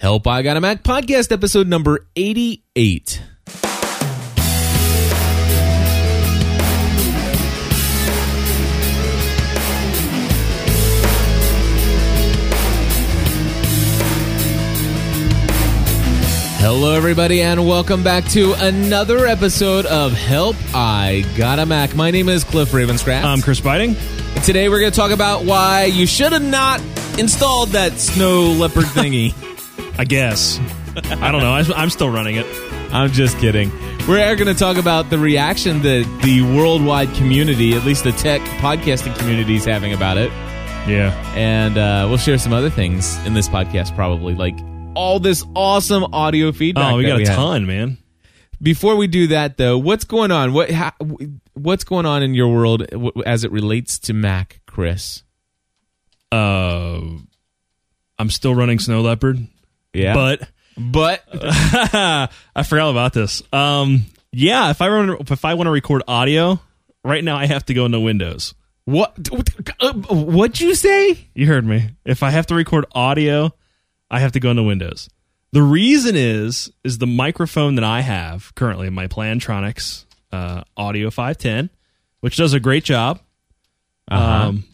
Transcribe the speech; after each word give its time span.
Help 0.00 0.26
I 0.26 0.40
Got 0.40 0.56
a 0.56 0.62
Mac 0.62 0.82
podcast 0.82 1.30
episode 1.30 1.68
number 1.68 2.06
88. 2.16 3.20
Hello, 16.56 16.94
everybody, 16.94 17.42
and 17.42 17.68
welcome 17.68 18.02
back 18.02 18.24
to 18.30 18.54
another 18.54 19.26
episode 19.26 19.84
of 19.84 20.14
Help 20.14 20.56
I 20.74 21.26
Got 21.36 21.58
a 21.58 21.66
Mac. 21.66 21.94
My 21.94 22.10
name 22.10 22.30
is 22.30 22.42
Cliff 22.44 22.70
Ravenscraft. 22.70 23.24
I'm 23.24 23.42
Chris 23.42 23.60
Biting. 23.60 23.94
Today, 24.46 24.70
we're 24.70 24.80
going 24.80 24.92
to 24.92 24.96
talk 24.96 25.10
about 25.10 25.44
why 25.44 25.84
you 25.84 26.06
should 26.06 26.32
have 26.32 26.42
not 26.42 26.80
installed 27.18 27.68
that 27.70 27.98
snow 27.98 28.44
leopard 28.52 28.84
thingy. 28.84 29.34
I 30.00 30.04
guess. 30.04 30.58
I 30.96 31.30
don't 31.30 31.42
know. 31.42 31.52
I, 31.52 31.62
I'm 31.76 31.90
still 31.90 32.08
running 32.08 32.36
it. 32.36 32.46
I'm 32.90 33.12
just 33.12 33.36
kidding. 33.36 33.70
We're 34.08 34.34
going 34.34 34.46
to 34.46 34.54
talk 34.54 34.78
about 34.78 35.10
the 35.10 35.18
reaction 35.18 35.82
that 35.82 36.20
the 36.22 36.40
worldwide 36.40 37.12
community, 37.16 37.74
at 37.74 37.84
least 37.84 38.04
the 38.04 38.12
tech 38.12 38.40
podcasting 38.62 39.14
community, 39.18 39.56
is 39.56 39.66
having 39.66 39.92
about 39.92 40.16
it. 40.16 40.30
Yeah. 40.88 41.12
And 41.36 41.76
uh, 41.76 42.06
we'll 42.08 42.16
share 42.16 42.38
some 42.38 42.54
other 42.54 42.70
things 42.70 43.18
in 43.26 43.34
this 43.34 43.46
podcast, 43.46 43.94
probably, 43.94 44.34
like 44.34 44.58
all 44.94 45.20
this 45.20 45.44
awesome 45.54 46.14
audio 46.14 46.50
feedback. 46.50 46.94
Oh, 46.94 46.96
we 46.96 47.04
got 47.04 47.20
a 47.20 47.26
had. 47.26 47.36
ton, 47.36 47.66
man. 47.66 47.98
Before 48.62 48.96
we 48.96 49.06
do 49.06 49.26
that, 49.26 49.58
though, 49.58 49.76
what's 49.76 50.04
going 50.04 50.30
on? 50.30 50.54
What 50.54 50.70
ha, 50.70 50.94
what's 51.52 51.84
going 51.84 52.06
on 52.06 52.22
in 52.22 52.32
your 52.32 52.48
world 52.48 52.86
as 53.26 53.44
it 53.44 53.52
relates 53.52 53.98
to 53.98 54.14
Mac, 54.14 54.62
Chris? 54.66 55.24
Uh, 56.32 57.02
I'm 58.18 58.30
still 58.30 58.54
running 58.54 58.78
Snow 58.78 59.02
Leopard, 59.02 59.46
Yeah, 59.92 60.14
but 60.14 60.48
but 60.76 61.24
I 61.32 62.62
forgot 62.64 62.90
about 62.90 63.12
this. 63.12 63.42
Um, 63.52 64.06
yeah, 64.32 64.70
if 64.70 64.80
I 64.80 64.88
run, 64.88 65.16
if 65.20 65.44
I 65.44 65.54
want 65.54 65.66
to 65.66 65.70
record 65.70 66.02
audio 66.06 66.60
right 67.04 67.22
now, 67.22 67.36
I 67.36 67.46
have 67.46 67.66
to 67.66 67.74
go 67.74 67.84
into 67.86 68.00
Windows. 68.00 68.54
what? 68.84 69.28
Uh, 69.80 69.92
what'd 69.92 70.60
you 70.60 70.74
say? 70.74 71.28
You 71.34 71.46
heard 71.46 71.66
me. 71.66 71.90
If 72.04 72.22
I 72.22 72.30
have 72.30 72.46
to 72.46 72.54
record 72.54 72.86
audio, 72.92 73.52
I 74.10 74.20
have 74.20 74.32
to 74.32 74.40
go 74.40 74.50
into 74.50 74.62
Windows. 74.62 75.08
The 75.52 75.62
reason 75.62 76.14
is 76.16 76.70
is 76.84 76.98
the 76.98 77.06
microphone 77.06 77.74
that 77.74 77.84
I 77.84 78.02
have 78.02 78.54
currently, 78.54 78.88
my 78.90 79.08
Plantronics 79.08 80.04
uh, 80.32 80.62
Audio 80.76 81.10
510, 81.10 81.70
which 82.20 82.36
does 82.36 82.52
a 82.52 82.60
great 82.60 82.84
job. 82.84 83.20
Uh-huh. 84.08 84.48
Um, 84.48 84.64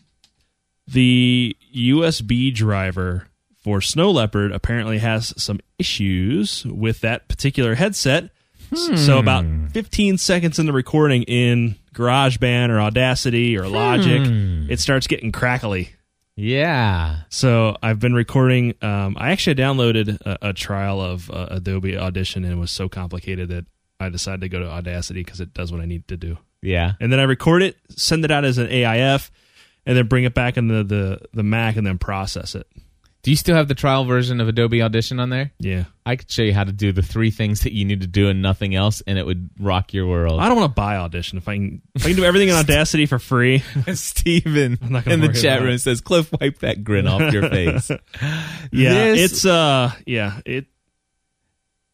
the 0.86 1.56
USB 1.74 2.54
driver 2.54 3.28
for 3.66 3.80
Snow 3.80 4.12
Leopard 4.12 4.52
apparently 4.52 4.98
has 4.98 5.34
some 5.36 5.58
issues 5.76 6.64
with 6.66 7.00
that 7.00 7.26
particular 7.28 7.74
headset. 7.74 8.30
S- 8.72 9.04
So 9.04 9.18
about 9.18 9.44
15 9.72 10.18
seconds 10.18 10.60
in 10.60 10.66
the 10.66 10.72
recording 10.72 11.24
in 11.24 11.74
GarageBand 11.92 12.70
or 12.70 12.80
Audacity 12.80 13.58
or 13.58 13.66
Logic, 13.68 14.22
it 14.70 14.78
starts 14.78 15.08
getting 15.08 15.32
crackly. 15.32 15.90
Yeah. 16.36 17.22
So 17.28 17.76
I've 17.82 17.98
been 17.98 18.14
recording. 18.14 18.74
Um, 18.82 19.16
I 19.18 19.32
actually 19.32 19.56
downloaded 19.56 20.20
a, 20.24 20.50
a 20.50 20.52
trial 20.52 21.00
of 21.00 21.28
uh, 21.28 21.48
Adobe 21.50 21.96
Audition 21.98 22.44
and 22.44 22.52
it 22.52 22.56
was 22.56 22.70
so 22.70 22.88
complicated 22.88 23.48
that 23.48 23.64
I 23.98 24.10
decided 24.10 24.42
to 24.42 24.48
go 24.48 24.60
to 24.60 24.68
Audacity 24.70 25.24
because 25.24 25.40
it 25.40 25.52
does 25.54 25.72
what 25.72 25.80
I 25.80 25.86
need 25.86 26.06
to 26.06 26.16
do. 26.16 26.38
Yeah. 26.62 26.92
And 27.00 27.12
then 27.12 27.18
I 27.18 27.24
record 27.24 27.62
it, 27.64 27.76
send 27.90 28.24
it 28.24 28.30
out 28.30 28.44
as 28.44 28.58
an 28.58 28.68
AIF, 28.68 29.30
and 29.86 29.96
then 29.96 30.06
bring 30.06 30.22
it 30.22 30.34
back 30.34 30.56
into 30.56 30.84
the 30.84 31.20
the 31.34 31.42
Mac 31.42 31.74
and 31.76 31.84
then 31.86 31.98
process 31.98 32.54
it. 32.54 32.66
Do 33.26 33.32
you 33.32 33.36
still 33.36 33.56
have 33.56 33.66
the 33.66 33.74
trial 33.74 34.04
version 34.04 34.40
of 34.40 34.46
Adobe 34.46 34.80
Audition 34.80 35.18
on 35.18 35.30
there? 35.30 35.50
Yeah. 35.58 35.86
I 36.06 36.14
could 36.14 36.30
show 36.30 36.42
you 36.42 36.54
how 36.54 36.62
to 36.62 36.70
do 36.70 36.92
the 36.92 37.02
three 37.02 37.32
things 37.32 37.62
that 37.62 37.72
you 37.72 37.84
need 37.84 38.02
to 38.02 38.06
do 38.06 38.28
and 38.28 38.40
nothing 38.40 38.76
else, 38.76 39.02
and 39.04 39.18
it 39.18 39.26
would 39.26 39.50
rock 39.58 39.92
your 39.92 40.06
world. 40.06 40.38
I 40.38 40.46
don't 40.46 40.56
want 40.56 40.70
to 40.70 40.74
buy 40.74 40.98
Audition. 40.98 41.36
If 41.36 41.48
I 41.48 41.56
can, 41.56 41.82
if 41.96 42.04
I 42.04 42.10
can 42.10 42.16
do 42.18 42.22
everything 42.24 42.50
in 42.50 42.54
Audacity 42.54 43.04
for 43.06 43.18
free, 43.18 43.64
Steven 43.94 44.78
not 44.80 45.04
gonna 45.06 45.14
in 45.14 45.20
the 45.22 45.32
chat 45.32 45.60
room 45.60 45.76
says, 45.78 46.00
"Cliff, 46.00 46.30
wipe 46.40 46.60
that 46.60 46.84
grin 46.84 47.08
off 47.08 47.32
your 47.32 47.50
face." 47.50 47.90
yeah, 48.70 49.10
This- 49.10 49.32
it's 49.32 49.44
uh, 49.44 49.90
yeah, 50.06 50.38
it, 50.46 50.66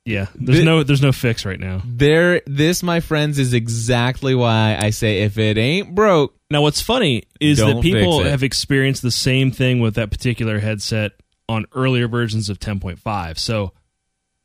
yeah. 0.05 0.27
There's 0.35 0.59
Thi- 0.59 0.65
no, 0.67 0.83
there's 0.83 1.01
no 1.01 1.13
fix 1.13 1.47
right 1.47 1.59
now. 1.59 1.81
There, 1.87 2.43
this, 2.45 2.83
my 2.83 3.01
friends, 3.01 3.39
is 3.39 3.55
exactly 3.55 4.35
why 4.35 4.77
I 4.79 4.91
say 4.91 5.23
if 5.23 5.39
it 5.39 5.57
ain't 5.57 5.95
broke, 5.95 6.35
Now, 6.51 6.61
what's 6.61 6.83
funny 6.83 7.23
is 7.41 7.57
Don't 7.57 7.77
that 7.77 7.83
people 7.83 8.19
fix 8.19 8.27
it. 8.27 8.31
have 8.33 8.43
experienced 8.43 9.01
the 9.01 9.11
same 9.11 9.51
thing 9.51 9.81
with 9.81 9.95
that 9.95 10.11
particular 10.11 10.59
headset 10.59 11.13
on 11.49 11.67
earlier 11.75 12.09
versions 12.09 12.49
of 12.49 12.59
10.5. 12.59 13.39
So, 13.39 13.73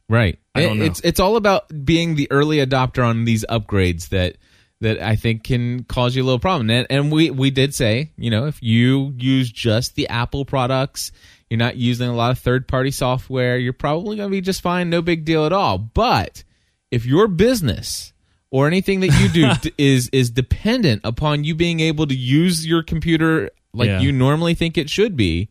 right? 0.09 0.37
I 0.55 0.61
don't 0.63 0.79
know. 0.79 0.85
It's 0.85 0.99
it's 1.01 1.19
all 1.19 1.35
about 1.35 1.65
being 1.85 2.15
the 2.15 2.27
early 2.31 2.57
adopter 2.57 3.05
on 3.05 3.25
these 3.25 3.45
upgrades 3.49 4.09
that 4.09 4.37
that 4.81 4.99
I 5.01 5.15
think 5.15 5.43
can 5.43 5.83
cause 5.85 6.15
you 6.15 6.23
a 6.23 6.25
little 6.25 6.39
problem. 6.39 6.69
And, 6.69 6.85
and 6.89 7.11
we 7.11 7.29
we 7.31 7.49
did 7.51 7.73
say, 7.75 8.11
you 8.17 8.29
know, 8.29 8.45
if 8.47 8.61
you 8.61 9.13
use 9.17 9.49
just 9.51 9.95
the 9.95 10.07
Apple 10.07 10.45
products, 10.45 11.11
you're 11.49 11.57
not 11.57 11.77
using 11.77 12.09
a 12.09 12.15
lot 12.15 12.31
of 12.31 12.39
third 12.39 12.67
party 12.67 12.91
software, 12.91 13.57
you're 13.57 13.73
probably 13.73 14.17
going 14.17 14.29
to 14.29 14.31
be 14.31 14.41
just 14.41 14.61
fine, 14.61 14.89
no 14.89 15.01
big 15.01 15.25
deal 15.25 15.45
at 15.45 15.53
all. 15.53 15.77
But 15.77 16.43
if 16.91 17.05
your 17.05 17.27
business 17.27 18.13
or 18.51 18.65
anything 18.67 18.99
that 19.01 19.09
you 19.19 19.29
do 19.29 19.51
d- 19.61 19.73
is 19.77 20.09
is 20.13 20.29
dependent 20.29 21.01
upon 21.03 21.43
you 21.43 21.53
being 21.55 21.79
able 21.79 22.07
to 22.07 22.15
use 22.15 22.65
your 22.65 22.81
computer 22.83 23.49
like 23.73 23.87
Yeah. 23.87 23.99
you 23.99 24.11
normally 24.11 24.53
think 24.55 24.77
it 24.77 24.89
should 24.89 25.15
be, 25.15 25.49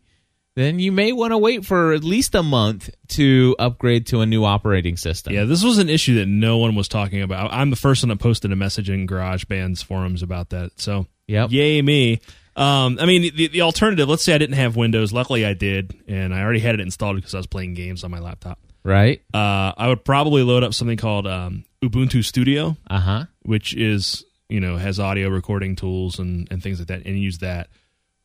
then 0.56 0.78
you 0.80 0.90
may 0.90 1.12
want 1.12 1.30
to 1.32 1.38
wait 1.38 1.64
for 1.64 1.92
at 1.92 2.02
least 2.02 2.34
a 2.34 2.42
month 2.42 2.90
to 3.08 3.54
upgrade 3.58 4.06
to 4.08 4.22
a 4.22 4.26
new 4.26 4.44
operating 4.44 4.96
system. 4.96 5.32
yeah, 5.32 5.44
this 5.44 5.62
was 5.62 5.78
an 5.78 5.88
issue 5.88 6.16
that 6.16 6.26
no 6.26 6.58
one 6.58 6.74
was 6.74 6.88
talking 6.88 7.22
about. 7.22 7.52
I'm 7.52 7.70
the 7.70 7.76
first 7.76 8.02
one 8.02 8.08
that 8.08 8.18
posted 8.18 8.50
a 8.52 8.56
message 8.56 8.90
in 8.90 9.06
GarageBand's 9.06 9.82
forums 9.82 10.22
about 10.22 10.50
that. 10.50 10.72
So, 10.80 11.06
Yep. 11.28 11.50
yay 11.52 11.80
me. 11.82 12.20
Um, 12.56 12.98
I 13.00 13.06
mean, 13.06 13.34
the, 13.36 13.48
the 13.48 13.60
alternative, 13.62 14.08
let's 14.08 14.22
say 14.24 14.34
I 14.34 14.38
didn't 14.38 14.56
have 14.56 14.74
Windows. 14.76 15.12
Luckily, 15.12 15.44
I 15.46 15.52
did, 15.54 15.94
and 16.08 16.34
I 16.34 16.40
already 16.42 16.60
had 16.60 16.74
it 16.74 16.80
installed 16.80 17.16
because 17.16 17.34
I 17.34 17.38
was 17.38 17.46
playing 17.46 17.74
games 17.74 18.02
on 18.02 18.10
my 18.10 18.18
laptop. 18.18 18.58
Right? 18.82 19.20
Uh, 19.34 19.72
I 19.76 19.88
would 19.88 20.04
probably 20.04 20.42
load 20.42 20.62
up 20.64 20.72
something 20.72 20.96
called 20.96 21.26
um, 21.26 21.64
Ubuntu 21.82 22.24
Studio. 22.24 22.76
Uh 22.88 23.00
huh. 23.00 23.24
which 23.42 23.74
is 23.74 24.24
you 24.48 24.60
know 24.60 24.76
has 24.76 25.00
audio 25.00 25.28
recording 25.28 25.74
tools 25.76 26.18
and 26.20 26.46
and 26.52 26.62
things 26.62 26.78
like 26.78 26.86
that 26.88 27.04
and 27.04 27.18
use 27.18 27.38
that 27.38 27.68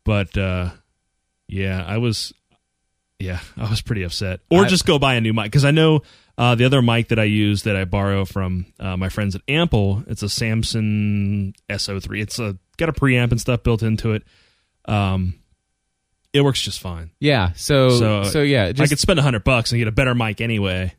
but 0.06 0.38
uh 0.38 0.70
yeah 1.48 1.84
i 1.86 1.98
was 1.98 2.34
yeah 3.20 3.40
i 3.58 3.70
was 3.70 3.82
pretty 3.82 4.04
upset 4.04 4.40
or 4.50 4.66
I- 4.66 4.68
just 4.68 4.86
go 4.86 5.00
buy 5.00 5.16
a 5.16 5.22
new 5.22 5.34
mic 5.34 5.46
because 5.46 5.66
i 5.66 5.72
know 5.72 6.02
uh, 6.38 6.56
the 6.56 6.66
other 6.66 6.82
mic 6.82 7.10
that 7.10 7.20
I 7.20 7.26
use 7.26 7.64
that 7.64 7.76
I 7.76 7.86
borrow 7.86 8.26
from 8.26 8.66
uh, 8.80 8.98
my 8.98 9.10
friends 9.10 9.36
at 9.36 9.42
Ample, 9.48 10.04
it's 10.08 10.24
a 10.24 10.30
Samson 10.30 11.54
SO3. 11.70 12.22
It's 12.22 12.40
a 12.40 12.58
got 12.78 12.90
a 12.90 12.94
preamp 12.94 13.30
and 13.32 13.40
stuff 13.40 13.62
built 13.62 13.84
into 13.84 14.14
it. 14.14 14.24
Um, 14.86 15.36
it 16.34 16.42
works 16.42 16.60
just 16.62 16.80
fine. 16.80 17.12
Yeah. 17.20 17.52
So 17.54 17.90
so, 17.90 18.24
So, 18.24 18.42
yeah. 18.42 18.72
I 18.76 18.88
could 18.88 18.98
spend 18.98 19.20
a 19.20 19.22
hundred 19.22 19.44
bucks 19.44 19.72
and 19.72 19.78
get 19.80 19.88
a 19.88 19.92
better 19.92 20.16
mic 20.16 20.42
anyway. 20.42 20.96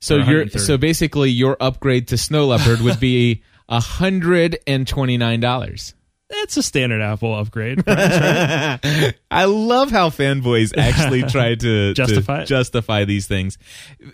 so 0.00 0.16
your 0.16 0.48
so 0.48 0.76
basically 0.76 1.30
your 1.30 1.56
upgrade 1.60 2.08
to 2.08 2.16
Snow 2.16 2.46
Leopard 2.46 2.80
would 2.80 2.98
be 2.98 3.42
a 3.68 3.78
hundred 3.80 4.58
and 4.66 4.88
twenty 4.88 5.18
nine 5.18 5.38
dollars. 5.38 5.94
That's 6.30 6.56
a 6.56 6.62
standard 6.62 7.02
Apple 7.02 7.34
upgrade. 7.34 7.82
I 7.88 9.44
love 9.46 9.90
how 9.90 10.10
fanboys 10.10 10.72
actually 10.76 11.22
try 11.30 11.56
to 11.56 11.92
Justify 11.92 12.40
to 12.40 12.46
justify 12.46 13.04
these 13.04 13.26
things. 13.26 13.58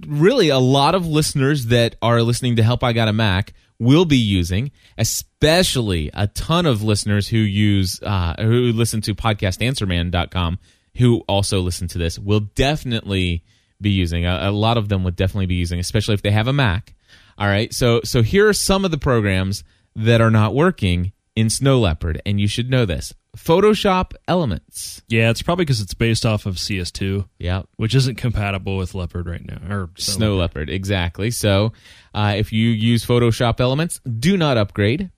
really 0.07 0.49
a 0.49 0.59
lot 0.59 0.93
of 0.93 1.07
listeners 1.07 1.65
that 1.67 1.95
are 2.01 2.21
listening 2.21 2.57
to 2.57 2.63
Help 2.63 2.83
I 2.83 2.93
Got 2.93 3.07
a 3.07 3.13
Mac 3.13 3.53
will 3.79 4.05
be 4.05 4.17
using, 4.17 4.71
especially 4.97 6.11
a 6.13 6.27
ton 6.27 6.67
of 6.67 6.83
listeners 6.83 7.27
who 7.27 7.37
use 7.37 7.99
uh, 8.03 8.35
who 8.39 8.71
listen 8.71 9.01
to 9.01 9.15
podcastanswerman.com 9.15 10.59
who 10.97 11.23
also 11.27 11.59
listen 11.59 11.87
to 11.87 11.97
this 11.97 12.19
will 12.19 12.41
definitely 12.41 13.43
be 13.81 13.89
using. 13.89 14.25
A, 14.25 14.49
a 14.49 14.51
lot 14.51 14.77
of 14.77 14.89
them 14.89 15.03
would 15.03 15.15
definitely 15.15 15.47
be 15.47 15.55
using, 15.55 15.79
especially 15.79 16.13
if 16.13 16.21
they 16.21 16.31
have 16.31 16.47
a 16.47 16.53
Mac. 16.53 16.93
All 17.37 17.47
right, 17.47 17.73
so 17.73 18.01
so 18.03 18.21
here 18.21 18.47
are 18.47 18.53
some 18.53 18.85
of 18.85 18.91
the 18.91 18.97
programs 18.97 19.63
that 19.95 20.21
are 20.21 20.31
not 20.31 20.53
working 20.53 21.13
in 21.35 21.49
Snow 21.49 21.79
Leopard, 21.79 22.21
and 22.25 22.39
you 22.39 22.47
should 22.47 22.69
know 22.69 22.85
this: 22.85 23.13
Photoshop 23.37 24.13
Elements. 24.27 25.01
yeah, 25.07 25.29
it's 25.29 25.41
probably 25.41 25.65
because 25.65 25.81
it's 25.81 25.93
based 25.93 26.25
off 26.25 26.45
of 26.45 26.55
CS2. 26.55 27.27
Yep. 27.39 27.67
which 27.77 27.95
isn't 27.95 28.15
compatible 28.17 28.77
with 28.77 28.93
Leopard 28.93 29.27
right 29.27 29.43
now. 29.45 29.59
Or 29.73 29.89
Snow 29.97 30.35
Leopard, 30.35 30.69
exactly. 30.69 31.31
So, 31.31 31.73
uh, 32.13 32.35
if 32.37 32.53
you 32.53 32.69
use 32.69 33.05
Photoshop 33.05 33.59
Elements, 33.59 33.99
do 34.01 34.37
not 34.37 34.57
upgrade 34.57 35.09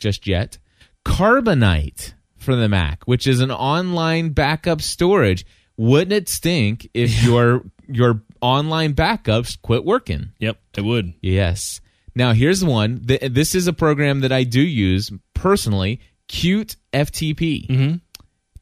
just 0.00 0.26
yet. 0.26 0.58
Carbonite 1.04 2.14
for 2.36 2.56
the 2.56 2.68
Mac, 2.68 3.04
which 3.04 3.26
is 3.26 3.40
an 3.40 3.50
online 3.50 4.30
backup 4.30 4.82
storage. 4.82 5.46
Wouldn't 5.76 6.12
it 6.12 6.28
stink 6.28 6.88
if 6.94 7.22
your 7.22 7.62
your 7.88 8.22
online 8.40 8.94
backups 8.94 9.60
quit 9.62 9.84
working? 9.84 10.30
Yep, 10.40 10.58
it 10.76 10.82
would. 10.84 11.14
Yes. 11.22 11.80
Now 12.14 12.32
here's 12.32 12.64
one. 12.64 13.00
This 13.04 13.54
is 13.54 13.66
a 13.68 13.72
program 13.72 14.20
that 14.20 14.32
I 14.32 14.44
do 14.44 14.60
use 14.60 15.10
personally. 15.34 16.00
Qt 16.28 16.76
FTP 16.92 17.66
Mm-hmm. 17.68 17.94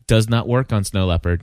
does 0.06 0.28
not 0.28 0.48
work 0.48 0.72
on 0.72 0.84
Snow 0.84 1.06
Leopard. 1.06 1.42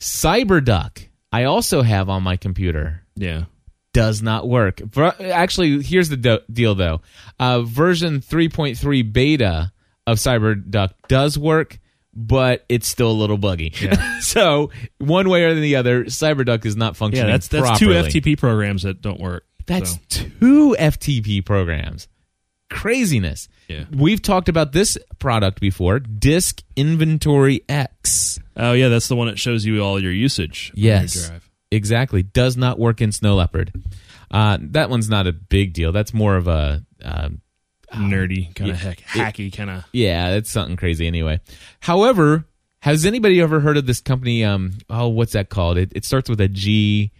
CyberDuck 0.00 1.08
I 1.32 1.44
also 1.44 1.82
have 1.82 2.08
on 2.08 2.22
my 2.24 2.36
computer 2.36 3.02
Yeah. 3.14 3.44
does 3.92 4.22
not 4.22 4.48
work. 4.48 4.80
Actually, 5.20 5.82
here's 5.82 6.08
the 6.08 6.16
do- 6.16 6.40
deal 6.52 6.74
though. 6.74 7.02
Uh, 7.38 7.62
version 7.62 8.20
3.3 8.20 9.12
beta 9.12 9.72
of 10.06 10.18
CyberDuck 10.18 10.90
does 11.08 11.38
work, 11.38 11.78
but 12.14 12.64
it's 12.68 12.88
still 12.88 13.10
a 13.10 13.12
little 13.12 13.38
buggy. 13.38 13.72
Yeah. 13.80 14.18
so 14.20 14.70
one 14.98 15.28
way 15.28 15.44
or 15.44 15.54
the 15.54 15.76
other, 15.76 16.04
CyberDuck 16.06 16.64
is 16.66 16.74
not 16.76 16.96
functioning. 16.96 17.28
Yeah, 17.28 17.32
that's 17.34 17.48
that's 17.48 17.78
two. 17.78 17.88
FTP 17.88 18.36
programs 18.38 18.82
that 18.82 19.00
don't 19.00 19.20
work. 19.20 19.44
That's 19.66 19.92
so. 19.92 19.98
two 20.40 20.76
FTP 20.78 21.44
programs. 21.46 22.08
Craziness. 22.70 23.48
Yeah. 23.68 23.84
We've 23.92 24.22
talked 24.22 24.48
about 24.48 24.72
this 24.72 24.96
product 25.18 25.60
before, 25.60 25.98
Disk 26.00 26.62
Inventory 26.76 27.62
X. 27.68 28.38
Oh 28.56 28.72
yeah, 28.72 28.88
that's 28.88 29.08
the 29.08 29.16
one 29.16 29.28
that 29.28 29.38
shows 29.38 29.64
you 29.64 29.82
all 29.82 30.00
your 30.00 30.12
usage. 30.12 30.70
on 30.76 30.82
Yes. 30.82 31.14
your 31.16 31.26
drive. 31.28 31.50
Exactly. 31.72 32.22
Does 32.22 32.56
not 32.56 32.78
work 32.78 33.00
in 33.00 33.12
Snow 33.12 33.36
Leopard. 33.36 33.72
Uh, 34.30 34.58
that 34.60 34.90
one's 34.90 35.08
not 35.08 35.26
a 35.26 35.32
big 35.32 35.72
deal. 35.72 35.92
That's 35.92 36.12
more 36.14 36.36
of 36.36 36.48
a 36.48 36.84
uh, 37.04 37.28
nerdy 37.94 38.54
kind 38.54 38.68
Yeah. 38.68 38.74
of 38.74 38.80
heck, 38.80 38.98
hacky 39.00 39.52
kind 39.52 39.70
of. 39.70 39.84
yeah, 39.92 40.30
it's 40.34 40.50
something 40.50 40.76
crazy 40.76 41.06
anyway. 41.06 41.40
However, 41.80 42.44
has 42.82 43.04
anybody 43.04 43.40
ever 43.40 43.60
heard 43.60 43.76
of 43.76 43.86
this 43.86 44.00
company? 44.00 44.44
Um, 44.44 44.72
oh, 44.88 45.08
what's 45.08 45.32
that 45.32 45.48
called? 45.48 45.76
It, 45.78 45.92
it 45.94 46.04
starts 46.04 46.28
with 46.30 46.40
a 46.40 46.48
G. 46.48 47.12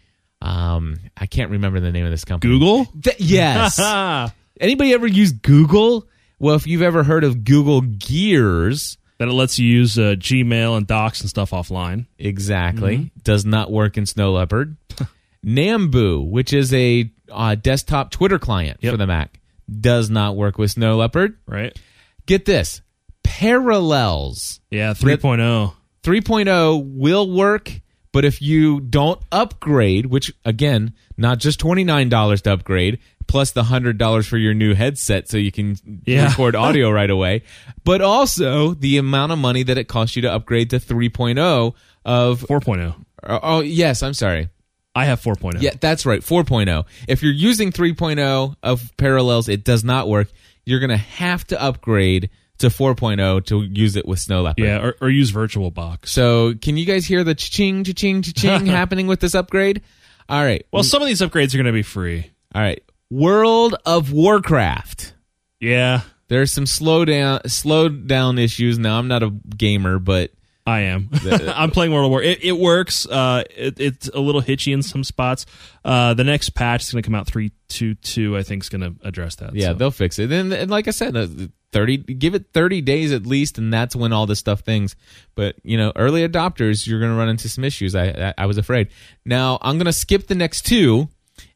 Um, 0.42 0.96
I 1.16 1.26
can't 1.26 1.50
remember 1.50 1.80
the 1.80 1.92
name 1.92 2.04
of 2.06 2.10
this 2.10 2.24
company. 2.24 2.52
Google. 2.52 2.86
Th- 3.02 3.20
yes. 3.20 3.78
Anybody 4.60 4.92
ever 4.92 5.06
use 5.06 5.32
Google? 5.32 6.06
Well, 6.38 6.54
if 6.54 6.66
you've 6.66 6.82
ever 6.82 7.02
heard 7.02 7.24
of 7.24 7.44
Google 7.44 7.80
Gears, 7.80 8.98
That 9.18 9.28
it 9.28 9.32
lets 9.32 9.58
you 9.58 9.66
use 9.68 9.98
uh, 9.98 10.14
Gmail 10.18 10.76
and 10.76 10.86
Docs 10.86 11.20
and 11.22 11.28
stuff 11.30 11.50
offline. 11.50 12.06
exactly, 12.18 13.10
does 13.24 13.44
not 13.44 13.70
work 13.72 13.96
in 13.98 14.06
Snow 14.06 14.32
Leopard. 14.32 14.76
Nambu, 15.44 16.28
which 16.28 16.52
is 16.52 16.72
a 16.74 17.10
uh, 17.30 17.54
desktop 17.54 18.10
Twitter 18.10 18.38
client 18.38 18.78
Yep. 18.82 18.92
for 18.92 18.96
the 18.98 19.06
Mac, 19.06 19.40
does 19.80 20.10
not 20.10 20.36
work 20.36 20.58
with 20.58 20.70
Snow 20.72 20.96
Leopard. 20.96 21.38
Right. 21.46 21.78
Get 22.26 22.44
this 22.44 22.82
Parallels 23.22 24.60
Yeah. 24.70 24.92
3.0. 24.94 25.72
3.0 26.02 26.94
will 26.96 27.30
work, 27.30 27.80
but 28.12 28.24
if 28.24 28.40
you 28.42 28.80
don't 28.80 29.20
upgrade, 29.32 30.06
which 30.06 30.32
again, 30.44 30.94
not 31.16 31.38
just 31.38 31.60
$29 31.60 32.40
to 32.42 32.52
upgrade, 32.52 32.98
plus 33.30 33.52
the 33.52 33.62
$100 33.62 34.26
for 34.28 34.36
your 34.36 34.54
new 34.54 34.74
headset 34.74 35.28
so 35.28 35.36
you 35.36 35.52
can 35.52 35.76
Yeah. 36.04 36.26
record 36.26 36.56
audio 36.66 36.90
right 36.90 37.08
away, 37.08 37.42
but 37.84 38.02
also 38.02 38.74
the 38.74 38.98
amount 38.98 39.30
of 39.30 39.38
money 39.38 39.62
that 39.62 39.78
it 39.78 39.84
costs 39.86 40.16
you 40.16 40.22
to 40.22 40.32
upgrade 40.32 40.70
to 40.70 40.80
3.0 40.80 41.72
of 42.04 42.40
4.0. 42.42 42.94
oh, 43.22 43.34
uh, 43.34 43.40
oh 43.42 43.60
yes, 43.60 44.02
I'm 44.02 44.14
sorry. 44.14 44.48
I 44.96 45.04
have 45.04 45.20
4.0. 45.22 45.62
Yeah, 45.62 45.70
that's 45.80 46.04
right, 46.04 46.20
4.0. 46.20 46.84
If 47.06 47.22
you're 47.22 47.32
using 47.32 47.70
3.0 47.70 48.56
of 48.64 48.90
Parallels, 48.96 49.48
it 49.48 49.62
does 49.64 49.84
not 49.84 50.08
work. 50.08 50.28
You're 50.66 50.80
going 50.80 50.90
to 50.90 50.96
have 50.96 51.46
to 51.48 51.62
upgrade 51.62 52.30
to 52.58 52.66
4.0 52.66 53.46
to 53.46 53.62
use 53.62 53.94
it 53.94 54.06
with 54.06 54.18
Snow 54.18 54.42
Leopard. 54.42 54.64
Yeah, 54.64 54.84
or, 54.84 54.96
or 55.00 55.08
use 55.08 55.30
VirtualBox. 55.30 56.08
So, 56.08 56.54
can 56.60 56.76
you 56.76 56.84
guys 56.84 57.06
hear 57.06 57.22
the 57.22 57.36
ching, 57.36 57.84
ching, 57.84 58.22
ching 58.22 58.66
happening 58.80 59.06
with 59.06 59.20
this 59.20 59.34
upgrade? 59.36 59.82
All 60.28 60.42
right. 60.42 60.66
Well, 60.72 60.82
some 60.82 61.00
of 61.00 61.06
these 61.08 61.20
upgrades 61.20 61.54
are 61.54 61.58
going 61.58 61.66
to 61.66 61.72
be 61.72 61.82
free. 61.82 62.30
All 62.54 62.60
right. 62.60 62.82
World 63.10 63.74
of 63.84 64.12
Warcraft. 64.12 65.14
Yeah, 65.58 66.02
There's 66.28 66.52
some 66.52 66.66
slow 66.66 67.04
down, 67.04 67.46
slowed 67.48 68.06
down 68.06 68.38
issues. 68.38 68.78
Now, 68.78 68.98
I'm 68.98 69.08
not 69.08 69.22
a 69.22 69.30
gamer, 69.30 69.98
but 69.98 70.30
I 70.66 70.80
am. 70.80 71.10
I'm 71.24 71.70
playing 71.70 71.92
World 71.92 72.06
of 72.06 72.10
War. 72.10 72.22
It, 72.22 72.44
it 72.44 72.52
works. 72.52 73.06
Uh, 73.06 73.44
it, 73.54 73.80
it's 73.80 74.08
a 74.08 74.20
little 74.20 74.40
hitchy 74.40 74.72
in 74.72 74.82
some 74.82 75.04
spots. 75.04 75.44
Uh, 75.84 76.14
the 76.14 76.24
next 76.24 76.50
patch 76.50 76.84
is 76.84 76.92
going 76.92 77.02
to 77.02 77.06
come 77.06 77.14
out 77.14 77.26
three 77.26 77.52
two 77.68 77.94
two. 77.96 78.36
I 78.36 78.42
think 78.42 78.62
is 78.62 78.68
going 78.68 78.82
to 78.82 78.94
address 79.06 79.36
that. 79.36 79.54
yeah, 79.54 79.68
so. 79.68 79.74
they'll 79.74 79.90
fix 79.90 80.18
it. 80.18 80.30
And, 80.32 80.52
and 80.52 80.70
like 80.70 80.88
I 80.88 80.92
said, 80.92 81.16
uh, 81.16 81.26
30, 81.72 81.98
give 81.98 82.34
it 82.34 82.46
30 82.52 82.80
days 82.80 83.12
at 83.12 83.26
least, 83.26 83.58
and 83.58 83.72
that's 83.72 83.94
when 83.94 84.12
all 84.12 84.26
this 84.26 84.38
stuff 84.38 84.60
things. 84.60 84.96
But, 85.34 85.56
you 85.62 85.76
know, 85.76 85.92
early 85.94 86.26
adopters, 86.26 86.86
you're 86.86 87.00
going 87.00 87.12
to 87.12 87.18
run 87.18 87.28
into 87.28 87.48
some 87.48 87.64
issues. 87.64 87.94
I, 87.94 88.06
I, 88.06 88.34
I 88.38 88.46
was 88.46 88.58
afraid. 88.58 88.88
Now, 89.24 89.58
I'm 89.62 89.76
going 89.76 89.86
to 89.86 89.92
skip 89.92 90.26
the 90.26 90.34
next 90.34 90.62
two, 90.62 91.08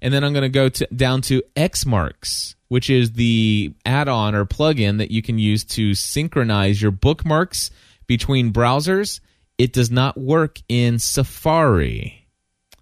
and 0.05 0.15
then 0.15 0.23
I'm 0.23 0.33
going 0.33 0.43
to 0.43 0.49
go 0.49 0.69
to, 0.69 0.87
down 0.95 1.23
to 1.23 1.43
Xmarks, 1.57 2.55
which 2.69 2.91
is 2.91 3.13
the 3.13 3.73
add 3.85 4.07
on 4.09 4.35
or 4.37 4.45
plugin 4.45 4.99
that 4.99 5.11
you 5.11 5.23
can 5.23 5.39
use 5.39 5.65
to 5.65 5.95
synchronize 5.95 6.81
your 6.81 6.91
bookmarks 6.93 7.71
between 8.07 8.53
browsers. 8.53 9.19
It 9.59 9.73
does 9.73 9.91
not 9.91 10.17
work 10.17 10.61
in 10.69 10.99
Safari. 11.01 12.29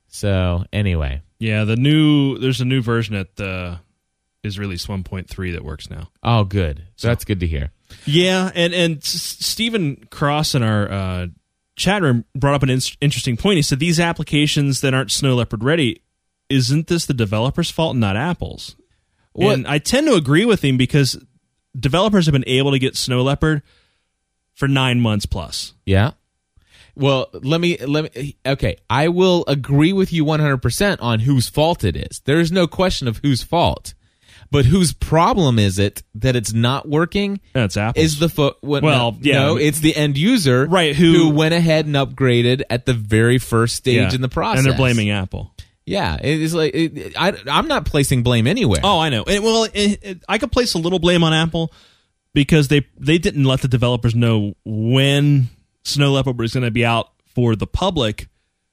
So, 0.08 0.64
anyway. 0.72 1.22
yeah. 1.38 1.64
The 1.64 1.76
new 1.76 2.38
there's 2.38 2.60
a 2.60 2.64
new 2.66 2.82
version 2.82 3.14
that 3.14 3.40
uh, 3.40 3.76
is 4.42 4.58
released 4.58 4.88
1.3 4.88 5.52
that 5.52 5.64
works 5.64 5.88
now. 5.88 6.10
Oh, 6.22 6.44
good. 6.44 6.82
So 6.96 7.08
that's 7.08 7.24
good 7.24 7.40
to 7.40 7.46
hear. 7.46 7.70
Yeah, 8.04 8.50
and 8.54 8.74
and 8.74 8.96
S- 8.98 9.36
Stephen 9.40 10.06
Cross 10.10 10.54
in 10.54 10.62
our 10.62 10.90
uh, 10.90 11.26
chat 11.76 12.02
room 12.02 12.24
brought 12.34 12.54
up 12.54 12.62
an 12.62 12.70
in- 12.70 12.80
interesting 13.00 13.36
point. 13.36 13.56
He 13.56 13.62
said 13.62 13.78
these 13.78 14.00
applications 14.00 14.80
that 14.80 14.92
aren't 14.94 15.10
Snow 15.12 15.34
Leopard 15.34 15.62
ready, 15.62 16.02
isn't 16.52 16.86
this 16.86 17.06
the 17.06 17.14
developer's 17.14 17.70
fault 17.70 17.92
and 17.92 18.00
not 18.00 18.16
Apple's? 18.16 18.76
What- 19.32 19.54
And 19.54 19.66
I 19.66 19.78
tend 19.78 20.06
to 20.08 20.14
agree 20.14 20.44
with 20.44 20.62
him 20.64 20.76
because 20.76 21.18
developers 21.78 22.26
have 22.26 22.32
been 22.32 22.44
able 22.46 22.72
to 22.72 22.78
get 22.78 22.96
Snow 22.96 23.22
Leopard 23.22 23.62
for 24.54 24.68
nine 24.68 25.00
months 25.00 25.26
plus. 25.26 25.72
Yeah. 25.86 26.12
Well, 26.94 27.30
let 27.32 27.60
me 27.60 27.78
let 27.78 28.14
me 28.14 28.36
okay, 28.44 28.76
I 28.90 29.08
will 29.08 29.44
agree 29.48 29.94
with 29.94 30.12
you 30.12 30.26
100% 30.26 30.98
on 31.00 31.20
whose 31.20 31.48
fault 31.48 31.84
it 31.84 31.96
is. 31.96 32.20
There 32.26 32.38
is 32.38 32.52
no 32.52 32.66
question 32.66 33.08
of 33.08 33.18
whose 33.22 33.42
fault. 33.42 33.94
But 34.50 34.66
whose 34.66 34.92
problem 34.92 35.58
is 35.58 35.78
it 35.78 36.02
that 36.16 36.36
it's 36.36 36.52
not 36.52 36.86
working? 36.86 37.40
That's 37.54 37.78
Apple. 37.78 38.02
Is 38.02 38.18
the 38.18 38.28
fo- 38.28 38.56
what, 38.60 38.82
Well, 38.82 39.12
no, 39.12 39.18
yeah. 39.22 39.34
no, 39.46 39.56
it's 39.56 39.80
the 39.80 39.96
end 39.96 40.18
user 40.18 40.66
Right, 40.66 40.94
who- 40.94 41.30
went 41.30 41.54
ahead 41.54 41.86
and 41.86 41.94
upgraded 41.94 42.60
at 42.68 42.84
the 42.84 42.92
very 42.92 43.38
first 43.38 43.76
stage 43.76 44.12
in 44.12 44.20
the 44.20 44.28
process. 44.28 44.58
and 44.58 44.66
they're 44.70 44.76
blaming 44.76 45.08
Apple. 45.08 45.51
Yeah, 45.84 46.16
it 46.20 46.40
is 46.40 46.54
like 46.54 46.74
it, 46.74 47.14
I 47.16 47.36
I'm 47.50 47.66
not 47.66 47.84
placing 47.86 48.22
blame 48.22 48.46
anywhere. 48.46 48.80
Oh, 48.84 49.00
I 49.00 49.08
know. 49.08 49.24
And, 49.24 49.42
well, 49.42 49.64
it, 49.64 49.98
it, 50.02 50.22
I 50.28 50.38
could 50.38 50.52
place 50.52 50.74
a 50.74 50.78
little 50.78 50.98
blame 50.98 51.24
on 51.24 51.32
Apple 51.32 51.72
because 52.34 52.68
they 52.68 52.86
they 52.98 53.18
didn't 53.18 53.44
let 53.44 53.62
the 53.62 53.68
developers 53.68 54.14
know 54.14 54.54
when 54.64 55.48
Snow 55.84 56.12
Leopard 56.12 56.38
was 56.38 56.52
going 56.52 56.64
to 56.64 56.70
be 56.70 56.84
out 56.84 57.10
for 57.34 57.56
the 57.56 57.66
public 57.66 58.28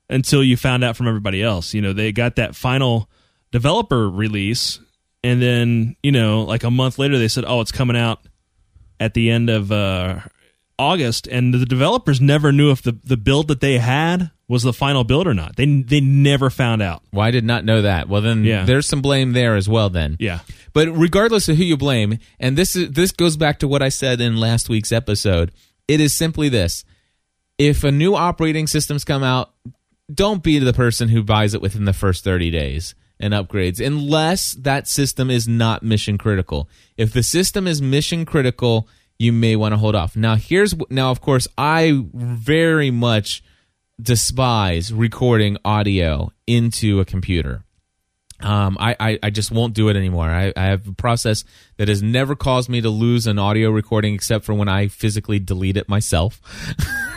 until 0.09 0.43
you 0.43 0.57
found 0.57 0.83
out 0.83 0.97
from 0.97 1.07
everybody 1.07 1.41
else. 1.41 1.73
You 1.73 1.81
know, 1.81 1.93
they 1.93 2.11
got 2.11 2.35
that 2.35 2.55
final 2.55 3.09
developer 3.51 4.09
release, 4.09 4.79
and 5.23 5.41
then 5.41 5.95
you 6.03 6.11
know, 6.11 6.43
like 6.43 6.63
a 6.63 6.71
month 6.71 6.99
later, 6.99 7.17
they 7.17 7.27
said, 7.27 7.43
"Oh, 7.47 7.61
it's 7.61 7.71
coming 7.71 7.97
out 7.97 8.19
at 8.99 9.13
the 9.13 9.31
end 9.31 9.49
of 9.49 9.71
uh, 9.71 10.19
August," 10.79 11.27
and 11.27 11.53
the 11.53 11.65
developers 11.65 12.19
never 12.19 12.51
knew 12.51 12.71
if 12.71 12.81
the 12.81 12.97
the 13.03 13.17
build 13.17 13.49
that 13.49 13.59
they 13.61 13.77
had 13.77 14.31
was 14.47 14.63
the 14.63 14.73
final 14.73 15.03
build 15.03 15.27
or 15.27 15.33
not. 15.35 15.55
They 15.57 15.65
they 15.83 15.99
never 16.01 16.49
found 16.49 16.81
out. 16.81 17.03
Well, 17.13 17.25
I 17.27 17.29
did 17.31 17.43
not 17.45 17.65
know 17.65 17.83
that. 17.83 18.09
Well, 18.09 18.21
then 18.21 18.43
Yeah. 18.43 18.63
there's 18.65 18.87
some 18.87 19.01
blame 19.01 19.33
there 19.33 19.55
as 19.55 19.69
well. 19.69 19.89
Then, 19.91 20.15
Yeah. 20.19 20.39
But 20.73 20.87
regardless 20.97 21.47
of 21.49 21.57
who 21.57 21.63
you 21.63 21.77
blame, 21.77 22.17
and 22.39 22.57
this 22.57 22.75
is 22.75 22.89
this 22.91 23.11
goes 23.11 23.37
back 23.37 23.59
to 23.59 23.67
what 23.67 23.83
I 23.83 23.89
said 23.89 24.21
in 24.21 24.37
last 24.37 24.69
week's 24.69 24.91
episode. 24.91 25.51
It 25.87 25.99
is 25.99 26.13
simply 26.13 26.49
this: 26.49 26.83
if 27.57 27.83
a 27.83 27.91
new 27.91 28.15
operating 28.15 28.65
systems 28.67 29.03
come 29.03 29.23
out, 29.23 29.51
don't 30.11 30.41
be 30.41 30.57
the 30.59 30.73
person 30.73 31.09
who 31.09 31.21
buys 31.23 31.53
it 31.53 31.61
within 31.61 31.85
the 31.85 31.93
first 31.93 32.23
30 32.23 32.49
days 32.49 32.95
and 33.19 33.33
upgrades 33.33 33.85
unless 33.85 34.53
that 34.53 34.87
system 34.87 35.29
is 35.29 35.47
not 35.47 35.83
mission 35.83 36.17
critical. 36.17 36.69
If 36.97 37.11
the 37.13 37.21
system 37.21 37.67
is 37.67 37.81
mission 37.81 38.25
critical, 38.25 38.87
you 39.19 39.33
may 39.33 39.55
want 39.55 39.73
to 39.73 39.77
hold 39.77 39.95
off. 39.95 40.15
Now 40.15 40.35
here's 40.35 40.73
now 40.89 41.11
of 41.11 41.21
course 41.21 41.47
I 41.57 42.05
very 42.13 42.89
much 42.89 43.43
despise 44.01 44.93
recording 44.93 45.57
audio 45.63 46.31
into 46.47 46.99
a 46.99 47.05
computer. 47.05 47.63
Um, 48.41 48.77
I, 48.79 48.95
I, 48.99 49.19
I 49.23 49.29
just 49.31 49.51
won't 49.51 49.73
do 49.73 49.89
it 49.89 49.97
anymore. 49.97 50.29
I, 50.29 50.53
I 50.55 50.67
have 50.67 50.87
a 50.87 50.93
process 50.93 51.43
that 51.75 51.89
has 51.89 52.01
never 52.01 52.35
caused 52.35 52.69
me 52.69 52.79
to 52.79 52.89
lose 52.89 53.27
an 53.27 53.37
audio 53.37 53.69
recording 53.69 54.13
except 54.13 54.45
for 54.45 54.53
when 54.53 54.69
I 54.69 54.87
physically 54.87 55.39
delete 55.39 55.75
it 55.75 55.89
myself. 55.89 56.39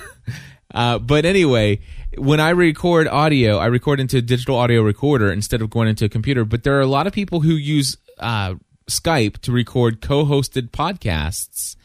uh, 0.75 0.99
but 0.99 1.25
anyway, 1.25 1.79
when 2.19 2.41
I 2.41 2.51
record 2.51 3.07
audio, 3.07 3.59
I 3.59 3.67
record 3.67 4.01
into 4.01 4.17
a 4.17 4.23
digital 4.23 4.57
audio 4.57 4.83
recorder 4.83 5.33
instead 5.33 5.63
of 5.63 5.71
going 5.71 5.87
into 5.87 6.05
a 6.05 6.09
computer. 6.09 6.45
But 6.45 6.65
there 6.65 6.77
are 6.77 6.83
a 6.83 6.87
lot 6.87 7.07
of 7.07 7.13
people 7.13 7.41
who 7.41 7.55
use 7.55 7.97
uh, 8.19 8.57
Skype 8.91 9.39
to 9.39 9.53
record 9.53 10.01
co 10.01 10.25
hosted 10.25 10.71
podcasts. 10.71 11.77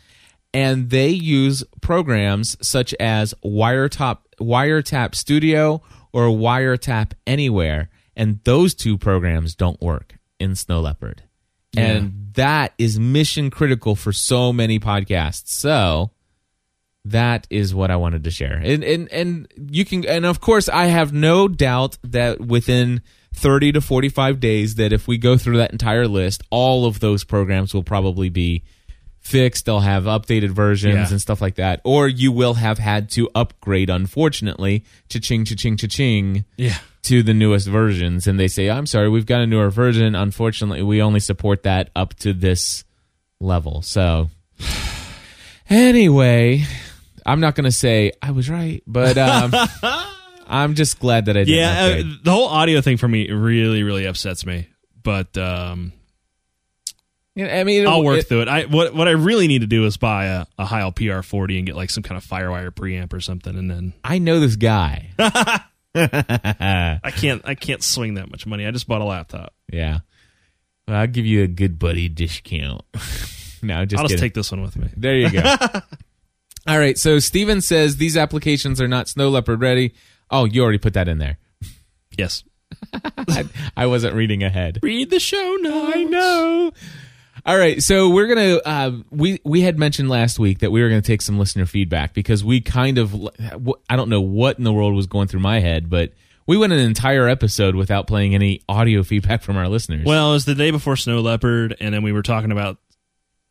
And 0.58 0.90
they 0.90 1.10
use 1.10 1.64
programs 1.82 2.58
such 2.68 2.92
as 2.96 3.36
Wiretap 3.46 4.18
Wiretap 4.42 5.14
Studio 5.14 5.84
or 6.12 6.30
Wiretap 6.30 7.12
Anywhere, 7.28 7.92
and 8.16 8.40
those 8.44 8.74
two 8.74 8.98
programs 8.98 9.54
don't 9.54 9.80
work 9.80 10.18
in 10.40 10.56
Snow 10.56 10.82
Leopard. 10.82 11.22
And 11.76 12.32
that 12.34 12.74
is 12.80 13.00
mission 13.00 13.52
critical 13.52 13.96
for 13.96 14.12
so 14.12 14.52
many 14.52 14.80
podcasts. 14.80 15.50
So 15.50 16.10
that 17.06 17.46
is 17.52 17.76
what 17.76 17.92
I 17.92 17.98
wanted 17.98 18.24
to 18.24 18.32
share. 18.32 18.56
And 18.56 18.84
and 18.84 19.12
and 19.12 19.48
you 19.56 19.86
can 19.86 20.08
and 20.08 20.26
of 20.26 20.42
course 20.42 20.68
I 20.70 20.86
have 20.86 21.14
no 21.14 21.48
doubt 21.48 22.00
that 22.04 22.42
within 22.42 23.04
30 23.36 23.74
to 23.74 23.82
45 23.82 24.40
days 24.40 24.74
that 24.76 24.92
if 24.92 25.08
we 25.08 25.20
go 25.20 25.38
through 25.38 25.58
that 25.58 25.72
entire 25.72 26.08
list, 26.08 26.42
all 26.50 26.88
of 26.88 27.00
those 27.00 27.24
programs 27.24 27.76
will 27.76 27.84
probably 27.84 28.30
be 28.30 28.64
fixed. 29.28 29.66
They'll 29.66 29.80
have 29.82 30.04
updated 30.06 30.50
versions 30.52 30.96
Yeah. 30.96 31.08
and 31.10 31.22
stuff 31.22 31.42
like 31.42 31.56
that. 31.56 31.82
Or 31.84 32.08
you 32.08 32.32
will 32.32 32.54
have 32.56 32.78
had 32.80 33.10
to 33.12 33.30
upgrade 33.36 33.90
unfortunately, 33.90 34.84
cha-ching 35.10 35.46
cha-ching 35.46 35.78
cha-ching 35.78 36.46
Yeah. 36.58 36.78
to 37.04 37.22
the 37.24 37.34
newest 37.34 37.68
versions 37.68 38.26
and 38.28 38.40
they 38.40 38.48
say, 38.48 38.70
"I'm 38.70 38.86
sorry, 38.86 39.10
we've 39.10 39.26
got 39.26 39.42
a 39.42 39.48
newer 39.48 39.70
version. 39.70 40.16
Unfortunately, 40.16 40.82
we 40.82 41.02
only 41.02 41.20
support 41.20 41.64
that 41.64 41.90
up 41.96 42.14
to 42.20 42.34
this 42.34 42.84
level." 43.40 43.82
So 43.82 44.30
anyway, 45.70 46.64
I'm 47.26 47.40
not 47.40 47.56
going 47.56 47.66
to 47.66 47.72
say 47.72 48.14
I 48.22 48.32
was 48.32 48.50
right, 48.50 48.82
but 48.88 49.18
um, 49.18 49.54
I'm 50.48 50.76
just 50.76 51.00
glad 51.00 51.26
that 51.26 51.36
I 51.38 51.42
did. 51.44 51.50
Yeah, 51.50 52.00
uh, 52.00 52.04
the 52.24 52.32
whole 52.32 52.48
audio 52.48 52.82
thing 52.82 52.98
for 52.98 53.08
me 53.08 53.30
really, 53.32 53.84
really 53.84 54.06
upsets 54.06 54.46
me. 54.46 54.68
But 55.04 55.38
um, 55.38 55.92
I 57.40 57.64
mean, 57.64 57.84
it- 57.84 57.88
I'll 57.88 58.04
work 58.04 58.20
it- 58.20 58.28
through 58.28 58.42
it. 58.42 58.48
I 58.48 58.64
what 58.66 58.94
what 58.94 59.08
I 59.08 59.12
really 59.12 59.48
need 59.48 59.60
to 59.62 59.68
do 59.68 59.86
is 59.86 59.98
buy 59.98 60.26
a, 60.26 60.46
a 60.58 60.66
Heil 60.66 60.92
PR40 60.92 61.58
and 61.58 61.66
get 61.68 61.76
like 61.76 61.90
some 61.90 62.04
kind 62.04 62.18
of 62.18 62.26
FireWire 62.26 62.72
preamp 62.72 63.14
or 63.14 63.20
something, 63.20 63.56
and 63.58 63.70
then 63.70 63.94
I 64.04 64.18
know 64.20 64.40
this 64.40 64.56
guy. 64.56 65.10
I 65.96 67.12
can't 67.16 67.42
I 67.46 67.56
can't 67.56 67.84
swing 67.84 68.16
that 68.16 68.30
much 68.30 68.46
money. 68.46 68.66
I 68.66 68.72
just 68.72 68.88
bought 68.88 69.02
a 69.02 69.06
laptop. 69.06 69.54
yeah, 69.72 70.00
well, 70.88 70.98
I'll 70.98 71.08
give 71.08 71.26
you 71.26 71.44
a 71.44 71.48
good 71.48 71.80
buddy 71.80 72.08
discount. 72.10 72.82
no, 73.64 73.86
just 73.86 74.00
I'll 74.00 74.04
just 74.08 74.16
kidding. 74.16 74.18
take 74.20 74.34
this 74.34 74.52
one 74.52 74.62
with 74.62 74.76
me. 74.76 74.90
There 74.96 75.16
you 75.16 75.32
go. 75.32 75.42
All 76.68 76.78
right. 76.80 76.98
So 76.98 77.20
Steven 77.20 77.62
says 77.62 77.98
these 77.98 78.18
applications 78.18 78.80
are 78.82 78.88
not 78.88 79.08
Snow 79.08 79.30
Leopard 79.30 79.62
ready. 79.62 79.94
Oh, 80.30 80.46
you 80.46 80.62
already 80.64 80.78
put 80.78 80.94
that 80.94 81.08
in 81.08 81.18
there. 81.18 81.38
Yes. 82.18 82.44
I, 82.94 83.46
I 83.78 83.86
wasn't 83.86 84.14
reading 84.16 84.44
ahead. 84.44 84.80
Read 84.84 85.10
the 85.10 85.20
show 85.20 85.58
notes. 85.62 85.96
I 85.96 86.04
know. 86.04 86.72
All 87.48 87.58
right, 87.58 87.82
so 87.82 88.10
we're 88.10 88.28
gonna 88.28 88.58
uh, 88.58 88.92
we 89.10 89.40
we 89.46 89.62
had 89.62 89.80
mentioned 89.80 90.10
last 90.10 90.38
week 90.38 90.60
that 90.60 90.70
we 90.70 90.82
were 90.82 90.90
gonna 90.90 91.02
take 91.02 91.22
some 91.22 91.40
listener 91.40 91.66
feedback 91.66 92.14
because 92.14 92.44
we 92.44 92.60
kind 92.60 92.98
of 92.98 93.16
I 93.90 93.96
don't 93.96 94.10
know 94.10 94.20
what 94.20 94.58
in 94.58 94.66
the 94.66 94.74
world 94.74 94.94
was 94.94 95.08
going 95.08 95.30
through 95.30 95.40
my 95.40 95.62
head, 95.62 95.90
but 95.90 96.12
we 96.46 96.58
went 96.58 96.74
an 96.74 96.80
entire 96.80 97.26
episode 97.30 97.74
without 97.76 98.06
playing 98.06 98.36
any 98.36 98.64
audio 98.68 99.02
feedback 99.02 99.44
from 99.44 99.56
our 99.56 99.70
listeners. 99.70 100.06
Well, 100.06 100.32
it 100.32 100.34
was 100.34 100.44
the 100.44 100.56
day 100.56 100.72
before 100.72 100.98
Snow 100.98 101.22
Leopard, 101.22 101.78
and 101.80 101.94
then 101.94 102.04
we 102.04 102.12
were 102.12 102.22
talking 102.22 102.52
about. 102.52 102.80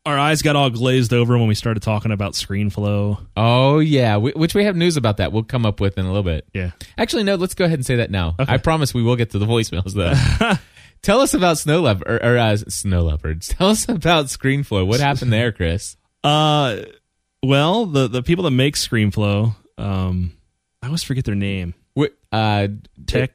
Our 0.05 0.17
eyes 0.17 0.41
got 0.41 0.55
all 0.55 0.71
glazed 0.71 1.13
over 1.13 1.37
when 1.37 1.49
we 1.49 1.57
started 1.57 1.83
talking 1.83 2.13
about 2.13 2.35
ScreenFlow. 2.35 3.27
oh 3.37 3.79
yeah, 3.79 4.19
we, 4.19 4.31
which 4.33 4.55
we 4.55 4.65
have 4.65 4.77
news 4.77 4.99
about 4.99 5.17
that. 5.17 5.33
We'll 5.33 5.43
come 5.43 5.65
up 5.67 5.81
with 5.81 5.97
in 5.99 6.05
a 6.05 6.09
little 6.09 6.23
bit. 6.23 6.47
Yeah. 6.53 6.73
Actually, 6.99 7.25
no. 7.25 7.35
Let's 7.37 7.55
go 7.55 7.65
ahead 7.65 7.79
and 7.79 7.87
say 7.87 7.97
that 7.97 8.11
now. 8.11 8.37
Okay. 8.39 8.53
I 8.53 8.59
promise 8.59 8.93
we 8.93 9.03
will 9.03 9.17
get 9.17 9.31
to 9.31 9.39
the 9.39 9.47
voicemails 9.47 9.95
though. 9.95 10.53
Tell 11.03 11.21
us 11.21 11.35
about 11.35 11.59
snow 11.59 11.81
leopard 11.83 12.09
or, 12.09 12.17
or 12.35 12.39
uh, 12.39 12.57
snow 12.57 13.03
leopards. 13.03 13.49
Tell 13.57 13.69
us 13.69 13.89
about 13.89 14.27
ScreenFlow. 14.27 14.87
What 14.87 15.01
happened 15.01 15.33
there, 15.33 15.53
Chris? 15.53 15.97
Uh, 16.25 16.83
well, 17.43 17.87
the 17.87 18.09
the 18.09 18.23
people 18.23 18.45
that 18.45 18.51
make 18.51 18.75
ScreenFlow, 18.75 19.55
um, 19.79 20.33
I 20.83 20.87
always 20.87 21.03
forget 21.05 21.25
their 21.25 21.35
name. 21.37 21.75
Wh- 21.97 22.07
Uh, 22.33 22.69
Tech. 23.07 23.33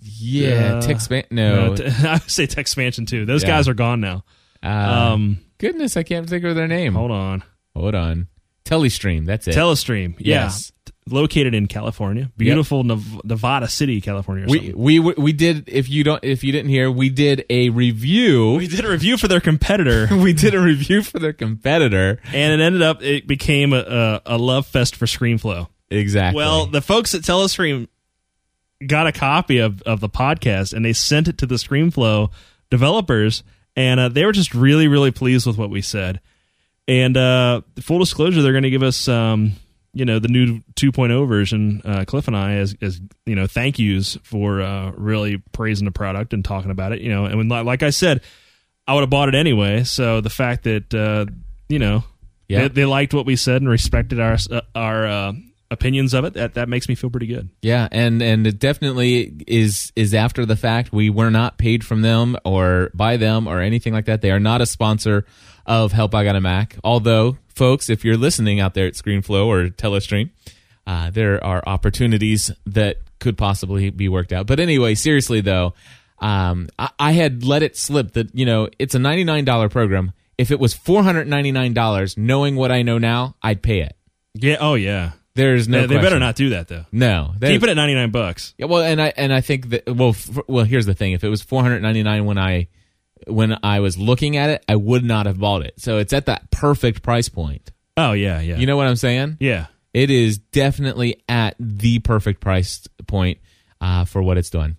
yeah, 0.00 0.74
Uh, 0.76 0.80
Tech 0.82 1.00
Span. 1.00 1.24
No, 1.30 1.68
no, 1.70 1.76
t- 1.76 1.84
I 2.06 2.14
would 2.14 2.30
say 2.30 2.46
Tech 2.46 2.58
Expansion 2.60 3.06
too. 3.06 3.24
Those 3.26 3.42
Yeah. 3.42 3.48
guys 3.50 3.68
are 3.68 3.74
gone 3.74 4.00
now. 4.00 4.24
uh, 4.62 4.66
Um, 5.12 5.38
goodness, 5.58 5.96
I 5.96 6.02
can't 6.04 6.28
think 6.28 6.44
of 6.44 6.54
their 6.54 6.68
name. 6.68 6.94
hold 6.94 7.10
on. 7.10 7.42
Hold 7.74 7.94
on. 7.94 8.28
Telestream. 8.64 9.26
That's 9.26 9.48
it. 9.48 9.54
Telestream. 9.56 10.14
Yeah. 10.18 10.44
Yes. 10.44 10.72
Located 11.10 11.54
in 11.54 11.66
California, 11.66 12.30
beautiful 12.36 12.82
Nev- 12.82 13.24
Nevada 13.24 13.68
City, 13.68 14.00
California. 14.00 14.46
Or 14.46 14.48
we 14.48 15.00
we 15.00 15.00
we 15.00 15.32
did. 15.34 15.68
If 15.68 15.90
you 15.90 16.02
don't, 16.02 16.24
if 16.24 16.42
you 16.42 16.50
didn't 16.50 16.70
hear, 16.70 16.90
we 16.90 17.10
did 17.10 17.44
a 17.50 17.68
review. 17.68 18.54
we 18.54 18.66
did 18.66 18.86
a 18.86 18.88
review 18.88 19.18
for 19.18 19.28
their 19.28 19.40
competitor, 19.40 20.08
we 20.16 20.32
did 20.32 20.54
a 20.54 20.60
review 20.60 21.02
for 21.02 21.18
their 21.18 21.34
competitor. 21.34 22.20
and 22.32 22.58
it 22.58 22.64
ended 22.64 22.80
up 22.80 23.02
it 23.02 23.26
became 23.26 23.74
a, 23.74 23.80
a, 23.80 24.22
a 24.24 24.38
love 24.38 24.66
fest 24.66 24.96
for 24.96 25.04
ScreenFlow. 25.04 25.68
Exactly. 25.90 26.38
Well, 26.38 26.66
the 26.66 26.80
folks 26.80 27.14
at 27.14 27.20
Telestream 27.20 27.88
got 28.86 29.06
a 29.06 29.12
copy 29.12 29.58
of, 29.58 29.82
of 29.82 30.00
the 30.00 30.08
podcast 30.08 30.72
and 30.72 30.84
they 30.84 30.92
sent 30.92 31.28
it 31.28 31.38
to 31.38 31.46
the 31.46 31.56
ScreenFlow 31.56 32.30
developers, 32.70 33.42
and 33.76 34.00
uh, 34.00 34.08
they 34.08 34.24
were 34.24 34.32
just 34.32 34.54
really, 34.54 34.88
really 34.88 35.10
pleased 35.10 35.46
with 35.46 35.58
what 35.58 35.70
we 35.70 35.82
said. 35.82 36.20
And 36.88 37.16
uh, 37.16 37.62
full 37.80 37.98
disclosure, 37.98 38.42
they're 38.42 38.52
going 38.52 38.64
to 38.64 38.70
give 38.70 38.82
us, 38.82 39.08
um, 39.08 39.52
you 39.94 40.04
know, 40.04 40.18
the 40.18 40.28
new 40.28 40.60
2.0 40.74 41.26
version. 41.28 41.80
Uh, 41.84 42.04
Cliff 42.06 42.26
and 42.28 42.36
I, 42.36 42.54
as, 42.56 42.74
as 42.82 43.00
you 43.26 43.34
know, 43.34 43.46
thank 43.46 43.78
yous 43.78 44.18
for 44.22 44.60
uh, 44.60 44.90
really 44.96 45.38
praising 45.52 45.84
the 45.84 45.92
product 45.92 46.32
and 46.34 46.44
talking 46.44 46.70
about 46.70 46.92
it. 46.92 47.00
You 47.00 47.10
know, 47.10 47.24
and 47.26 47.36
when, 47.38 47.48
like 47.48 47.82
I 47.82 47.90
said, 47.90 48.20
I 48.86 48.94
would 48.94 49.00
have 49.00 49.10
bought 49.10 49.28
it 49.28 49.34
anyway. 49.34 49.84
So 49.84 50.20
the 50.20 50.30
fact 50.30 50.64
that 50.64 50.92
uh, 50.94 51.26
you 51.68 51.78
know, 51.78 52.04
Yeah. 52.48 52.62
they, 52.62 52.68
they 52.68 52.84
liked 52.84 53.14
what 53.14 53.24
we 53.24 53.36
said 53.36 53.62
and 53.62 53.68
respected 53.70 54.20
our 54.20 54.36
uh, 54.50 54.60
our 54.74 55.06
uh, 55.06 55.32
opinions 55.70 56.12
of 56.12 56.24
it. 56.24 56.34
That 56.34 56.54
that 56.54 56.68
makes 56.68 56.88
me 56.88 56.94
feel 56.94 57.08
pretty 57.10 57.26
good. 57.26 57.48
Yeah, 57.62 57.88
and 57.90 58.20
and 58.22 58.46
it 58.46 58.58
definitely 58.58 59.32
is 59.46 59.92
is 59.96 60.12
after 60.12 60.44
the 60.44 60.56
fact. 60.56 60.92
We 60.92 61.08
were 61.08 61.30
not 61.30 61.56
paid 61.56 61.84
from 61.84 62.02
them 62.02 62.36
or 62.44 62.90
by 62.94 63.16
them 63.16 63.46
or 63.46 63.60
anything 63.60 63.92
like 63.92 64.04
that. 64.06 64.20
They 64.20 64.30
are 64.32 64.40
not 64.40 64.60
a 64.60 64.66
sponsor 64.66 65.24
of 65.66 65.92
Help 65.92 66.14
I 66.14 66.24
Got 66.24 66.36
a 66.36 66.40
Mac. 66.42 66.76
Although, 66.84 67.38
folks, 67.54 67.88
if 67.88 68.04
you're 68.04 68.16
listening 68.16 68.60
out 68.60 68.74
there 68.74 68.86
at 68.86 68.94
ScreenFlow 68.94 69.46
or 69.46 69.68
Telestream, 69.68 70.30
uh, 70.86 71.10
there 71.10 71.42
are 71.42 71.62
opportunities 71.66 72.50
that 72.66 72.98
could 73.20 73.38
possibly 73.38 73.90
be 73.90 74.08
worked 74.08 74.32
out. 74.32 74.46
But 74.46 74.60
anyway, 74.60 74.94
seriously 74.94 75.40
though, 75.40 75.74
um, 76.18 76.68
I, 76.78 76.90
I 76.98 77.12
had 77.12 77.44
let 77.44 77.62
it 77.62 77.76
slip 77.76 78.12
that 78.12 78.34
you 78.34 78.44
know 78.46 78.68
it's 78.78 78.94
a 78.94 78.98
ninety 78.98 79.24
nine 79.24 79.44
dollar 79.44 79.68
program. 79.68 80.12
If 80.36 80.50
it 80.50 80.58
was 80.58 80.74
four 80.74 81.02
hundred 81.02 81.26
ninety 81.28 81.52
nine 81.52 81.74
dollars, 81.74 82.16
knowing 82.18 82.56
what 82.56 82.70
I 82.72 82.82
know 82.82 82.98
now, 82.98 83.36
I'd 83.42 83.62
pay 83.62 83.80
it. 83.80 83.96
Yeah. 84.34 84.56
Oh 84.60 84.74
yeah. 84.74 85.12
There's 85.36 85.66
no. 85.68 85.86
they, 85.86 85.96
they 85.96 86.00
better 86.02 86.20
not 86.20 86.36
do 86.36 86.50
that 86.50 86.68
though. 86.68 86.84
No, 86.92 87.34
they- 87.38 87.48
Keep 87.52 87.64
it 87.64 87.68
at 87.70 87.76
ninety 87.76 87.94
nine 87.94 88.10
bucks. 88.10 88.54
yeah, 88.56 88.66
well, 88.66 88.82
and 88.82 89.02
I 89.02 89.12
and 89.16 89.32
I 89.32 89.40
think 89.40 89.70
that 89.70 89.86
well, 89.88 90.10
f- 90.10 90.38
well, 90.46 90.64
here's 90.64 90.86
the 90.86 90.94
thing: 90.94 91.12
if 91.12 91.24
it 91.24 91.28
was 91.28 91.42
499 91.42 92.24
when 92.24 92.38
I 92.38 92.68
when 93.26 93.56
I 93.62 93.80
was 93.80 93.96
looking 93.96 94.36
at 94.36 94.50
it, 94.50 94.64
I 94.68 94.76
would 94.76 95.04
not 95.04 95.26
have 95.26 95.38
bought 95.38 95.62
it. 95.64 95.74
So 95.78 95.98
it's 95.98 96.12
at 96.12 96.26
that 96.26 96.50
perfect 96.50 97.02
price 97.02 97.28
point. 97.28 97.70
Oh 97.96 98.12
yeah, 98.12 98.40
yeah. 98.40 98.56
You 98.56 98.66
know 98.66 98.76
what 98.76 98.86
I'm 98.86 98.96
saying? 98.96 99.36
yeah. 99.40 99.66
It 99.92 100.10
is 100.10 100.38
definitely 100.38 101.22
at 101.28 101.54
the 101.60 102.00
perfect 102.00 102.40
price 102.40 102.84
point 103.06 103.38
uh, 103.80 104.04
for 104.04 104.22
what 104.24 104.36
it's 104.36 104.50
doing. 104.50 104.76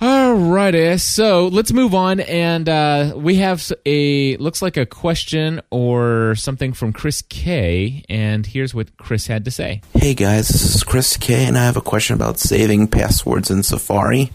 All 0.00 0.34
righty, 0.34 0.98
so 0.98 1.46
let's 1.46 1.72
move 1.72 1.94
on, 1.94 2.18
and 2.18 2.68
uh, 2.68 3.12
we 3.14 3.36
have 3.36 3.70
a 3.86 4.36
looks 4.38 4.60
like 4.60 4.76
a 4.76 4.84
question 4.84 5.60
or 5.70 6.34
something 6.34 6.72
from 6.72 6.92
Chris 6.92 7.22
K, 7.22 8.02
and 8.08 8.44
here's 8.44 8.74
what 8.74 8.96
Chris 8.96 9.28
had 9.28 9.44
to 9.44 9.52
say. 9.52 9.80
Hey 9.94 10.14
guys, 10.14 10.48
this 10.48 10.74
is 10.74 10.82
Chris 10.82 11.16
K, 11.16 11.44
and 11.44 11.56
I 11.56 11.64
have 11.66 11.76
a 11.76 11.80
question 11.80 12.16
about 12.16 12.40
saving 12.40 12.88
passwords 12.88 13.48
in 13.48 13.62
Safari. 13.62 14.32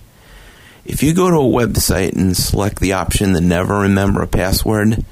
If 0.87 1.03
you 1.03 1.13
go 1.13 1.29
to 1.29 1.35
a 1.35 1.65
website 1.67 2.13
and 2.13 2.35
select 2.35 2.79
the 2.79 2.93
option 2.93 3.33
to 3.33 3.41
never 3.41 3.79
remember 3.79 4.21
a 4.21 4.27
password, 4.27 5.03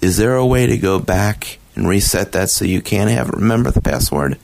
is 0.00 0.16
there 0.16 0.34
a 0.34 0.46
way 0.46 0.66
to 0.66 0.78
go 0.78 0.98
back 0.98 1.58
and 1.74 1.86
reset 1.86 2.32
that 2.32 2.48
so 2.48 2.64
you 2.64 2.80
can 2.80 3.08
have 3.08 3.28
remember 3.28 3.70
the 3.70 3.82
password? 3.82 4.38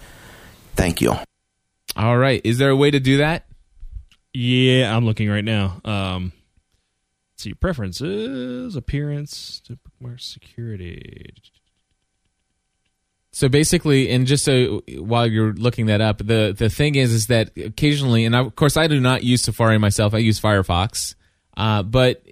Thank 0.76 1.00
you. 1.00 1.14
All 1.96 2.18
right, 2.18 2.40
is 2.44 2.58
there 2.58 2.68
a 2.68 2.76
way 2.76 2.90
to 2.90 3.00
do 3.00 3.16
that? 3.16 3.46
Yeah, 4.34 4.94
I'm 4.94 5.06
looking 5.06 5.30
right 5.30 5.44
now. 5.44 5.80
Um, 5.86 6.32
let's 7.32 7.44
see 7.44 7.54
preferences, 7.54 8.76
appearance, 8.76 9.62
bookmark 9.68 10.20
security. 10.20 11.32
So 13.34 13.48
basically, 13.48 14.10
and 14.10 14.28
just 14.28 14.44
so 14.44 14.84
while 14.96 15.26
you're 15.26 15.54
looking 15.54 15.86
that 15.86 16.00
up, 16.00 16.18
the 16.18 16.54
the 16.56 16.70
thing 16.70 16.94
is, 16.94 17.12
is 17.12 17.26
that 17.26 17.50
occasionally, 17.58 18.24
and 18.24 18.36
of 18.36 18.54
course, 18.54 18.76
I 18.76 18.86
do 18.86 19.00
not 19.00 19.24
use 19.24 19.42
Safari 19.42 19.76
myself. 19.76 20.14
I 20.14 20.18
use 20.18 20.40
Firefox, 20.40 21.16
uh, 21.56 21.82
but 21.82 22.24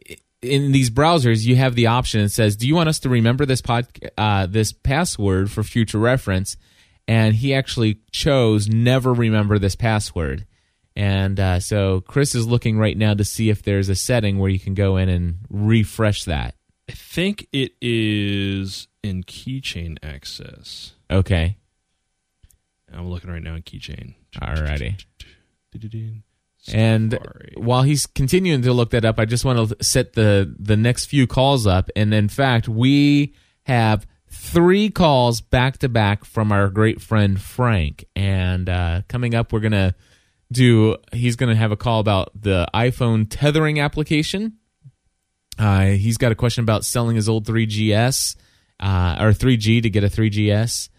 in 0.42 0.70
these 0.70 0.90
browsers, 0.90 1.44
you 1.44 1.56
have 1.56 1.74
the 1.74 1.88
option. 1.88 2.20
It 2.20 2.28
says, 2.28 2.54
"Do 2.54 2.68
you 2.68 2.76
want 2.76 2.88
us 2.88 3.00
to 3.00 3.08
remember 3.08 3.44
this 3.44 3.60
pod, 3.60 3.88
uh, 4.16 4.46
this 4.46 4.70
password 4.70 5.50
for 5.50 5.64
future 5.64 5.98
reference?" 5.98 6.56
And 7.08 7.34
he 7.34 7.52
actually 7.52 7.98
chose 8.12 8.68
"Never 8.68 9.12
remember 9.12 9.58
this 9.58 9.74
password." 9.74 10.46
And 10.94 11.40
uh, 11.40 11.58
so 11.58 12.02
Chris 12.02 12.36
is 12.36 12.46
looking 12.46 12.78
right 12.78 12.96
now 12.96 13.14
to 13.14 13.24
see 13.24 13.50
if 13.50 13.64
there's 13.64 13.88
a 13.88 13.96
setting 13.96 14.38
where 14.38 14.50
you 14.50 14.60
can 14.60 14.74
go 14.74 14.98
in 14.98 15.08
and 15.08 15.38
refresh 15.50 16.22
that. 16.26 16.54
I 16.88 16.92
think 16.92 17.48
it 17.52 17.72
is 17.80 18.86
in 19.02 19.24
keychain 19.24 19.98
access. 20.02 20.92
Okay. 21.10 21.56
I'm 22.92 23.08
looking 23.08 23.30
right 23.30 23.42
now 23.42 23.54
in 23.54 23.62
keychain. 23.62 24.14
Alrighty. 24.36 25.02
And 26.72 27.18
while 27.56 27.82
he's 27.82 28.06
continuing 28.06 28.62
to 28.62 28.72
look 28.72 28.90
that 28.90 29.04
up, 29.04 29.18
I 29.18 29.24
just 29.24 29.44
want 29.44 29.70
to 29.70 29.84
set 29.84 30.12
the 30.12 30.54
the 30.58 30.76
next 30.76 31.06
few 31.06 31.26
calls 31.26 31.66
up. 31.66 31.90
And 31.96 32.14
in 32.14 32.28
fact, 32.28 32.68
we 32.68 33.34
have 33.64 34.06
three 34.30 34.88
calls 34.88 35.40
back 35.40 35.78
to 35.78 35.88
back 35.88 36.24
from 36.24 36.52
our 36.52 36.68
great 36.68 37.00
friend 37.00 37.40
Frank. 37.40 38.04
And 38.14 38.68
uh, 38.68 39.02
coming 39.08 39.34
up, 39.34 39.52
we're 39.52 39.60
gonna 39.60 39.94
do. 40.52 40.96
He's 41.12 41.36
gonna 41.36 41.56
have 41.56 41.72
a 41.72 41.76
call 41.76 41.98
about 41.98 42.30
the 42.40 42.68
iPhone 42.72 43.26
tethering 43.28 43.80
application. 43.80 44.58
Uh, 45.58 45.86
he's 45.86 46.16
got 46.16 46.32
a 46.32 46.36
question 46.36 46.62
about 46.62 46.84
selling 46.84 47.16
his 47.16 47.28
old 47.28 47.46
3GS 47.46 48.36
uh, 48.82 49.16
or 49.20 49.30
3G 49.30 49.82
to 49.82 49.88
get 49.88 50.04
a 50.04 50.08
3GS. 50.08 50.90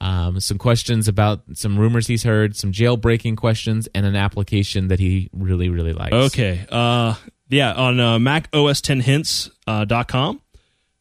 Um, 0.00 0.40
some 0.40 0.58
questions 0.58 1.06
about 1.06 1.42
some 1.54 1.78
rumors 1.78 2.06
he's 2.06 2.22
heard, 2.22 2.56
some 2.56 2.72
jailbreaking 2.72 3.36
questions, 3.36 3.88
and 3.94 4.06
an 4.06 4.16
application 4.16 4.88
that 4.88 4.98
he 4.98 5.28
really, 5.32 5.68
really 5.68 5.92
likes. 5.92 6.12
Okay. 6.12 6.64
Uh, 6.70 7.14
yeah, 7.48 7.72
on 7.72 8.00
uh, 8.00 8.18
Mac 8.18 8.48
OS 8.52 8.80
10 8.80 9.00
hints.com, 9.00 10.36
uh, 10.36 10.58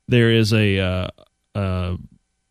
there 0.07 0.31
is 0.31 0.53
a, 0.53 0.79
uh, 0.79 1.07
uh, 1.55 1.95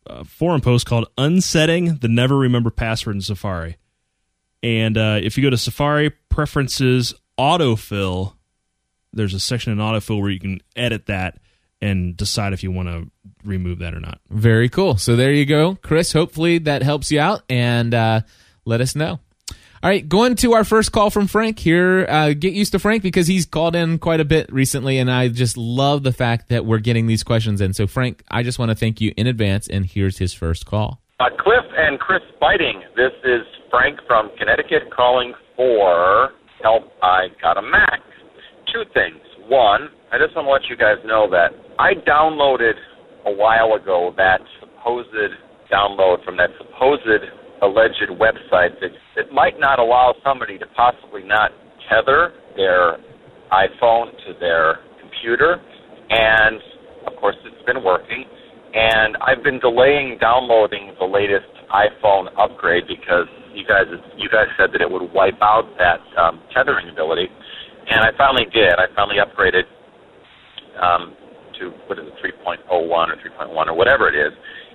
a 0.07 0.25
forum 0.25 0.61
post 0.61 0.85
called 0.85 1.07
Unsetting 1.17 1.97
the 1.97 2.07
Never 2.07 2.37
Remember 2.37 2.69
Password 2.69 3.15
in 3.15 3.21
Safari. 3.21 3.77
And 4.63 4.97
uh, 4.97 5.19
if 5.21 5.37
you 5.37 5.43
go 5.43 5.49
to 5.49 5.57
Safari 5.57 6.11
Preferences 6.29 7.13
Autofill, 7.39 8.35
there's 9.13 9.33
a 9.33 9.39
section 9.39 9.71
in 9.71 9.79
Autofill 9.79 10.19
where 10.21 10.29
you 10.29 10.39
can 10.39 10.61
edit 10.75 11.07
that 11.07 11.39
and 11.81 12.15
decide 12.15 12.53
if 12.53 12.63
you 12.63 12.71
want 12.71 12.87
to 12.89 13.09
remove 13.43 13.79
that 13.79 13.93
or 13.93 13.99
not. 13.99 14.19
Very 14.29 14.69
cool. 14.69 14.97
So 14.97 15.15
there 15.15 15.31
you 15.31 15.45
go, 15.45 15.75
Chris. 15.81 16.13
Hopefully 16.13 16.57
that 16.59 16.83
helps 16.83 17.11
you 17.11 17.19
out, 17.19 17.43
and 17.49 17.93
uh, 17.93 18.21
let 18.65 18.81
us 18.81 18.95
know. 18.95 19.19
All 19.83 19.89
right, 19.89 20.07
going 20.07 20.35
to 20.35 20.53
our 20.53 20.63
first 20.63 20.91
call 20.91 21.09
from 21.09 21.25
Frank 21.25 21.57
here. 21.57 22.05
Uh, 22.07 22.33
get 22.33 22.53
used 22.53 22.73
to 22.73 22.79
Frank 22.79 23.01
because 23.01 23.25
he's 23.25 23.47
called 23.47 23.75
in 23.75 23.97
quite 23.97 24.19
a 24.19 24.25
bit 24.25 24.51
recently, 24.53 24.99
and 24.99 25.09
I 25.09 25.27
just 25.27 25.57
love 25.57 26.03
the 26.03 26.13
fact 26.13 26.49
that 26.49 26.67
we're 26.67 26.77
getting 26.77 27.07
these 27.07 27.23
questions 27.23 27.61
in. 27.61 27.73
So, 27.73 27.87
Frank, 27.87 28.21
I 28.29 28.43
just 28.43 28.59
want 28.59 28.69
to 28.69 28.75
thank 28.75 29.01
you 29.01 29.11
in 29.17 29.25
advance, 29.25 29.67
and 29.67 29.83
here's 29.83 30.19
his 30.19 30.35
first 30.35 30.67
call. 30.67 31.01
Uh, 31.19 31.29
Cliff 31.39 31.65
and 31.75 31.99
Chris 31.99 32.21
Biting. 32.39 32.83
This 32.95 33.11
is 33.23 33.41
Frank 33.71 33.99
from 34.05 34.29
Connecticut 34.37 34.93
calling 34.95 35.33
for 35.55 36.29
help. 36.61 36.83
I 37.01 37.29
got 37.41 37.57
a 37.57 37.63
Mac. 37.63 38.01
Two 38.71 38.83
things. 38.93 39.17
One, 39.47 39.89
I 40.11 40.19
just 40.19 40.35
want 40.35 40.45
to 40.45 40.51
let 40.51 40.69
you 40.69 40.77
guys 40.77 41.03
know 41.05 41.27
that 41.31 41.57
I 41.79 41.95
downloaded 41.95 42.73
a 43.25 43.31
while 43.31 43.73
ago 43.73 44.13
that 44.17 44.39
supposed 44.59 45.09
download 45.71 46.23
from 46.25 46.37
that 46.37 46.49
supposed 46.57 47.07
alleged 47.61 48.09
website 48.19 48.79
that, 48.81 48.91
that 49.15 49.31
might 49.31 49.59
not 49.59 49.79
allow 49.79 50.13
somebody 50.23 50.57
to 50.57 50.65
possibly 50.75 51.23
not 51.23 51.51
tether 51.89 52.33
their 52.55 52.97
iPhone 53.51 54.11
to 54.25 54.33
their 54.39 54.79
computer. 54.99 55.61
And 56.09 56.59
of 57.07 57.15
course, 57.19 57.35
it's 57.45 57.65
been 57.65 57.83
working. 57.83 58.25
And 58.73 59.17
I've 59.17 59.43
been 59.43 59.59
delaying 59.59 60.17
downloading 60.19 60.95
the 60.99 61.05
latest 61.05 61.51
iPhone 61.71 62.27
upgrade 62.37 62.83
because 62.87 63.27
you 63.53 63.65
guys 63.67 63.87
you 64.17 64.29
guys 64.29 64.47
said 64.57 64.71
that 64.71 64.81
it 64.81 64.89
would 64.89 65.11
wipe 65.11 65.39
out 65.41 65.67
that 65.77 65.99
um, 66.15 66.39
tethering 66.55 66.87
ability, 66.87 67.27
and 67.89 67.99
I 67.99 68.15
finally 68.17 68.47
did. 68.53 68.71
I 68.79 68.87
finally 68.95 69.19
upgraded 69.19 69.67
um, 70.79 71.15
to 71.61 71.69
what 71.85 72.01
is 72.01 72.09
it, 72.09 72.33
3.01 72.43 72.65
or 72.67 72.89
3.1 72.89 73.53
or 73.53 73.73
whatever 73.77 74.09
it 74.09 74.17
is. 74.17 74.33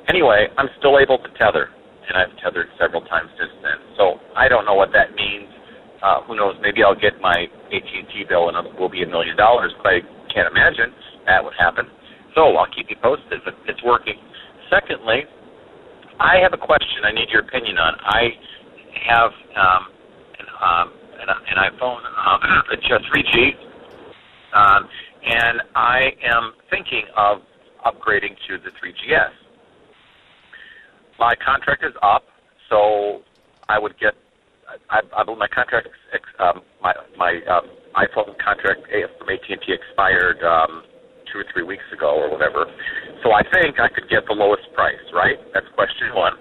Anyway, 0.09 0.47
I'm 0.57 0.71
still 0.78 0.99
able 1.02 1.19
to 1.19 1.28
tether, 1.35 1.69
and 2.07 2.14
I've 2.14 2.31
tethered 2.38 2.71
several 2.78 3.02
times 3.02 3.28
since 3.35 3.50
then. 3.62 3.78
So 3.99 4.23
I 4.38 4.47
don't 4.47 4.64
know 4.64 4.78
what 4.78 4.95
that 4.95 5.14
means. 5.19 5.50
Uh, 6.02 6.23
who 6.23 6.37
knows? 6.37 6.55
Maybe 6.62 6.85
I'll 6.87 6.99
get 6.99 7.19
my 7.21 7.50
AT&T 7.75 8.14
bill 8.29 8.49
and 8.49 8.55
it 8.66 8.79
will 8.79 8.88
be 8.88 9.03
a 9.03 9.09
million 9.09 9.37
dollars, 9.37 9.75
but 9.83 9.90
I 9.90 9.99
can't 10.31 10.46
imagine 10.46 10.94
that 11.27 11.42
would 11.42 11.57
happen. 11.59 11.90
So 12.37 12.55
I'll 12.55 12.70
keep 12.70 12.87
you 12.88 12.96
posted. 13.03 13.40
But 13.44 13.55
it's 13.66 13.83
working. 13.83 14.14
Secondly, 14.70 15.25
I 16.20 16.38
have 16.42 16.53
a 16.53 16.61
question. 16.61 17.03
I 17.05 17.12
need 17.12 17.29
your 17.33 17.42
opinion 17.42 17.79
on. 17.79 17.94
I 18.05 18.22
have 19.09 19.33
um, 19.57 19.83
an, 20.38 20.46
um, 20.61 20.87
an, 21.20 21.29
an 21.33 21.57
iPhone, 21.72 22.01
um, 22.05 22.40
a 22.72 22.77
3G, 22.77 23.57
um, 24.55 24.88
and 25.26 25.60
I 25.74 26.12
am 26.22 26.52
thinking 26.70 27.02
of 27.16 27.42
upgrading 27.84 28.36
to 28.48 28.58
the 28.58 28.70
3GS. 28.70 29.30
My 31.18 31.34
contract 31.44 31.84
is 31.84 31.94
up, 32.02 32.24
so 32.70 33.22
I 33.68 33.78
would 33.78 33.98
get. 33.98 34.14
I, 34.90 35.00
I 35.16 35.24
believe 35.24 35.38
my 35.38 35.48
contract, 35.48 35.88
um, 36.38 36.62
my 36.82 36.92
my 37.16 37.40
um, 37.48 37.66
iPhone 37.94 38.36
contract 38.38 38.80
from 39.18 39.28
AT&T 39.30 39.72
expired 39.72 40.42
um, 40.42 40.82
two 41.32 41.38
or 41.40 41.44
three 41.52 41.62
weeks 41.62 41.84
ago 41.92 42.12
or 42.14 42.30
whatever. 42.30 42.66
So 43.22 43.32
I 43.32 43.42
think 43.54 43.80
I 43.80 43.88
could 43.88 44.08
get 44.10 44.26
the 44.26 44.34
lowest 44.34 44.68
price, 44.74 45.00
right? 45.14 45.38
That's 45.54 45.66
question 45.74 46.14
one 46.14 46.34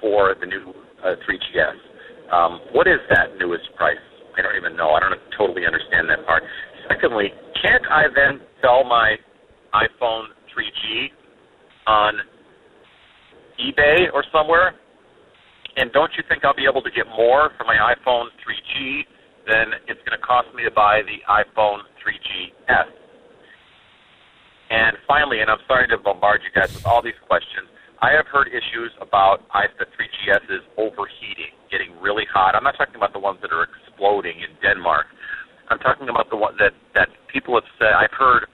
for 0.00 0.34
the 0.38 0.46
new 0.46 0.74
uh, 1.02 1.16
3GS. 1.26 2.32
Um, 2.32 2.60
what 2.72 2.86
is 2.86 3.00
that 3.10 3.38
newest 3.38 3.74
price? 3.76 3.96
I 4.36 4.42
don't 4.42 4.56
even 4.56 4.76
know. 4.76 4.90
I 4.90 5.00
don't 5.00 5.18
totally 5.36 5.66
understand 5.66 6.10
that 6.10 6.26
part. 6.26 6.42
Secondly, 6.88 7.32
can't 7.60 7.84
I 7.90 8.04
then 8.14 8.40
sell 8.62 8.84
my 8.84 9.16
iPhone 9.74 10.26
3G 10.50 11.08
on 11.86 12.14
eBay 13.60 14.12
or 14.12 14.24
somewhere? 14.32 14.74
And 15.76 15.92
don't 15.92 16.10
you 16.16 16.24
think 16.28 16.44
I'll 16.44 16.56
be 16.56 16.66
able 16.68 16.82
to 16.82 16.90
get 16.90 17.06
more 17.06 17.50
for 17.56 17.64
my 17.64 17.76
iPhone 17.94 18.26
3G 18.42 19.04
than 19.46 19.72
it's 19.86 20.00
going 20.02 20.18
to 20.18 20.24
cost 20.26 20.48
me 20.54 20.64
to 20.64 20.70
buy 20.70 21.02
the 21.02 21.22
iPhone 21.30 21.80
3GS? 22.02 22.90
And 24.70 24.96
finally, 25.06 25.40
and 25.40 25.50
I'm 25.50 25.62
sorry 25.66 25.88
to 25.88 25.98
bombard 25.98 26.40
you 26.42 26.50
guys 26.58 26.74
with 26.74 26.84
all 26.84 27.02
these 27.02 27.18
questions, 27.26 27.68
I 28.00 28.12
have 28.12 28.26
heard 28.26 28.48
issues 28.48 28.92
about 29.00 29.42
the 29.78 29.86
3GSs 29.86 30.62
overheating, 30.76 31.54
getting 31.70 31.98
really 32.00 32.26
hot. 32.32 32.54
I'm 32.54 32.64
not 32.64 32.76
talking 32.76 32.96
about 32.96 33.12
the 33.12 33.18
ones 33.18 33.38
that 33.42 33.52
are 33.52 33.66
exploding 33.66 34.38
in 34.38 34.54
Denmark. 34.62 35.06
I'm 35.70 35.78
talking 35.78 36.08
about 36.08 36.30
the 36.30 36.36
one 36.36 36.54
that 36.58 36.72
that 36.94 37.08
people 37.32 37.54
have 37.54 37.68
said. 37.78 37.92
I've 37.92 38.12
heard 38.12 38.46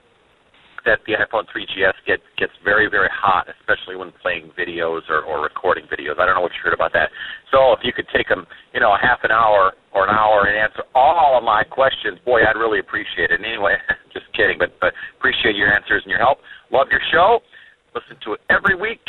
that 0.85 0.99
the 1.07 1.13
iPhone 1.13 1.49
3GS 1.49 1.97
gets 2.05 2.23
gets 2.37 2.53
very 2.63 2.89
very 2.89 3.09
hot, 3.11 3.47
especially 3.49 3.95
when 3.95 4.11
playing 4.21 4.51
videos 4.57 5.01
or, 5.09 5.21
or 5.23 5.41
recording 5.41 5.85
videos. 5.85 6.19
I 6.19 6.25
don't 6.25 6.35
know 6.35 6.41
what 6.41 6.53
you 6.53 6.61
heard 6.63 6.73
about 6.73 6.93
that. 6.93 7.09
So 7.51 7.73
if 7.73 7.79
you 7.83 7.93
could 7.93 8.07
take 8.13 8.27
them, 8.29 8.45
you 8.73 8.79
know, 8.79 8.93
a 8.93 8.99
half 9.01 9.19
an 9.23 9.31
hour 9.31 9.73
or 9.93 10.07
an 10.07 10.13
hour 10.13 10.45
and 10.45 10.55
answer 10.57 10.83
all 10.93 11.37
of 11.37 11.43
my 11.43 11.63
questions, 11.63 12.19
boy, 12.25 12.41
I'd 12.43 12.59
really 12.59 12.79
appreciate 12.79 13.31
it. 13.31 13.39
And 13.41 13.45
anyway, 13.45 13.75
just 14.13 14.25
kidding, 14.33 14.57
but 14.59 14.77
but 14.79 14.93
appreciate 15.17 15.55
your 15.55 15.73
answers 15.73 16.03
and 16.03 16.11
your 16.11 16.19
help. 16.19 16.39
Love 16.71 16.87
your 16.91 17.01
show. 17.11 17.39
Listen 17.95 18.17
to 18.25 18.33
it 18.33 18.41
every 18.49 18.75
week, 18.75 19.01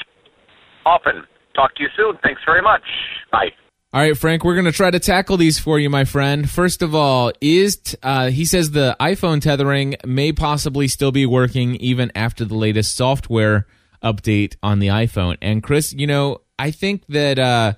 often. 0.85 1.25
Talk 1.55 1.75
to 1.77 1.83
you 1.83 1.89
soon. 1.97 2.19
Thanks 2.23 2.41
very 2.47 2.63
much. 2.63 2.85
Bye. 3.33 3.51
All 3.97 4.03
right, 4.03 4.15
Frank, 4.15 4.45
we're 4.45 4.53
going 4.53 4.67
to 4.67 4.73
try 4.73 4.91
to 4.91 5.01
tackle 5.01 5.39
these 5.39 5.59
for 5.59 5.79
you, 5.79 5.89
my 5.89 6.05
friend. 6.05 6.51
First 6.51 6.83
of 6.83 6.95
all, 6.95 7.33
is 7.41 7.79
t- 7.79 7.97
uh, 8.03 8.29
he 8.29 8.45
says 8.45 8.73
the 8.73 8.95
iPhone 9.01 9.41
tethering 9.41 9.95
may 10.05 10.33
possibly 10.33 10.87
still 10.87 11.13
be 11.13 11.25
working 11.25 11.77
even 11.77 12.13
after 12.15 12.45
the 12.45 12.57
latest 12.57 12.95
software 12.95 13.67
update 14.05 14.57
on 14.63 14.81
the 14.81 14.89
iPhone. 14.89 15.39
And 15.41 15.63
Chris, 15.63 15.95
you 15.95 16.07
know, 16.07 16.43
I 16.59 16.73
think 16.73 17.07
that 17.09 17.39
uh, 17.39 17.73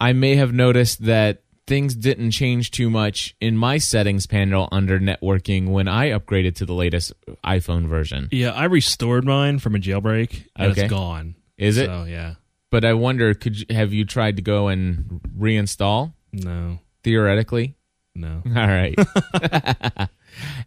I 0.00 0.14
may 0.14 0.34
have 0.34 0.52
noticed 0.52 1.04
that 1.04 1.44
things 1.68 1.94
didn't 1.94 2.32
change 2.32 2.72
too 2.72 2.90
much 2.90 3.36
in 3.40 3.56
my 3.56 3.78
settings 3.78 4.26
panel 4.26 4.68
under 4.72 4.98
networking 4.98 5.68
when 5.68 5.86
I 5.86 6.08
upgraded 6.08 6.56
to 6.56 6.66
the 6.66 6.74
latest 6.74 7.12
iPhone 7.46 7.86
version. 7.86 8.28
Yeah, 8.32 8.50
I 8.50 8.64
restored 8.64 9.24
mine 9.24 9.60
from 9.60 9.76
a 9.76 9.78
jailbreak 9.78 10.44
and 10.56 10.72
Okay. 10.72 10.82
it's 10.82 10.90
gone. 10.90 11.36
Is 11.56 11.76
it? 11.78 11.86
So, 11.86 12.02
yeah. 12.02 12.34
But 12.72 12.84
I 12.86 12.94
wonder, 12.94 13.34
could 13.34 13.60
you, 13.60 13.66
have 13.70 13.92
you 13.92 14.04
tried 14.06 14.36
to 14.36 14.42
go 14.42 14.68
and 14.68 15.20
reinstall 15.38 16.14
No. 16.32 16.78
theoretically? 17.04 17.76
No. 18.14 18.42
All 18.46 18.52
right. 18.66 18.98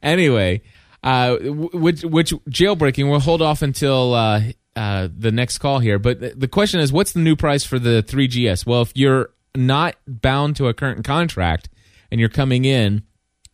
anyway, 0.04 0.62
uh, 1.04 1.36
which 1.38 2.04
which 2.04 2.32
jailbreaking? 2.50 3.10
We'll 3.10 3.20
hold 3.20 3.42
off 3.42 3.62
until 3.64 4.14
uh, 4.14 4.42
uh, 4.76 5.08
the 5.18 5.32
next 5.32 5.58
call 5.58 5.80
here. 5.80 5.98
But 6.00 6.40
the 6.40 6.48
question 6.48 6.80
is, 6.80 6.94
what's 6.94 7.12
the 7.14 7.20
new 7.22 7.36
price 7.36 7.64
for 7.64 7.80
the 7.80 8.04
3GS? 8.08 8.66
Well, 8.68 8.84
if 8.84 8.92
you're 8.96 9.32
not 9.56 9.96
bound 10.08 10.56
to 10.58 10.68
a 10.68 10.74
current 10.76 11.04
contract 11.06 11.70
and 12.12 12.20
you're 12.20 12.30
coming 12.30 12.66
in, 12.66 13.02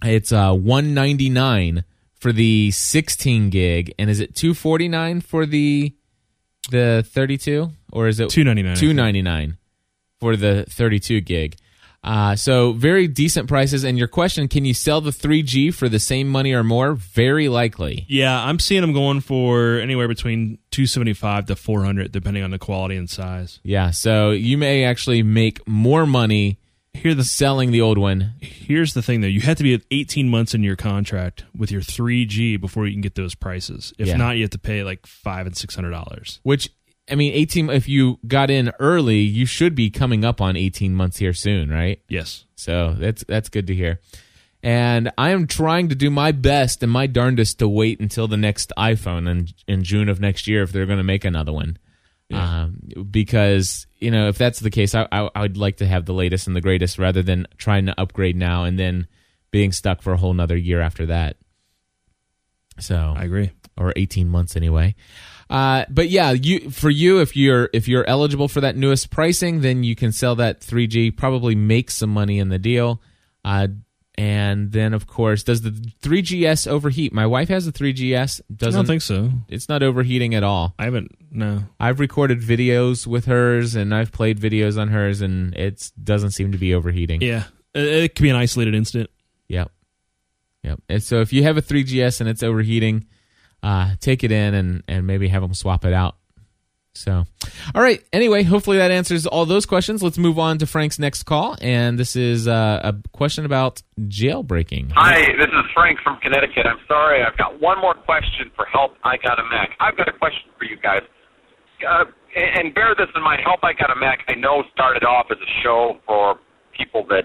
it's 0.04 0.32
uh, 0.34 0.54
199 0.54 1.84
for 2.16 2.32
the 2.34 2.70
16 2.72 3.50
gig, 3.50 3.94
and 3.98 4.10
is 4.10 4.20
it 4.20 4.36
249 4.36 5.22
for 5.22 5.46
the 5.46 5.96
the 6.69 7.06
32, 7.10 7.69
or 7.91 8.08
is 8.08 8.19
it 8.19 8.30
Two 8.30 8.43
ninety 8.43 8.63
nine. 8.63 8.76
two 8.76 8.93
ninety 8.93 9.21
nine 9.21 9.58
for 10.19 10.36
the 10.36 10.65
thirty 10.69 11.00
two 11.00 11.21
gig. 11.21 11.56
Uh, 12.04 12.36
so 12.36 12.71
very 12.74 13.08
decent 13.08 13.47
prices. 13.47 13.84
And 13.84 13.97
your 13.97 14.08
question: 14.08 14.47
Can 14.47 14.65
you 14.65 14.74
sell 14.74 15.02
the 15.02 15.12
3G 15.12 15.71
for 15.74 15.88
the 15.88 16.00
same 16.00 16.28
money 16.30 16.52
or 16.52 16.63
more? 16.63 16.93
Very 16.95 17.47
likely. 17.47 18.06
Yeah, 18.10 18.43
I'm 18.43 18.58
seeing 18.58 18.82
them 18.82 18.91
going 18.93 19.21
for 19.21 19.78
anywhere 19.80 20.08
between 20.08 20.58
275 20.71 21.45
to 21.47 21.56
400, 21.56 22.12
depending 22.12 22.41
on 22.43 22.50
the 22.50 22.58
quality 22.58 22.95
and 22.95 23.08
size. 23.08 23.60
Yeah. 23.63 23.91
So 23.91 24.32
you 24.32 24.58
may 24.58 24.84
actually 24.84 25.21
make 25.21 25.67
more 25.67 26.08
money 26.08 26.58
Here, 26.93 27.15
the 27.15 27.23
selling 27.23 27.71
the 27.71 27.82
old 27.82 27.97
one. 27.97 28.34
here's 28.41 28.93
the 28.93 29.01
thing 29.01 29.21
though: 29.21 29.27
you 29.27 29.41
have 29.41 29.58
to 29.58 29.63
be 29.63 29.73
at 29.73 29.82
18 29.91 30.30
months 30.30 30.54
in 30.54 30.62
your 30.63 30.75
contract 30.75 31.45
with 31.58 31.71
your 31.71 31.82
3G 31.82 32.60
before 32.60 32.86
you 32.86 32.93
can 32.93 33.01
get 33.01 33.15
those 33.15 33.34
prices. 33.34 33.93
If 33.97 34.08
Yeah. 34.08 34.17
not, 34.17 34.36
you 34.36 34.43
have 34.43 34.51
to 34.51 34.60
pay 34.60 34.84
like 34.84 35.06
five 35.08 35.47
and 35.47 35.56
six 35.56 35.73
hundred 35.75 35.91
dollars. 35.91 36.39
Which 36.43 36.69
I 37.10 37.15
mean, 37.15 37.34
18. 37.34 37.69
If 37.71 37.89
you 37.89 38.19
got 38.27 38.49
in 38.51 38.71
early, 38.80 39.19
you 39.19 39.45
should 39.45 39.73
be 39.73 39.89
coming 39.89 40.23
up 40.23 40.39
on 40.39 40.56
18 40.56 40.93
months 40.95 41.17
here 41.17 41.34
soon, 41.34 41.69
right? 41.69 41.99
Yes. 42.08 42.45
So 42.56 42.95
that's 42.97 43.23
that's 43.27 43.49
good 43.49 43.67
to 43.67 43.75
hear. 43.75 43.99
And 44.63 45.12
I 45.17 45.32
am 45.32 45.47
trying 45.47 45.89
to 45.89 45.95
do 45.95 46.12
my 46.12 46.32
best 46.32 46.84
and 46.84 46.91
my 46.91 47.08
darndest 47.08 47.58
to 47.60 47.67
wait 47.67 47.99
until 47.99 48.27
the 48.27 48.38
next 48.38 48.71
iPhone 48.77 49.27
in 49.30 49.47
in 49.67 49.84
June 49.84 50.08
of 50.08 50.19
next 50.19 50.45
year 50.47 50.62
if 50.62 50.71
they're 50.71 50.86
going 50.86 50.99
to 50.99 51.04
make 51.04 51.25
another 51.25 51.51
one. 51.51 51.77
Um, 52.38 53.06
because 53.10 53.88
you 54.00 54.12
know 54.12 54.28
if 54.28 54.38
that's 54.38 54.60
the 54.60 54.70
case, 54.70 54.96
I, 54.96 55.08
I 55.12 55.30
I 55.36 55.41
would 55.41 55.58
like 55.58 55.78
to 55.78 55.88
have 55.88 56.06
the 56.06 56.13
latest 56.13 56.48
and 56.48 56.56
the 56.56 56.62
greatest 56.62 56.98
rather 56.98 57.24
than 57.24 57.48
trying 57.58 57.86
to 57.88 58.00
upgrade 58.00 58.36
now 58.36 58.63
and 58.63 58.78
then 58.78 59.08
being 59.52 59.72
stuck 59.72 60.02
for 60.02 60.13
a 60.13 60.17
whole 60.17 60.34
nother 60.34 60.58
year 60.58 60.82
after 60.82 61.08
that. 61.08 61.38
So 62.80 62.96
I 62.96 63.24
agree. 63.24 63.52
or 63.78 63.94
18 63.96 64.30
months 64.30 64.56
anyway. 64.56 64.96
Uh, 65.50 65.84
but 65.89 66.10
yeah, 66.10 66.32
you 66.32 66.72
for 66.72 66.89
you 66.89 67.20
if 67.20 67.36
you're 67.36 67.70
if 67.74 67.88
you're 67.88 68.08
eligible 68.08 68.48
for 68.48 68.62
that 68.62 68.78
newest 68.78 69.10
pricing, 69.10 69.60
then 69.62 69.84
you 69.84 69.96
can 69.96 70.12
sell 70.13 70.36
that 70.38 70.62
3G, 70.62 71.15
probably 71.17 71.56
make 71.56 71.91
some 71.91 72.10
money 72.10 72.39
in 72.39 72.48
the 72.48 72.58
deal. 72.60 73.02
Uh, 73.44 73.67
and 74.22 74.72
then 74.72 74.94
of 74.94 75.08
course, 75.08 75.42
does 75.42 75.64
the 75.64 75.72
3GS 75.72 76.68
overheat? 76.68 77.12
My 77.12 77.26
wife 77.26 77.50
has 77.50 77.66
a 77.66 77.72
3GS. 77.72 78.42
Doesn't 78.56 78.78
don't 78.78 78.86
think 78.86 79.02
so. 79.02 79.32
it's 79.48 79.68
not 79.68 79.82
overheating 79.82 80.36
at 80.36 80.44
all. 80.44 80.76
I 80.78 80.84
haven't. 80.84 81.18
No. 81.32 81.64
I've 81.80 82.00
recorded 82.00 82.40
videos 82.40 83.08
with 83.08 83.26
hers 83.26 83.74
and 83.74 83.96
I've 83.96 84.12
played 84.12 84.40
videos 84.40 84.80
on 84.80 84.90
hers 84.90 85.22
and 85.22 85.56
it 85.56 85.92
doesn't 86.04 86.32
seem 86.32 86.52
to 86.52 86.60
be 86.60 86.76
overheating. 86.76 87.24
Yeah, 87.24 87.46
it, 87.74 87.84
it 87.84 88.16
could 88.16 88.22
be 88.22 88.30
an 88.30 88.36
isolated 88.36 88.76
incident. 88.76 89.10
Yep. 89.48 89.72
Yep. 90.66 90.82
And 90.88 91.02
so 91.02 91.22
if 91.22 91.34
you 91.34 91.42
have 91.42 91.58
a 91.58 91.62
3GS 91.64 92.22
and 92.22 92.30
it's 92.30 92.44
overheating, 92.44 93.08
uh, 93.64 93.96
take 94.02 94.24
it 94.24 94.32
in 94.32 94.54
and, 94.54 94.84
and 94.88 95.08
maybe 95.08 95.30
have 95.30 95.42
them 95.42 95.56
swap 95.56 95.84
it 95.84 95.94
out. 95.94 96.16
So, 96.93 97.25
all 97.73 97.82
right. 97.82 98.04
Anyway, 98.12 98.43
hopefully 98.43 98.77
that 98.77 98.91
answers 98.91 99.25
all 99.25 99.45
those 99.45 99.65
questions. 99.65 100.04
Let's 100.04 100.17
move 100.17 100.38
on 100.38 100.58
to 100.58 100.65
Frank's 100.67 100.99
next 100.99 101.23
call. 101.23 101.56
And 101.62 101.97
this 101.97 102.15
is 102.17 102.47
uh, 102.47 102.82
a 102.84 102.95
question 103.13 103.45
about 103.45 103.82
jailbreaking. 104.01 104.91
Hi, 104.95 105.21
this 105.38 105.47
is 105.47 105.65
Frank 105.73 105.99
from 106.04 106.19
Connecticut. 106.19 106.65
I'm 106.67 106.80
sorry, 106.88 107.23
I've 107.23 107.38
got 107.38 107.62
one 107.62 107.80
more 107.80 107.93
question 107.93 108.51
for 108.56 108.65
Help 108.65 108.95
I 109.06 109.15
Got 109.17 109.39
a 109.39 109.43
Mac. 109.49 109.71
I've 109.80 109.95
got 109.95 110.10
a 110.10 110.13
question 110.13 110.51
for 110.58 110.65
you 110.65 110.75
guys. 110.75 111.01
Uh, 111.88 112.06
and 112.36 112.73
bear 112.75 112.93
this 112.97 113.08
in 113.15 113.23
mind, 113.23 113.41
Help 113.43 113.62
I 113.63 113.71
Got 113.73 113.89
a 113.89 113.95
Mac, 113.99 114.19
I 114.27 114.36
know 114.36 114.63
started 114.73 115.04
off 115.04 115.27
as 115.32 115.38
a 115.38 115.51
show 115.63 115.97
for 116.06 116.39
people 116.77 117.06
that 117.08 117.23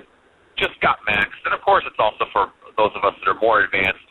just 0.56 0.80
got 0.80 0.98
Macs. 1.06 1.34
And 1.44 1.52
of 1.52 1.60
course, 1.62 1.82
it's 1.86 1.98
also 1.98 2.24
for 2.32 2.48
those 2.78 2.90
of 2.94 3.02
us 3.04 3.18
that 3.18 3.28
are 3.30 3.40
more 3.40 3.62
advanced. 3.62 4.06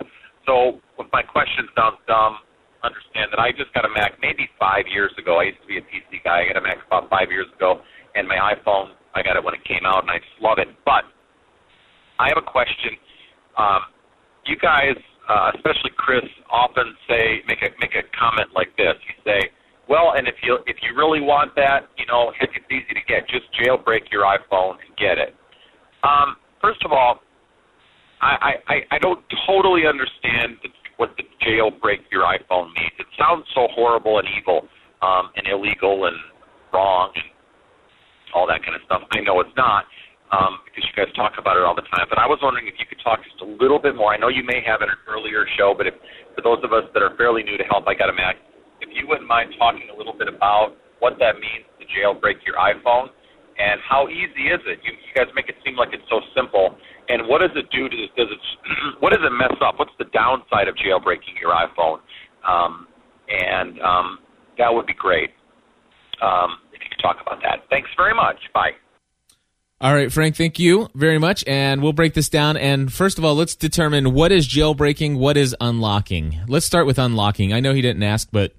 So 0.45 0.79
if 0.99 1.07
my 1.13 1.21
question 1.23 1.67
sounds 1.75 1.97
dumb, 2.07 2.37
understand 2.83 3.33
that 3.33 3.39
I 3.41 3.49
just 3.51 3.73
got 3.73 3.83
a 3.83 3.89
Mac 3.89 4.21
maybe 4.21 4.47
five 4.59 4.85
years 4.85 5.11
ago. 5.17 5.39
I 5.41 5.49
used 5.49 5.61
to 5.61 5.67
be 5.67 5.77
a 5.77 5.85
PC 5.89 6.21
guy. 6.23 6.45
I 6.45 6.53
got 6.53 6.57
a 6.57 6.61
Mac 6.61 6.77
about 6.85 7.09
five 7.09 7.31
years 7.33 7.47
ago. 7.57 7.81
And 8.13 8.27
my 8.29 8.37
iPhone, 8.53 8.93
I 9.17 9.23
got 9.23 9.35
it 9.35 9.43
when 9.43 9.55
it 9.55 9.65
came 9.65 9.83
out, 9.85 10.03
and 10.05 10.11
I 10.11 10.19
just 10.21 10.37
love 10.39 10.57
it. 10.61 10.69
But 10.85 11.03
I 12.21 12.29
have 12.29 12.37
a 12.37 12.45
question. 12.45 12.93
Um, 13.57 13.81
you 14.45 14.55
guys, 14.55 14.95
uh, 15.27 15.51
especially 15.57 15.91
Chris, 15.97 16.23
often 16.49 16.95
say 17.09 17.41
make 17.49 17.59
a 17.65 17.73
make 17.81 17.97
a 17.97 18.05
comment 18.15 18.53
like 18.55 18.69
this. 18.77 18.95
You 19.09 19.15
say, 19.25 19.49
"Well, 19.89 20.13
and 20.15 20.27
if 20.29 20.35
you 20.43 20.59
if 20.67 20.77
you 20.85 20.95
really 20.95 21.19
want 21.19 21.55
that, 21.55 21.89
you 21.97 22.05
know, 22.05 22.31
heck, 22.39 22.49
it's 22.55 22.69
easy 22.71 22.93
to 22.93 23.03
get. 23.07 23.27
Just 23.27 23.49
jailbreak 23.59 24.11
your 24.13 24.23
iPhone 24.23 24.77
and 24.79 24.95
get 24.95 25.17
it." 25.17 25.35
Um, 26.03 26.37
first 26.61 26.85
of 26.85 26.91
all, 26.93 27.19
I, 28.21 28.53
I 28.67 28.75
I 28.91 28.97
don't 28.99 29.19
totally 29.45 29.83
understand 29.87 30.57
the, 30.63 30.69
what 30.97 31.15
the 31.17 31.23
jailbreak 31.43 32.07
your 32.11 32.23
iPhone 32.23 32.71
means. 32.73 32.95
It 32.99 33.07
sounds 33.19 33.45
so 33.53 33.67
horrible 33.75 34.19
and 34.19 34.27
evil, 34.39 34.67
um, 35.01 35.29
and 35.35 35.47
illegal 35.47 36.05
and 36.05 36.15
wrong 36.73 37.11
and 37.15 37.25
all 38.33 38.47
that 38.47 38.63
kind 38.63 38.75
of 38.75 38.81
stuff. 38.85 39.01
I 39.11 39.21
know 39.21 39.39
it's 39.41 39.55
not 39.55 39.85
um, 40.31 40.59
because 40.65 40.83
you 40.83 40.93
guys 40.95 41.13
talk 41.15 41.33
about 41.37 41.57
it 41.57 41.63
all 41.63 41.75
the 41.75 41.85
time. 41.93 42.07
But 42.09 42.19
I 42.19 42.27
was 42.27 42.39
wondering 42.41 42.67
if 42.67 42.75
you 42.79 42.85
could 42.85 42.99
talk 43.03 43.19
just 43.23 43.39
a 43.41 43.49
little 43.61 43.79
bit 43.79 43.95
more. 43.95 44.13
I 44.13 44.17
know 44.17 44.27
you 44.27 44.43
may 44.43 44.59
have 44.65 44.81
in 44.81 44.89
an 44.89 44.99
earlier 45.07 45.45
show, 45.57 45.73
but 45.77 45.87
if 45.87 45.93
for 46.35 46.41
those 46.41 46.59
of 46.63 46.73
us 46.73 46.83
that 46.93 47.03
are 47.03 47.15
fairly 47.15 47.43
new 47.43 47.57
to 47.57 47.63
Help, 47.65 47.87
I 47.87 47.93
Got 47.95 48.09
a 48.09 48.15
Mac, 48.15 48.35
if 48.81 48.89
you 48.91 49.07
wouldn't 49.07 49.27
mind 49.27 49.53
talking 49.57 49.87
a 49.93 49.95
little 49.95 50.13
bit 50.13 50.27
about 50.27 50.75
what 50.99 51.19
that 51.19 51.39
means 51.39 51.63
to 51.79 51.85
jailbreak 51.87 52.43
your 52.45 52.55
iPhone 52.55 53.07
and 53.57 53.79
how 53.87 54.07
easy 54.09 54.51
is 54.51 54.59
it? 54.67 54.79
You, 54.83 54.91
you 54.91 55.11
guys 55.15 55.31
make 55.35 55.47
it 55.47 55.55
seem 55.63 55.75
like 55.75 55.89
it's 55.93 56.03
so 56.09 56.19
simple. 56.35 56.75
And 57.07 57.27
what 57.27 57.39
does 57.39 57.55
it 57.55 57.69
do 57.71 57.87
to 57.87 57.95
does 58.17 58.27
it 58.31 58.41
what 58.99 59.13
does 59.13 59.21
it 59.23 59.31
mess 59.31 59.53
up? 59.63 59.77
What's 59.79 59.95
the 59.99 60.09
downside 60.11 60.67
of 60.67 60.75
jailbreaking 60.75 61.39
your 61.39 61.53
iPhone? 61.53 61.99
Um, 62.43 62.87
and 63.29 63.79
um, 63.81 64.19
that 64.57 64.73
would 64.73 64.85
be 64.85 64.93
great 64.93 65.29
um, 66.21 66.57
if 66.73 66.81
you 66.81 66.89
could 66.89 67.01
talk 67.01 67.17
about 67.21 67.41
that. 67.43 67.65
Thanks 67.69 67.89
very 67.95 68.13
much. 68.13 68.37
Bye. 68.53 68.71
All 69.81 69.93
right, 69.93 70.11
Frank, 70.11 70.37
thank 70.37 70.57
you 70.57 70.87
very 70.95 71.17
much. 71.19 71.43
And 71.45 71.81
we'll 71.83 71.93
break 71.93 72.13
this 72.13 72.29
down. 72.29 72.55
And 72.55 72.91
first 72.91 73.17
of 73.17 73.25
all, 73.25 73.35
let's 73.35 73.55
determine 73.55 74.13
what 74.13 74.31
is 74.31 74.47
jailbreaking, 74.47 75.17
what 75.17 75.35
is 75.35 75.55
unlocking. 75.59 76.39
Let's 76.47 76.65
start 76.65 76.85
with 76.85 76.97
unlocking. 76.97 77.51
I 77.53 77.59
know 77.59 77.73
he 77.73 77.81
didn't 77.81 78.03
ask, 78.03 78.29
but 78.31 78.53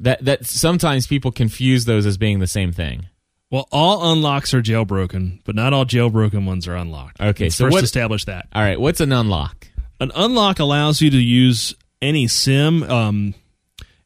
that, 0.00 0.24
that 0.24 0.46
sometimes 0.46 1.06
people 1.06 1.30
confuse 1.30 1.84
those 1.84 2.06
as 2.06 2.16
being 2.18 2.40
the 2.40 2.46
same 2.48 2.72
thing. 2.72 3.06
Well, 3.50 3.68
all 3.72 4.12
unlocks 4.12 4.52
are 4.52 4.60
jailbroken, 4.60 5.40
but 5.44 5.54
not 5.54 5.72
all 5.72 5.86
jailbroken 5.86 6.44
ones 6.44 6.66
are 6.68 6.76
unlocked. 6.76 7.20
Okay, 7.20 7.44
Let's 7.44 7.56
so 7.56 7.64
first 7.66 7.74
what- 7.74 7.84
establish 7.84 8.24
that. 8.24 8.48
All 8.52 8.60
right, 8.62 8.78
what's 8.80 9.00
an 9.00 9.12
unlock? 9.12 9.68
An 10.00 10.12
unlock 10.14 10.58
allows 10.58 11.00
you 11.00 11.10
to 11.10 11.16
use 11.18 11.74
any 12.02 12.26
SIM. 12.26 12.82
Um, 12.82 13.34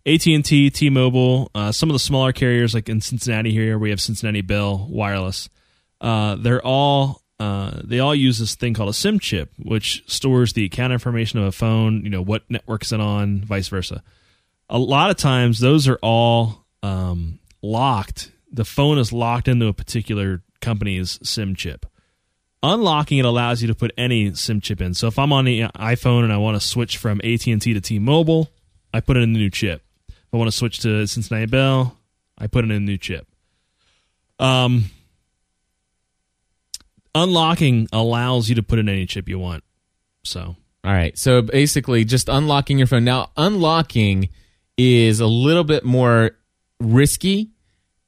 AT&T, 0.06 0.70
T-Mobile, 0.70 1.50
uh, 1.54 1.72
some 1.72 1.88
of 1.88 1.94
the 1.94 1.98
smaller 1.98 2.32
carriers 2.32 2.74
like 2.74 2.88
in 2.88 3.00
Cincinnati 3.00 3.52
here, 3.52 3.78
we 3.78 3.90
have 3.90 4.00
Cincinnati 4.00 4.42
Bell 4.42 4.86
Wireless. 4.90 5.48
Uh, 6.02 6.34
they're 6.34 6.64
all 6.64 7.22
uh, 7.38 7.80
they 7.82 7.98
all 7.98 8.14
use 8.14 8.38
this 8.38 8.54
thing 8.54 8.74
called 8.74 8.88
a 8.88 8.92
SIM 8.92 9.18
chip, 9.18 9.52
which 9.58 10.04
stores 10.06 10.52
the 10.52 10.64
account 10.64 10.92
information 10.92 11.38
of 11.38 11.46
a 11.46 11.52
phone. 11.52 12.04
You 12.04 12.10
know 12.10 12.22
what 12.22 12.48
network 12.50 12.82
is 12.82 12.92
it 12.92 13.00
on, 13.00 13.40
vice 13.40 13.68
versa. 13.68 14.02
A 14.68 14.78
lot 14.78 15.10
of 15.10 15.16
times, 15.16 15.58
those 15.58 15.88
are 15.88 15.98
all 16.02 16.64
um, 16.82 17.38
locked. 17.62 18.30
The 18.50 18.64
phone 18.64 18.98
is 18.98 19.12
locked 19.12 19.48
into 19.48 19.66
a 19.66 19.72
particular 19.72 20.42
company's 20.60 21.18
SIM 21.22 21.54
chip. 21.54 21.86
Unlocking 22.62 23.18
it 23.18 23.24
allows 23.24 23.60
you 23.60 23.68
to 23.68 23.74
put 23.74 23.92
any 23.98 24.34
SIM 24.34 24.60
chip 24.60 24.80
in. 24.80 24.94
So 24.94 25.08
if 25.08 25.18
I'm 25.18 25.32
on 25.32 25.44
the 25.44 25.62
iPhone 25.62 26.22
and 26.22 26.32
I 26.32 26.36
want 26.36 26.60
to 26.60 26.66
switch 26.66 26.96
from 26.96 27.20
AT&T 27.24 27.58
to 27.58 27.80
T-Mobile, 27.80 28.50
I 28.94 29.00
put 29.00 29.16
in 29.16 29.32
the 29.32 29.38
new 29.38 29.50
chip. 29.50 29.82
If 30.08 30.28
I 30.32 30.36
want 30.36 30.48
to 30.48 30.56
switch 30.56 30.78
to 30.80 31.06
Cincinnati 31.08 31.46
Bell, 31.46 31.98
I 32.38 32.46
put 32.46 32.64
in 32.64 32.70
a 32.70 32.78
new 32.78 32.98
chip. 32.98 33.26
Um, 34.38 34.90
unlocking 37.14 37.88
allows 37.92 38.48
you 38.48 38.55
to 38.57 38.62
put 38.62 38.79
in 38.79 38.88
any 38.88 39.07
chip 39.07 39.29
you 39.29 39.38
want. 39.38 39.64
So 40.25 40.57
All 40.85 40.92
right. 40.92 41.16
So 41.18 41.42
basically, 41.42 42.05
just 42.05 42.29
unlocking 42.29 42.79
your 42.79 42.87
phone. 42.87 43.05
Now, 43.05 43.31
unlocking 43.37 44.29
is 44.79 45.20
a 45.20 45.27
little 45.27 45.64
bit 45.64 45.85
more 45.85 46.33
risky 46.81 47.51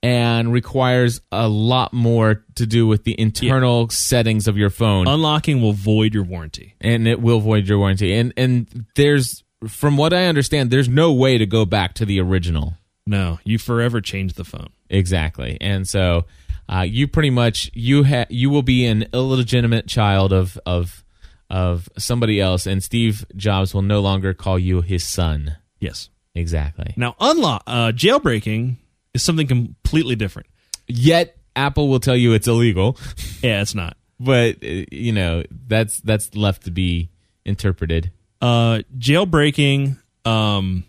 and 0.02 0.52
requires 0.52 1.20
a 1.32 1.48
lot 1.48 1.94
more 1.94 2.44
to 2.56 2.66
do 2.66 2.86
with 2.86 3.04
the 3.04 3.18
internal 3.18 3.88
settings 3.88 4.46
of 4.46 4.56
your 4.58 4.68
phone, 4.68 5.08
unlocking 5.08 5.62
will 5.62 5.72
void 5.72 6.12
your 6.12 6.24
warranty. 6.24 6.74
and 6.80 7.08
it 7.08 7.22
will 7.22 7.40
void 7.40 7.66
your 7.66 7.78
warranty. 7.78 8.12
And 8.14 8.32
and 8.36 8.86
there's, 8.96 9.42
from 9.66 9.96
what 9.96 10.12
I 10.12 10.26
understand, 10.26 10.70
there's 10.70 10.90
no 10.90 11.12
way 11.12 11.38
to 11.38 11.46
go 11.46 11.64
back 11.64 11.94
to 11.94 12.04
the 12.04 12.20
original. 12.20 12.74
No, 13.06 13.38
you 13.44 13.58
forever 13.58 14.02
change 14.02 14.34
the 14.34 14.44
phone. 14.44 14.68
Exactly. 14.90 15.56
And 15.60 15.88
so, 15.88 16.26
uh, 16.68 16.80
you 16.82 17.06
pretty 17.08 17.30
much 17.30 17.70
you 17.74 18.04
ha- 18.04 18.26
you 18.28 18.50
will 18.50 18.62
be 18.62 18.86
an 18.86 19.06
illegitimate 19.12 19.86
child 19.86 20.32
of 20.32 20.58
of 20.66 21.04
of 21.50 21.88
somebody 21.98 22.40
else, 22.40 22.66
and 22.66 22.82
Steve 22.82 23.24
Jobs 23.36 23.74
will 23.74 23.82
no 23.82 24.00
longer 24.00 24.34
call 24.34 24.58
you 24.58 24.80
his 24.80 25.04
son. 25.04 25.56
Yes. 25.80 26.08
Exactly. 26.36 26.94
Now, 26.96 27.14
unlock 27.20 27.62
uh, 27.66 27.92
jailbreaking 27.94 28.76
is 29.12 29.22
something 29.22 29.46
completely 29.46 30.16
different. 30.16 30.48
Yet 30.88 31.36
Apple 31.54 31.86
will 31.88 32.00
tell 32.00 32.16
you 32.16 32.32
it's 32.32 32.48
illegal, 32.48 32.98
Yeah, 33.42 33.62
it's 33.62 33.74
not. 33.74 33.96
but 34.18 34.56
uh, 34.64 34.84
you 34.90 35.12
know 35.12 35.44
that's 35.68 36.00
that's 36.00 36.34
left 36.34 36.64
to 36.64 36.72
be 36.72 37.10
interpreted. 37.44 38.10
Uh, 38.40 38.80
jailbreaking 38.98 39.96
um, 40.24 40.82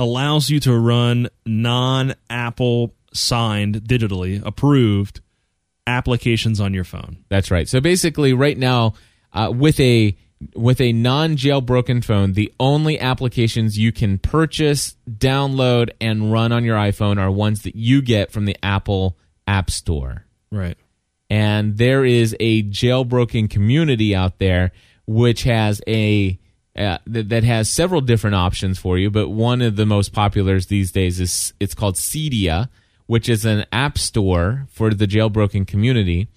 allows 0.00 0.50
you 0.50 0.58
to 0.60 0.76
run 0.76 1.28
non-Apple 1.46 2.94
signed, 3.14 3.82
digitally 3.82 4.44
approved 4.44 5.20
applications 5.86 6.60
on 6.60 6.74
your 6.74 6.84
phone. 6.84 7.24
That's 7.28 7.50
right. 7.50 7.68
So 7.68 7.80
basically, 7.80 8.32
right 8.32 8.58
now, 8.58 8.94
uh, 9.32 9.52
with 9.54 9.78
a 9.80 10.16
with 10.54 10.80
a 10.80 10.92
non 10.92 11.36
jailbroken 11.36 12.04
phone, 12.04 12.32
the 12.32 12.52
only 12.60 12.98
applications 13.00 13.78
you 13.78 13.92
can 13.92 14.18
purchase, 14.18 14.96
download, 15.08 15.90
and 16.00 16.32
run 16.32 16.52
on 16.52 16.64
your 16.64 16.76
iPhone 16.76 17.18
are 17.18 17.30
ones 17.30 17.62
that 17.62 17.76
you 17.76 18.02
get 18.02 18.30
from 18.30 18.44
the 18.44 18.56
Apple 18.62 19.16
App 19.46 19.70
Store. 19.70 20.24
Right. 20.50 20.76
And 21.30 21.78
there 21.78 22.04
is 22.04 22.36
a 22.38 22.62
jailbroken 22.64 23.48
community 23.50 24.14
out 24.14 24.38
there 24.38 24.72
which 25.06 25.42
has 25.44 25.80
a 25.86 26.38
uh, 26.76 26.98
that, 27.06 27.28
that 27.28 27.44
has 27.44 27.68
several 27.68 28.00
different 28.00 28.34
options 28.34 28.78
for 28.78 28.98
you, 28.98 29.10
but 29.10 29.28
one 29.28 29.62
of 29.62 29.76
the 29.76 29.86
most 29.86 30.12
popular 30.12 30.58
these 30.60 30.90
days 30.90 31.20
is 31.20 31.52
it's 31.60 31.74
called 31.74 31.94
Cydia, 31.94 32.68
which 33.06 33.28
is 33.28 33.44
an 33.44 33.64
app 33.72 33.98
store 33.98 34.66
for 34.70 34.92
the 34.92 35.06
jailbroken 35.06 35.66
community 35.66 36.28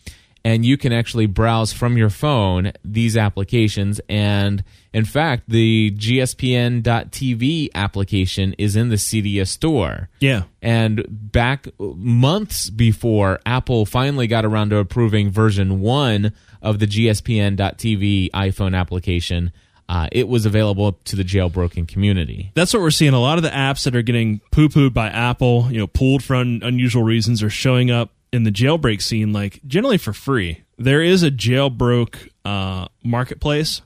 and 0.47 0.65
you 0.65 0.77
can 0.77 0.93
actually 0.93 1.25
browse 1.25 1.73
from 1.73 1.97
your 1.97 2.10
phone 2.10 2.71
these 2.82 3.17
applications. 3.17 3.99
And 4.08 4.63
in 4.93 5.03
fact, 5.03 5.43
the 5.49 5.91
GSPN.TV 5.91 7.67
application 7.75 8.56
is 8.58 8.77
in 8.77 8.88
the 8.88 8.95
Cydia 8.95 9.45
store. 9.45 10.10
Yeah. 10.21 10.43
And 10.62 11.03
back 11.10 11.67
months 11.77 12.69
before 12.69 13.41
Apple 13.45 13.86
finally 13.86 14.27
got 14.27 14.45
around 14.45 14.69
to 14.69 14.77
approving 14.77 15.32
version 15.32 15.82
one 15.82 16.32
of 16.62 16.80
the 16.80 16.88
GSPN.TV 16.88 18.32
iPhone 18.32 18.73
application, 18.73 19.51
uh, 19.89 20.08
it 20.12 20.28
was 20.28 20.45
available 20.45 20.93
to 21.06 21.15
the 21.15 21.23
jailbroken 21.23 21.88
community. 21.88 22.52
That's 22.56 22.73
what 22.73 22.82
we're 22.82 22.91
seeing. 22.91 23.13
A 23.13 23.19
lot 23.19 23.38
of 23.38 23.43
the 23.43 23.50
apps 23.50 23.84
that 23.86 23.95
are 23.95 24.02
getting 24.02 24.41
poo 24.52 24.67
pooed 24.69 24.93
by 24.93 25.08
Apple, 25.08 25.67
you 25.71 25.78
know, 25.80 25.88
pulled 25.88 26.23
for 26.23 26.36
un- 26.36 26.62
unusual 26.63 27.04
reasons, 27.04 27.41
are 27.41 27.50
showing 27.50 27.89
up 27.91 28.12
in 28.34 28.43
the 28.43 28.52
jailbreak 28.52 29.02
scene, 29.02 29.32
like 29.32 29.62
generally 29.65 29.97
for 29.97 30.12
free. 30.13 30.63
There 30.78 31.02
is 31.02 31.23
a 31.23 31.32
jailbroke 31.32 32.30
uh, 32.45 32.88
marketplace, 33.04 33.82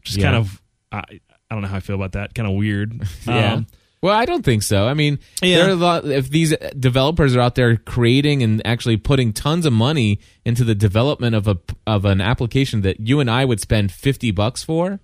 which 0.00 0.10
is 0.10 0.16
Yeah. 0.16 0.24
kind 0.24 0.36
of 0.36 0.62
I, 0.90 1.02
I 1.50 1.54
don't 1.54 1.62
know 1.62 1.68
how 1.68 1.76
I 1.76 1.80
feel 1.80 1.96
about 1.96 2.12
that. 2.12 2.34
Kind 2.34 2.48
of 2.48 2.54
weird. 2.56 3.02
Yeah. 3.26 3.54
Um, 3.54 3.66
well, 4.00 4.16
I 4.16 4.26
don't 4.26 4.44
think 4.44 4.62
so. 4.62 4.86
I 4.86 4.94
mean, 4.94 5.18
Yeah. 5.42 5.56
there 5.58 5.66
are 5.68 5.70
a 5.70 5.74
lot. 5.74 6.04
If 6.06 6.30
these 6.30 6.54
developers 6.78 7.34
are 7.34 7.40
out 7.40 7.56
there 7.56 7.76
creating 7.76 8.44
and 8.44 8.64
actually 8.64 8.96
putting 8.96 9.32
tons 9.32 9.66
of 9.66 9.72
money 9.72 10.20
into 10.44 10.62
the 10.62 10.74
development 10.76 11.34
of 11.34 11.48
a 11.48 11.58
of 11.86 12.04
an 12.04 12.20
application 12.20 12.82
that 12.82 13.00
you 13.00 13.18
and 13.20 13.28
I 13.30 13.44
would 13.44 13.60
spend 13.60 13.90
fifty 13.90 14.30
bucks 14.30 14.62
for, 14.62 15.00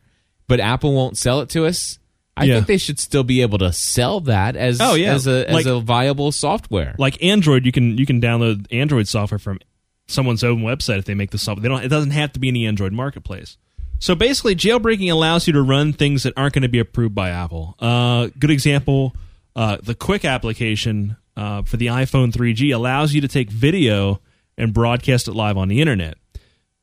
but 0.46 0.60
Apple 0.60 0.94
won't 0.94 1.16
sell 1.16 1.40
it 1.40 1.48
to 1.50 1.66
us, 1.66 1.98
I 2.36 2.44
Yeah. 2.44 2.54
think 2.56 2.66
they 2.66 2.78
should 2.78 2.98
still 2.98 3.22
be 3.24 3.42
able 3.42 3.58
to 3.58 3.72
sell 3.72 4.20
that 4.20 4.56
as 4.56 4.80
Oh, 4.80 4.94
yeah. 4.94 5.14
as 5.14 5.26
a 5.26 5.48
as 5.48 5.54
Like- 5.54 5.66
a 5.66 5.80
viable 5.80 6.32
software. 6.32 6.94
like 6.98 7.22
Android, 7.22 7.64
you 7.64 7.72
can 7.72 7.96
you 7.98 8.06
can 8.06 8.20
download 8.20 8.66
Android 8.72 9.06
software 9.08 9.38
from 9.38 9.60
someone's 10.06 10.42
own 10.44 10.60
website 10.62 10.98
if 10.98 11.04
they 11.04 11.14
make 11.14 11.30
the 11.30 11.38
software. 11.38 11.62
They 11.62 11.68
don't. 11.68 11.84
It 11.84 11.88
doesn't 11.88 12.10
have 12.10 12.32
to 12.32 12.40
be 12.40 12.48
in 12.48 12.54
the 12.54 12.66
Android 12.66 12.92
marketplace. 12.92 13.56
So 14.00 14.14
basically, 14.14 14.54
jailbreaking 14.56 15.10
allows 15.10 15.46
you 15.46 15.52
to 15.54 15.62
run 15.62 15.92
things 15.92 16.24
that 16.24 16.32
aren't 16.36 16.52
going 16.54 16.62
to 16.62 16.68
be 16.68 16.80
approved 16.80 17.14
by 17.14 17.30
Apple. 17.30 17.76
Uh, 17.78 18.28
good 18.38 18.50
example: 18.50 19.14
uh, 19.56 19.78
the 19.82 19.94
Qik 19.94 20.28
application 20.28 21.16
uh, 21.36 21.62
for 21.62 21.76
the 21.76 21.86
iPhone 21.86 22.32
3G 22.32 22.70
allows 22.74 23.14
you 23.14 23.20
to 23.20 23.28
take 23.28 23.48
video 23.50 24.20
and 24.58 24.74
broadcast 24.74 25.26
it 25.28 25.32
live 25.34 25.56
on 25.56 25.68
the 25.68 25.80
internet. 25.80 26.16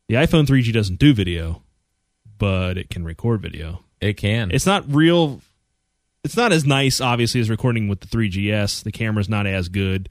The 0.08 0.16
iPhone 0.16 0.46
3G 0.48 0.72
doesn't 0.74 0.98
do 1.00 1.14
video, 1.14 1.62
but 2.42 2.76
it 2.76 2.90
can 2.90 3.06
record 3.06 3.40
video. 3.40 3.84
it 4.02 4.18
can. 4.18 4.50
It's 4.50 4.66
not 4.66 4.92
real. 4.92 5.42
It's 6.24 6.36
not 6.36 6.52
as 6.52 6.66
nice, 6.66 7.00
obviously, 7.00 7.40
as 7.40 7.52
recording 7.52 7.88
with 7.88 8.00
the 8.00 8.08
3GS. 8.08 8.84
The 8.84 8.92
camera's 8.92 9.30
not 9.30 9.46
as 9.46 9.70
good, 9.70 10.10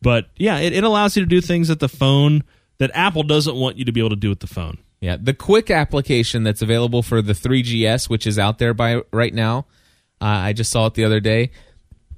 but 0.00 0.30
yeah, 0.36 0.60
it, 0.60 0.72
it 0.72 0.82
allows 0.82 1.14
you 1.14 1.22
to 1.22 1.28
do 1.28 1.42
things 1.42 1.68
that 1.68 1.78
the 1.78 1.88
phone 1.88 2.42
that 2.78 2.90
Apple 2.94 3.22
doesn't 3.22 3.54
want 3.54 3.76
you 3.76 3.84
to 3.84 3.92
be 3.92 4.00
able 4.00 4.08
to 4.10 4.16
do 4.16 4.30
with 4.30 4.40
the 4.40 4.46
phone. 4.46 4.78
Yeah, 5.00 5.18
the 5.20 5.34
Qik 5.34 5.74
application 5.74 6.42
that's 6.42 6.62
available 6.62 7.02
for 7.02 7.20
the 7.20 7.34
3GS, 7.34 8.08
which 8.08 8.26
is 8.26 8.38
out 8.38 8.58
there 8.58 8.72
by 8.72 9.02
right 9.12 9.34
now. 9.34 9.66
Uh, 10.22 10.24
I 10.24 10.54
just 10.54 10.70
saw 10.70 10.86
it 10.86 10.94
the 10.94 11.04
other 11.04 11.20
day. 11.20 11.50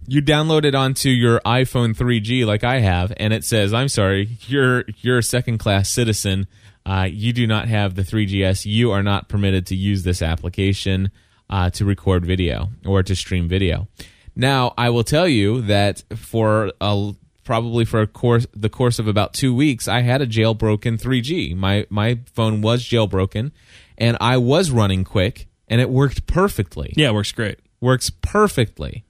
You 0.06 0.22
download 0.22 0.64
it 0.64 0.74
onto 0.74 1.08
your 1.08 1.40
iPhone 1.40 1.96
3G, 1.96 2.44
like 2.44 2.64
I 2.64 2.80
have, 2.80 3.12
and 3.16 3.32
it 3.32 3.44
says, 3.44 3.72
"I'm 3.72 3.88
sorry, 3.88 4.38
you're 4.48 4.84
you're 5.00 5.18
a 5.18 5.22
second 5.22 5.58
class 5.58 5.88
citizen. 5.88 6.46
Uh, 6.84 7.06
you 7.10 7.32
do 7.32 7.46
not 7.46 7.68
have 7.68 7.94
the 7.94 8.02
3GS. 8.02 8.66
You 8.66 8.90
are 8.90 9.02
not 9.02 9.28
permitted 9.28 9.66
to 9.66 9.76
use 9.76 10.02
this 10.02 10.22
application 10.22 11.10
uh, 11.48 11.70
to 11.70 11.84
record 11.84 12.24
video 12.24 12.70
or 12.84 13.02
to 13.02 13.14
stream 13.14 13.48
video." 13.48 13.88
Now, 14.34 14.74
I 14.78 14.90
will 14.90 15.04
tell 15.04 15.28
you 15.28 15.60
that 15.62 16.02
for 16.16 16.72
a 16.80 17.12
probably 17.44 17.84
for 17.84 18.00
a 18.00 18.06
course 18.06 18.46
the 18.54 18.68
course 18.68 18.98
of 18.98 19.06
about 19.06 19.34
two 19.34 19.54
weeks, 19.54 19.86
I 19.88 20.02
had 20.02 20.22
a 20.22 20.26
jailbroken 20.26 21.00
3G. 21.00 21.54
My 21.56 21.86
my 21.90 22.20
phone 22.32 22.62
was 22.62 22.82
jailbroken, 22.84 23.52
and 23.98 24.16
I 24.20 24.38
was 24.38 24.70
running 24.70 25.04
Qik, 25.04 25.46
and 25.68 25.80
it 25.80 25.90
worked 25.90 26.26
perfectly. 26.26 26.94
Yeah, 26.96 27.08
it 27.08 27.14
works 27.14 27.32
great. 27.32 27.58
Works 27.80 28.10
perfectly. 28.10 29.04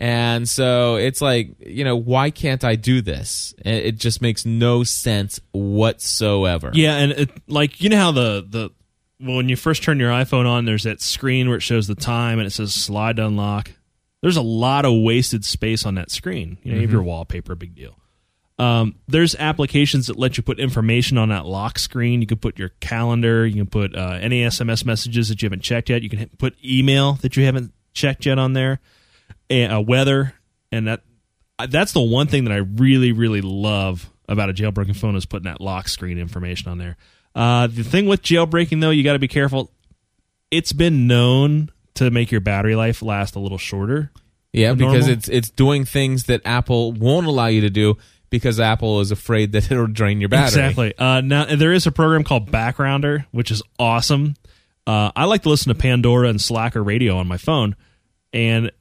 And 0.00 0.48
so 0.48 0.96
it's 0.96 1.20
like, 1.20 1.50
you 1.60 1.84
know, 1.84 1.94
why 1.94 2.30
can't 2.30 2.64
I 2.64 2.74
do 2.74 3.02
this? 3.02 3.54
It 3.58 3.98
just 3.98 4.22
makes 4.22 4.46
no 4.46 4.82
sense 4.82 5.40
whatsoever. 5.52 6.70
Yeah, 6.72 6.96
and 6.96 7.12
it, 7.12 7.30
like 7.46 7.82
you 7.82 7.90
know 7.90 7.98
how 7.98 8.10
the 8.10 8.46
the 8.48 8.70
well, 9.20 9.36
when 9.36 9.50
you 9.50 9.56
first 9.56 9.82
turn 9.82 10.00
your 10.00 10.10
iPhone 10.10 10.46
on, 10.46 10.64
there's 10.64 10.84
that 10.84 11.02
screen 11.02 11.48
where 11.48 11.58
it 11.58 11.62
shows 11.62 11.86
the 11.86 11.94
time 11.94 12.38
and 12.38 12.46
it 12.46 12.50
says 12.50 12.72
slide 12.72 13.16
to 13.16 13.26
unlock. 13.26 13.72
There's 14.22 14.38
a 14.38 14.42
lot 14.42 14.86
of 14.86 14.94
wasted 15.02 15.44
space 15.44 15.84
on 15.84 15.96
that 15.96 16.10
screen. 16.10 16.56
You 16.62 16.72
know, 16.72 16.76
you 16.76 16.82
have 16.82 16.92
your 16.92 17.02
wallpaper, 17.02 17.54
big 17.54 17.74
deal. 17.74 17.96
Um, 18.58 18.96
there's 19.06 19.34
applications 19.36 20.06
that 20.06 20.18
let 20.18 20.36
you 20.36 20.42
put 20.42 20.58
information 20.58 21.18
on 21.18 21.30
that 21.30 21.44
lock 21.44 21.78
screen. 21.78 22.22
You 22.22 22.26
can 22.26 22.38
put 22.38 22.58
your 22.58 22.70
calendar. 22.80 23.46
You 23.46 23.56
can 23.56 23.66
put 23.66 23.94
uh, 23.94 24.18
any 24.20 24.42
SMS 24.44 24.84
messages 24.84 25.28
that 25.28 25.42
you 25.42 25.46
haven't 25.46 25.62
checked 25.62 25.90
yet. 25.90 26.02
You 26.02 26.10
can 26.10 26.30
put 26.38 26.56
email 26.64 27.14
that 27.22 27.36
you 27.36 27.44
haven't 27.44 27.72
checked 27.92 28.26
yet 28.26 28.38
on 28.38 28.52
there, 28.54 28.80
and 29.50 29.72
uh, 29.72 29.80
weather, 29.80 30.34
and 30.72 30.86
that 30.86 31.02
that's 31.68 31.92
the 31.92 32.00
one 32.00 32.28
thing 32.28 32.44
that 32.44 32.52
I 32.52 32.58
really 32.58 33.12
really 33.12 33.42
love 33.42 34.08
about 34.28 34.48
a 34.48 34.54
jailbroken 34.54 34.96
phone 34.96 35.16
is 35.16 35.26
putting 35.26 35.44
that 35.44 35.60
lock 35.60 35.88
screen 35.88 36.16
information 36.16 36.70
on 36.70 36.78
there. 36.78 36.96
Uh, 37.34 37.66
the 37.66 37.82
thing 37.82 38.06
with 38.06 38.22
jailbreaking 38.22 38.80
though, 38.80 38.90
you 38.90 39.04
got 39.04 39.14
to 39.14 39.18
be 39.18 39.28
careful. 39.28 39.70
It's 40.50 40.72
been 40.72 41.06
known 41.06 41.70
to 41.94 42.10
make 42.10 42.30
your 42.30 42.40
battery 42.40 42.76
life 42.76 43.02
last 43.02 43.36
a 43.36 43.40
little 43.40 43.58
shorter. 43.58 44.10
Yeah, 44.52 44.72
because 44.72 45.06
normal. 45.06 45.10
it's 45.10 45.28
it's 45.28 45.50
doing 45.50 45.84
things 45.84 46.24
that 46.24 46.42
Apple 46.44 46.92
won't 46.92 47.26
allow 47.26 47.46
you 47.46 47.60
to 47.62 47.70
do 47.70 47.98
because 48.30 48.58
Apple 48.58 49.00
is 49.00 49.10
afraid 49.10 49.52
that 49.52 49.70
it'll 49.70 49.86
drain 49.86 50.20
your 50.20 50.28
battery. 50.28 50.62
Exactly. 50.62 50.98
Uh, 50.98 51.20
now 51.20 51.44
there 51.44 51.72
is 51.72 51.86
a 51.86 51.92
program 51.92 52.24
called 52.24 52.50
Backgrounder, 52.50 53.26
which 53.32 53.50
is 53.50 53.62
awesome. 53.78 54.34
Uh, 54.86 55.12
I 55.14 55.26
like 55.26 55.42
to 55.42 55.50
listen 55.50 55.72
to 55.72 55.78
Pandora 55.78 56.28
and 56.28 56.40
Slacker 56.40 56.82
radio 56.82 57.16
on 57.16 57.28
my 57.28 57.36
phone, 57.36 57.76
and 58.32 58.72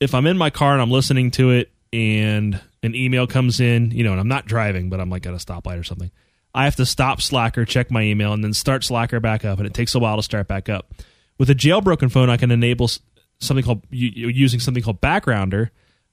if 0.00 0.14
I'm 0.14 0.26
in 0.26 0.36
my 0.36 0.50
car 0.50 0.72
and 0.72 0.82
I'm 0.82 0.90
listening 0.90 1.30
to 1.32 1.50
it, 1.50 1.70
and 1.92 2.60
an 2.82 2.94
email 2.94 3.26
comes 3.26 3.60
in, 3.60 3.92
you 3.92 4.02
know, 4.02 4.10
and 4.10 4.20
I'm 4.20 4.28
not 4.28 4.46
driving, 4.46 4.90
but 4.90 5.00
I'm 5.00 5.10
like 5.10 5.26
at 5.26 5.32
a 5.32 5.36
stoplight 5.36 5.78
or 5.78 5.84
something, 5.84 6.10
I 6.52 6.64
have 6.64 6.76
to 6.76 6.86
stop 6.86 7.22
Slacker, 7.22 7.64
check 7.64 7.90
my 7.90 8.02
email, 8.02 8.32
and 8.32 8.42
then 8.42 8.52
start 8.52 8.82
Slacker 8.82 9.20
back 9.20 9.44
up, 9.44 9.58
and 9.58 9.66
it 9.66 9.74
takes 9.74 9.94
a 9.94 10.00
while 10.00 10.16
to 10.16 10.22
start 10.22 10.48
back 10.48 10.68
up. 10.68 10.92
With 11.38 11.50
a 11.50 11.54
jailbroken 11.54 12.10
phone, 12.10 12.30
I 12.30 12.36
can 12.36 12.50
enable 12.50 12.90
something 13.38 13.64
called 13.64 13.82
using 13.90 14.60
something 14.60 14.82
called 14.82 15.00
Backgrounder. 15.00 15.70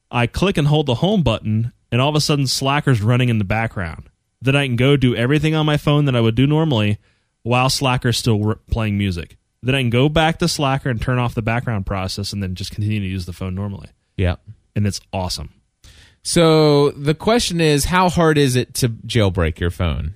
I 0.09 0.27
click 0.27 0.57
and 0.57 0.67
hold 0.67 0.85
the 0.85 0.95
home 0.95 1.23
button, 1.23 1.73
and 1.91 1.99
all 1.99 2.09
of 2.09 2.15
a 2.15 2.21
sudden 2.21 2.47
Slacker's 2.47 3.01
running 3.01 3.29
in 3.29 3.39
the 3.39 3.43
background. 3.43 4.09
Then 4.41 4.55
I 4.55 4.65
can 4.65 4.75
go 4.75 4.97
do 4.97 5.15
everything 5.15 5.53
on 5.55 5.65
my 5.65 5.77
phone 5.77 6.05
that 6.05 6.15
I 6.15 6.21
would 6.21 6.35
do 6.35 6.47
normally 6.47 6.97
while 7.43 7.69
Slacker's 7.69 8.17
still 8.17 8.55
playing 8.69 8.97
music. 8.97 9.37
Then 9.63 9.75
I 9.75 9.81
can 9.81 9.89
go 9.89 10.09
back 10.09 10.39
to 10.39 10.47
Slacker 10.47 10.89
and 10.89 11.01
turn 11.01 11.19
off 11.19 11.35
the 11.35 11.41
background 11.41 11.85
process 11.85 12.33
and 12.33 12.41
then 12.41 12.55
just 12.55 12.71
continue 12.71 12.99
to 12.99 13.05
use 13.05 13.25
the 13.25 13.33
phone 13.33 13.53
normally. 13.53 13.89
Yeah. 14.17 14.37
And 14.75 14.87
it's 14.87 15.01
awesome. 15.13 15.53
So 16.23 16.91
the 16.91 17.15
question 17.15 17.61
is, 17.61 17.85
how 17.85 18.09
hard 18.09 18.37
is 18.37 18.55
it 18.55 18.73
to 18.75 18.89
jailbreak 18.89 19.59
your 19.59 19.71
phone? 19.71 20.15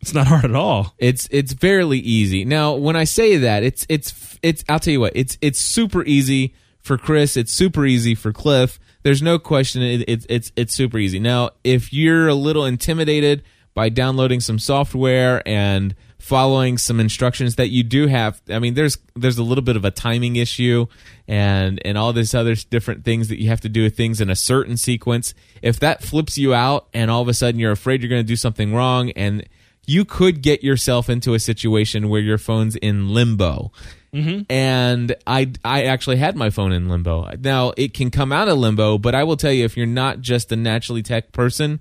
It's 0.00 0.12
not 0.12 0.26
hard 0.26 0.44
at 0.44 0.54
all. 0.54 0.94
It's 0.98 1.26
it's 1.30 1.54
fairly 1.54 1.98
easy. 1.98 2.44
Now, 2.44 2.74
when 2.74 2.94
I 2.94 3.04
say 3.04 3.38
that, 3.38 3.62
it's 3.62 3.86
it's 3.88 4.38
it's 4.42 4.62
I'll 4.68 4.78
tell 4.78 4.92
you 4.92 5.00
what, 5.00 5.12
it's 5.14 5.38
it's 5.40 5.58
super 5.58 6.04
easy 6.04 6.54
for 6.80 6.98
Chris, 6.98 7.38
it's 7.38 7.52
super 7.52 7.86
easy 7.86 8.14
for 8.14 8.30
Cliff. 8.30 8.78
There's 9.02 9.22
no 9.22 9.38
question 9.38 9.80
it, 9.82 10.04
it's 10.06 10.26
it's 10.28 10.52
it's 10.56 10.74
super 10.74 10.98
easy. 10.98 11.18
Now, 11.18 11.50
if 11.64 11.92
you're 11.92 12.28
a 12.28 12.34
little 12.34 12.66
intimidated 12.66 13.42
by 13.74 13.88
downloading 13.88 14.40
some 14.40 14.58
software 14.58 15.46
and 15.46 15.94
following 16.18 16.78
some 16.78 17.00
instructions 17.00 17.56
that 17.56 17.68
you 17.68 17.82
do 17.82 18.06
have, 18.06 18.40
I 18.48 18.58
mean 18.58 18.74
there's 18.74 18.96
there's 19.14 19.36
a 19.36 19.42
little 19.42 19.62
bit 19.62 19.76
of 19.76 19.84
a 19.84 19.90
timing 19.90 20.36
issue 20.36 20.86
and 21.28 21.80
and 21.84 21.98
all 21.98 22.12
this 22.12 22.34
other 22.34 22.54
different 22.54 23.04
things 23.04 23.28
that 23.28 23.40
you 23.40 23.48
have 23.48 23.60
to 23.62 23.68
do 23.68 23.82
with 23.82 23.96
things 23.96 24.20
in 24.20 24.30
a 24.30 24.36
certain 24.36 24.76
sequence. 24.76 25.34
If 25.60 25.80
that 25.80 26.02
flips 26.02 26.38
you 26.38 26.54
out 26.54 26.86
and 26.94 27.10
all 27.10 27.20
of 27.20 27.28
a 27.28 27.34
sudden 27.34 27.60
you're 27.60 27.72
afraid 27.72 28.00
you're 28.00 28.08
going 28.08 28.22
to 28.22 28.26
do 28.26 28.36
something 28.36 28.74
wrong 28.74 29.10
and 29.10 29.46
you 29.86 30.04
could 30.04 30.40
get 30.40 30.62
yourself 30.64 31.10
into 31.10 31.34
a 31.34 31.38
situation 31.38 32.08
where 32.08 32.20
your 32.20 32.38
phone's 32.38 32.76
in 32.76 33.10
limbo. 33.10 33.70
Mm-hmm. 34.14 34.50
And 34.50 35.16
I 35.26 35.52
I 35.64 35.84
actually 35.84 36.16
had 36.16 36.36
my 36.36 36.50
phone 36.50 36.72
in 36.72 36.88
limbo. 36.88 37.28
Now 37.40 37.72
it 37.76 37.92
can 37.92 38.10
come 38.10 38.32
out 38.32 38.48
of 38.48 38.56
limbo, 38.56 38.96
but 38.96 39.14
I 39.14 39.24
will 39.24 39.36
tell 39.36 39.52
you 39.52 39.64
if 39.64 39.76
you're 39.76 39.86
not 39.86 40.20
just 40.20 40.52
a 40.52 40.56
naturally 40.56 41.02
tech 41.02 41.32
person, 41.32 41.80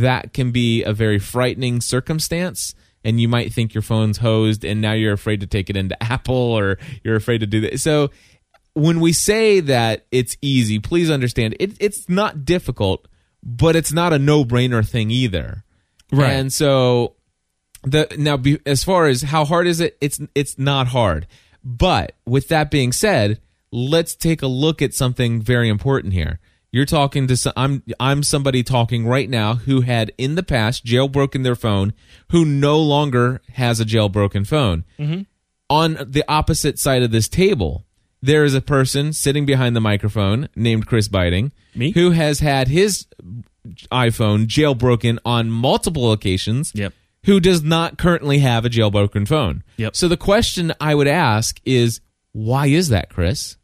that 0.00 0.32
can 0.32 0.50
be 0.52 0.82
a 0.82 0.92
very 0.92 1.18
frightening 1.18 1.80
circumstance. 1.80 2.74
And 3.04 3.20
you 3.20 3.28
might 3.28 3.52
think 3.52 3.74
your 3.74 3.82
phone's 3.82 4.18
hosed, 4.18 4.64
and 4.64 4.80
now 4.80 4.92
you're 4.92 5.12
afraid 5.12 5.40
to 5.40 5.46
take 5.46 5.68
it 5.68 5.76
into 5.76 6.00
Apple, 6.02 6.34
or 6.36 6.78
you're 7.02 7.16
afraid 7.16 7.38
to 7.38 7.46
do 7.46 7.60
that. 7.62 7.80
So, 7.80 8.10
when 8.74 9.00
we 9.00 9.12
say 9.12 9.60
that 9.60 10.06
it's 10.10 10.36
easy, 10.40 10.78
please 10.78 11.10
understand 11.10 11.56
it, 11.60 11.72
it's 11.78 12.08
not 12.08 12.44
difficult, 12.44 13.06
but 13.42 13.76
it's 13.76 13.92
not 13.92 14.12
a 14.12 14.18
no 14.18 14.44
brainer 14.44 14.88
thing 14.88 15.10
either. 15.10 15.64
Right. 16.10 16.30
And 16.30 16.52
so 16.52 17.16
the 17.82 18.08
now 18.16 18.36
be, 18.36 18.58
as 18.64 18.84
far 18.84 19.06
as 19.06 19.22
how 19.22 19.44
hard 19.44 19.66
is 19.66 19.80
it 19.80 19.96
it's 20.00 20.20
it's 20.34 20.58
not 20.58 20.88
hard 20.88 21.26
but 21.64 22.12
with 22.24 22.48
that 22.48 22.70
being 22.70 22.92
said 22.92 23.40
let's 23.72 24.14
take 24.14 24.42
a 24.42 24.46
look 24.46 24.80
at 24.80 24.94
something 24.94 25.40
very 25.40 25.68
important 25.68 26.12
here 26.12 26.38
you're 26.72 26.86
talking 26.86 27.28
to 27.28 27.36
some, 27.36 27.52
I'm 27.56 27.82
I'm 28.00 28.22
somebody 28.22 28.62
talking 28.64 29.06
right 29.06 29.30
now 29.30 29.54
who 29.54 29.82
had 29.82 30.10
in 30.18 30.34
the 30.34 30.42
past 30.42 30.84
jailbroken 30.84 31.44
their 31.44 31.54
phone 31.54 31.92
who 32.30 32.44
no 32.44 32.78
longer 32.80 33.40
has 33.52 33.78
a 33.78 33.84
jailbroken 33.84 34.46
phone 34.46 34.84
mm-hmm. 34.98 35.22
on 35.70 35.98
the 36.06 36.24
opposite 36.26 36.78
side 36.78 37.02
of 37.02 37.10
this 37.12 37.28
table 37.28 37.84
there 38.22 38.44
is 38.44 38.54
a 38.54 38.60
person 38.60 39.12
sitting 39.12 39.44
behind 39.44 39.74
the 39.76 39.80
microphone 39.80 40.48
named 40.56 40.86
Chris 40.86 41.08
Beiting 41.08 41.50
Me? 41.74 41.90
who 41.92 42.10
has 42.12 42.40
had 42.40 42.68
his 42.68 43.06
iPhone 43.90 44.46
jailbroken 44.46 45.18
on 45.24 45.50
multiple 45.50 46.12
occasions 46.12 46.72
Yep. 46.74 46.92
who 47.24 47.40
does 47.40 47.62
not 47.62 47.98
currently 47.98 48.38
have 48.38 48.64
a 48.64 48.70
jailbroken 48.70 49.26
phone. 49.26 49.62
Yep. 49.76 49.94
So 49.96 50.08
the 50.08 50.16
question 50.16 50.72
I 50.80 50.94
would 50.94 51.06
ask 51.08 51.60
is, 51.64 52.00
why 52.32 52.66
is 52.66 52.88
that, 52.88 53.08
Chris? 53.10 53.56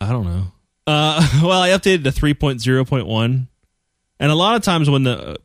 I 0.00 0.10
don't 0.12 0.24
know. 0.24 0.52
Uh, 0.86 1.26
well, 1.42 1.60
I 1.60 1.70
updated 1.70 2.04
to 2.04 2.10
3.0.1, 2.10 3.48
and 4.20 4.32
a 4.32 4.34
lot 4.34 4.56
of 4.56 4.62
times 4.62 4.88
when 4.88 5.02
the 5.02 5.36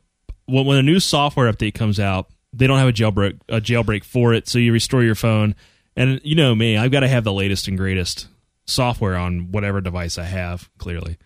when, 0.46 0.66
when 0.66 0.78
a 0.78 0.82
new 0.82 1.00
software 1.00 1.52
update 1.52 1.74
comes 1.74 1.98
out, 1.98 2.28
they 2.52 2.66
don't 2.66 2.78
have 2.78 2.88
a 2.88 2.92
jailbreak 2.92 3.40
a 3.48 3.60
jailbreak 3.60 4.04
for 4.04 4.34
it, 4.34 4.48
so 4.48 4.58
you 4.58 4.72
restore 4.72 5.02
your 5.02 5.14
phone. 5.14 5.54
And 5.94 6.20
you 6.24 6.34
know 6.34 6.54
me, 6.54 6.76
I've 6.76 6.90
got 6.90 7.00
to 7.00 7.08
have 7.08 7.24
the 7.24 7.32
latest 7.32 7.68
and 7.68 7.76
greatest 7.76 8.28
software 8.64 9.16
on 9.16 9.52
whatever 9.52 9.80
device 9.80 10.16
I 10.16 10.24
have, 10.24 10.70
clearly. 10.78 11.18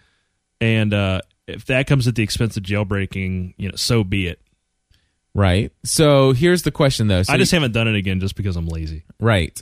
And 0.61 0.92
uh, 0.92 1.20
if 1.46 1.66
that 1.66 1.87
comes 1.87 2.09
at 2.09 2.14
the 2.14 2.22
expense 2.22 2.57
of 2.57 2.62
jailbreaking, 2.62 3.55
you 3.57 3.68
know, 3.68 3.76
so 3.76 4.02
be 4.02 4.26
it. 4.26 4.40
Right. 5.35 5.70
So 5.85 6.33
here's 6.33 6.62
the 6.62 6.70
question, 6.70 7.09
though. 7.09 7.22
So 7.22 7.33
I 7.33 7.37
just 7.37 7.52
haven't 7.52 7.72
done 7.72 7.88
it 7.88 7.94
again 7.94 8.20
just 8.20 8.37
because 8.37 8.57
I'm 8.57 8.66
lazy. 8.66 9.05
right, 9.20 9.61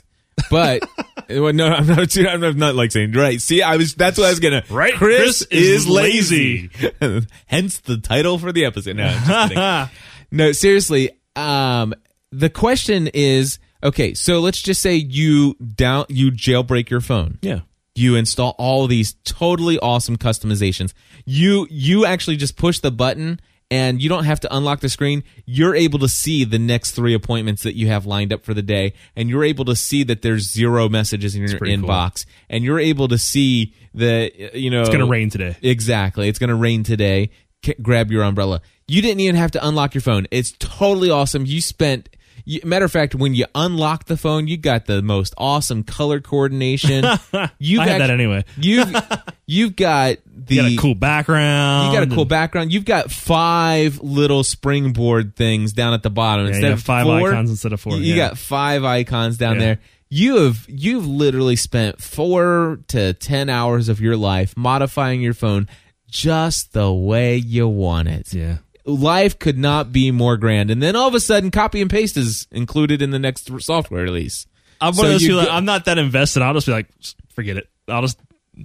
but 0.49 0.83
well, 1.29 1.53
no, 1.53 1.67
I'm 1.67 1.87
not. 1.87 2.17
I'm 2.17 2.57
not 2.57 2.75
like 2.75 2.91
saying 2.91 3.13
right. 3.13 3.41
See, 3.41 3.61
I 3.61 3.77
was. 3.77 3.95
That's 3.95 4.17
what 4.17 4.27
I 4.27 4.29
was 4.29 4.39
gonna. 4.39 4.63
Right. 4.69 4.93
Chris, 4.93 5.39
Chris 5.39 5.41
is 5.43 5.85
is 5.85 5.87
lazy. 5.87 6.69
Hence 7.45 7.79
the 7.79 7.97
title 7.97 8.37
for 8.37 8.51
the 8.51 8.65
episode. 8.65 8.95
No, 8.95 9.87
no, 10.31 10.51
seriously. 10.51 11.11
Um, 11.35 11.93
the 12.31 12.49
question 12.49 13.07
is 13.13 13.59
okay. 13.83 14.13
So 14.13 14.39
let's 14.39 14.61
just 14.61 14.81
say 14.81 14.95
you 14.95 15.55
down 15.55 16.05
you 16.09 16.31
jailbreak 16.31 16.89
your 16.89 17.01
phone. 17.01 17.39
Yeah. 17.41 17.61
you 17.95 18.15
install 18.15 18.55
all 18.57 18.87
these 18.87 19.15
totally 19.23 19.79
awesome 19.79 20.17
customizations. 20.17 20.93
You 21.25 21.67
you 21.69 22.05
actually 22.05 22.35
just 22.37 22.57
push 22.57 22.79
the 22.79 22.91
button 22.91 23.39
and 23.71 24.01
you 24.01 24.09
don't 24.09 24.25
have 24.25 24.39
to 24.41 24.55
unlock 24.55 24.79
the 24.79 24.89
screen. 24.89 25.23
You're 25.45 25.75
able 25.75 25.99
to 25.99 26.07
see 26.07 26.43
the 26.43 26.59
next 26.59 26.91
three 26.91 27.13
appointments 27.13 27.63
that 27.63 27.75
you 27.75 27.87
have 27.87 28.05
lined 28.05 28.31
up 28.31 28.45
for 28.45 28.53
the 28.53 28.61
day, 28.61 28.93
and 29.15 29.29
you're 29.29 29.43
able 29.43 29.65
to 29.65 29.75
see 29.75 30.03
that 30.03 30.21
there's 30.21 30.51
zero 30.51 30.87
messages 30.89 31.35
in 31.35 31.41
your 31.41 31.57
pretty 31.57 31.75
cool. 31.77 31.87
inbox, 31.89 32.25
and 32.49 32.63
you're 32.63 32.79
able 32.79 33.07
to 33.07 33.17
see 33.17 33.73
that 33.95 34.55
you 34.55 34.69
know 34.69 34.81
It's 34.81 34.89
going 34.89 34.99
to 34.99 35.05
rain 35.07 35.29
today. 35.29 35.55
Exactly. 35.61 36.27
It's 36.29 36.39
going 36.39 36.49
to 36.49 36.55
rain 36.55 36.83
today. 36.83 37.31
C- 37.65 37.75
grab 37.81 38.11
your 38.11 38.23
umbrella. 38.23 38.61
You 38.87 39.01
didn't 39.01 39.21
even 39.21 39.35
have 39.35 39.51
to 39.51 39.67
unlock 39.67 39.95
your 39.95 40.01
phone. 40.01 40.27
It's 40.31 40.51
totally 40.59 41.09
awesome. 41.09 41.45
You 41.45 41.61
spent. 41.61 42.09
You, 42.45 42.61
matter 42.63 42.85
of 42.85 42.91
fact, 42.91 43.15
when 43.15 43.33
you 43.33 43.45
unlock 43.55 44.05
the 44.05 44.17
phone, 44.17 44.47
you 44.47 44.55
got 44.57 44.85
the 44.85 45.01
most 45.01 45.33
awesome 45.37 45.83
color 45.83 46.19
coordination. 46.21 47.03
You 47.57 47.81
I 47.81 47.87
had 47.87 48.01
that 48.01 48.09
anyway. 48.11 48.45
You've 48.57 48.93
you've 49.47 49.75
got 49.75 50.17
the 50.27 50.55
You 50.55 50.61
got 50.61 50.71
a 50.71 50.75
cool 50.77 50.95
background. 50.95 51.91
you 51.93 51.99
got 51.99 52.11
a 52.11 52.15
cool 52.15 52.25
background. 52.25 52.71
You've 52.71 52.85
got 52.85 53.11
five 53.11 53.99
little 54.01 54.43
springboard 54.43 55.35
things 55.35 55.73
down 55.73 55.93
at 55.93 56.03
the 56.03 56.09
bottom 56.09 56.45
Yeah, 56.45 56.51
you 56.51 56.55
instead 56.57 56.69
got 56.69 56.77
of 56.77 56.83
five 56.83 57.05
four, 57.05 57.29
icons 57.31 57.49
instead 57.49 57.73
of 57.73 57.81
four, 57.81 57.93
You 57.97 58.13
yeah. 58.15 58.29
got 58.29 58.37
five 58.37 58.83
icons 58.83 59.37
down 59.37 59.55
Yeah. 59.55 59.59
there. 59.61 59.79
You 60.09 60.35
have 60.43 60.65
you've 60.69 61.07
literally 61.07 61.55
spent 61.55 61.99
four 62.01 62.79
to 62.89 63.13
ten 63.13 63.49
hours 63.49 63.89
of 63.89 63.99
your 63.99 64.15
life 64.17 64.55
modifying 64.55 65.21
your 65.21 65.33
phone 65.33 65.67
just 66.09 66.73
the 66.73 66.93
way 66.93 67.37
you 67.37 67.67
want 67.67 68.07
it. 68.07 68.31
Yeah. 68.33 68.57
Life 68.85 69.39
could 69.39 69.57
not 69.57 69.91
be 69.91 70.11
more 70.11 70.37
grand. 70.37 70.69
And 70.69 70.81
then 70.81 70.95
all 70.95 71.07
of 71.07 71.15
a 71.15 71.19
sudden, 71.19 71.49
copy 71.51 71.81
and 71.81 71.89
paste 71.89 72.17
is 72.17 72.47
included 72.51 73.01
in 73.01 73.09
the 73.11 73.19
next 73.19 73.49
software 73.61 74.03
release. 74.03 74.45
I'm 74.79 74.93
So 74.93 75.03
one 75.03 75.11
of 75.11 75.19
those 75.19 75.27
go- 75.27 75.39
I'm 75.49 75.65
not 75.65 75.85
that 75.85 75.97
invested. 75.97 76.43
I'll 76.43 76.53
just 76.53 76.67
be 76.67 76.73
like, 76.73 76.87
forget 77.33 77.57
it. 77.57 77.67
I'll 77.87 78.01
just, 78.01 78.19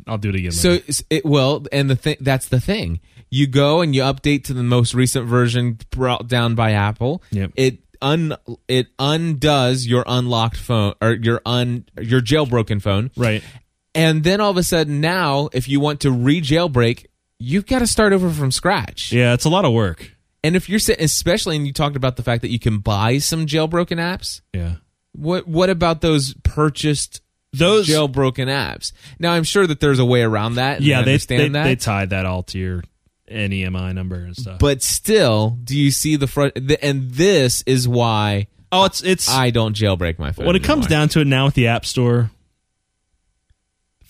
I'll 0.07 0.19
do 0.19 0.29
it 0.31 0.35
again. 0.35 0.53
So 0.53 0.71
later. 0.71 0.85
it's- 0.89 1.03
it 1.11 1.25
well, 1.25 1.65
and 1.73 1.89
the 1.89 1.97
thing 1.97 2.17
that's 2.21 2.49
the 2.49 2.61
thing. 2.61 3.01
You 3.31 3.47
go 3.47 3.81
and 3.81 3.95
you 3.95 4.03
update 4.03 4.45
to 4.45 4.55
the 4.55 4.63
most 4.65 4.93
recent 4.93 5.27
version 5.27 5.79
brought 5.91 6.27
down 6.27 6.55
by 6.57 6.73
Apple. 6.73 7.23
Yep. 7.31 7.53
It 7.57 7.79
un 8.03 8.35
it 8.67 8.89
undoes 8.99 9.87
your 9.87 10.03
unlocked 10.07 10.57
phone 10.57 10.95
or 11.01 11.13
your 11.13 11.41
un 11.47 11.85
your 12.01 12.21
jailbroken 12.21 12.83
phone. 12.83 13.11
right. 13.17 13.43
And 13.95 14.23
then 14.25 14.41
all 14.41 14.51
of 14.51 14.57
a 14.57 14.63
sudden 14.63 15.01
now 15.01 15.49
if 15.53 15.69
you 15.69 15.81
want 15.81 16.01
to 16.01 16.11
re-jailbreak, 16.11 17.07
you've 17.41 17.67
got 17.67 17.81
to 17.81 17.87
start 17.89 18.13
over 18.13 18.31
from 18.31 18.53
scratch. 18.53 19.11
Yeah, 19.11 19.33
it's 19.35 19.45
a 19.45 19.49
lot 19.49 19.65
of 19.65 19.73
work. 19.73 20.13
And 20.45 20.55
if 20.55 20.69
you're 20.69 20.79
sitting 20.79 21.05
especially 21.05 21.57
and 21.57 21.67
you 21.67 21.73
talked 21.73 21.97
about 21.97 22.17
the 22.17 22.23
fact 22.23 22.43
that 22.43 22.51
you 22.51 22.59
can 22.61 22.79
buy 22.79 23.19
some 23.19 23.47
jailbroken 23.47 23.97
apps, 23.99 24.41
Yeah. 24.55 24.75
what 25.13 25.49
what 25.49 25.69
about 25.71 26.01
those 26.01 26.35
purchased 26.45 27.21
Those- 27.53 27.89
jailbroken 27.89 28.47
apps? 28.47 28.93
Now 29.19 29.33
I'm 29.33 29.43
sure 29.45 29.67
that 29.67 29.81
there's 29.81 29.99
a 29.99 30.05
way 30.05 30.23
around 30.23 30.55
that. 30.55 30.77
and 30.77 30.85
I 30.85 30.89
Yeah, 30.89 31.03
they 31.03 31.13
understand 31.13 31.43
they, 31.43 31.49
that. 31.59 31.65
they 31.65 31.77
tied 31.77 32.11
that 32.11 32.25
all 32.27 32.43
to 32.45 32.59
your 32.59 32.83
NEMI 33.31 33.95
number 33.95 34.17
and 34.17 34.37
stuff. 34.37 34.59
but 34.59 34.83
still, 34.83 35.59
do 35.63 35.77
you 35.79 35.91
see 35.91 36.17
the 36.17 36.27
front? 36.27 36.55
The, 36.55 36.83
and 36.85 37.11
this 37.13 37.63
is 37.67 37.87
why 37.87 38.47
oh, 38.73 38.85
it's 38.87 39.03
it's 39.03 39.29
I 39.29 39.51
don't 39.51 39.77
jailbreak 39.77 40.19
my 40.19 40.33
phone. 40.33 40.47
when 40.47 40.57
it 40.57 40.65
comes 40.65 40.87
down 40.87 41.09
to 41.11 41.21
it 41.21 41.27
now 41.27 41.45
with 41.47 41.55
the 41.55 41.67
App 41.69 41.85
Store. 41.87 42.31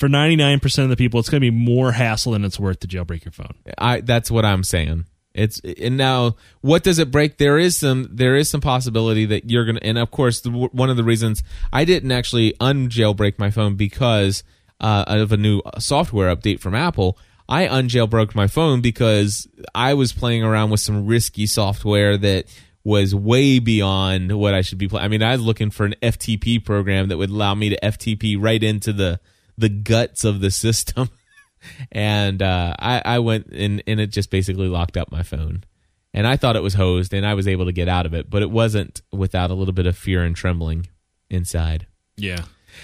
For 0.00 0.08
99% 0.08 0.82
of 0.82 0.88
the 0.88 0.96
people, 0.96 1.20
it's 1.20 1.28
going 1.28 1.42
to 1.42 1.50
be 1.50 1.54
more 1.54 1.92
hassle 1.92 2.32
than 2.32 2.42
it's 2.42 2.58
worth 2.58 2.80
to 2.80 2.88
jailbreak 2.88 3.26
your 3.26 3.32
phone. 3.32 3.52
I 3.76 4.00
that's 4.00 4.30
what 4.30 4.46
I'm 4.46 4.64
saying. 4.64 5.04
It's 5.34 5.60
and 5.60 5.98
now 5.98 6.36
what 6.62 6.82
does 6.82 6.98
it 6.98 7.10
break? 7.10 7.36
There 7.36 7.58
is 7.58 7.76
some 7.76 8.08
there 8.10 8.34
is 8.34 8.48
some 8.48 8.62
possibility 8.62 9.26
that 9.26 9.50
you're 9.50 9.66
gonna 9.66 9.80
and 9.82 9.98
of 9.98 10.10
course 10.10 10.40
the, 10.40 10.50
one 10.50 10.88
of 10.88 10.96
the 10.96 11.04
reasons 11.04 11.42
I 11.70 11.84
didn't 11.84 12.10
actually 12.12 12.54
unjailbreak 12.60 13.38
my 13.38 13.50
phone 13.50 13.76
because 13.76 14.42
uh, 14.80 15.04
of 15.06 15.32
a 15.32 15.36
new 15.36 15.60
software 15.78 16.34
update 16.34 16.60
from 16.60 16.74
Apple. 16.74 17.18
I 17.46 17.66
unjailbroke 17.66 18.34
my 18.34 18.46
phone 18.46 18.80
because 18.80 19.46
I 19.74 19.92
was 19.92 20.14
playing 20.14 20.42
around 20.42 20.70
with 20.70 20.80
some 20.80 21.06
risky 21.06 21.46
software 21.46 22.16
that 22.16 22.46
was 22.84 23.14
way 23.14 23.58
beyond 23.58 24.38
what 24.38 24.54
I 24.54 24.62
should 24.62 24.78
be 24.78 24.88
playing. 24.88 25.04
I 25.04 25.08
mean, 25.08 25.22
I 25.22 25.32
was 25.32 25.42
looking 25.42 25.70
for 25.70 25.84
an 25.84 25.94
FTP 26.00 26.64
program 26.64 27.08
that 27.08 27.18
would 27.18 27.28
allow 27.28 27.54
me 27.54 27.68
to 27.68 27.78
FTP 27.82 28.36
right 28.40 28.62
into 28.62 28.92
the 28.94 29.20
the 29.60 29.68
guts 29.68 30.24
of 30.24 30.40
the 30.40 30.50
system. 30.50 31.10
and 31.92 32.42
uh, 32.42 32.74
I, 32.78 33.02
I 33.04 33.18
went 33.18 33.46
and, 33.48 33.82
and 33.86 34.00
it 34.00 34.08
just 34.08 34.30
basically 34.30 34.68
locked 34.68 34.96
up 34.96 35.12
my 35.12 35.22
phone. 35.22 35.64
And 36.12 36.26
I 36.26 36.36
thought 36.36 36.56
it 36.56 36.62
was 36.62 36.74
hosed, 36.74 37.14
and 37.14 37.24
I 37.24 37.34
was 37.34 37.46
able 37.46 37.66
to 37.66 37.72
get 37.72 37.86
out 37.86 38.04
of 38.04 38.14
it, 38.14 38.28
but 38.28 38.42
it 38.42 38.50
wasn't 38.50 39.00
without 39.12 39.52
a 39.52 39.54
little 39.54 39.72
bit 39.72 39.86
of 39.86 39.96
fear 39.96 40.24
and 40.24 40.34
trembling 40.34 40.88
inside. 41.28 41.86
Yeah. 42.16 42.42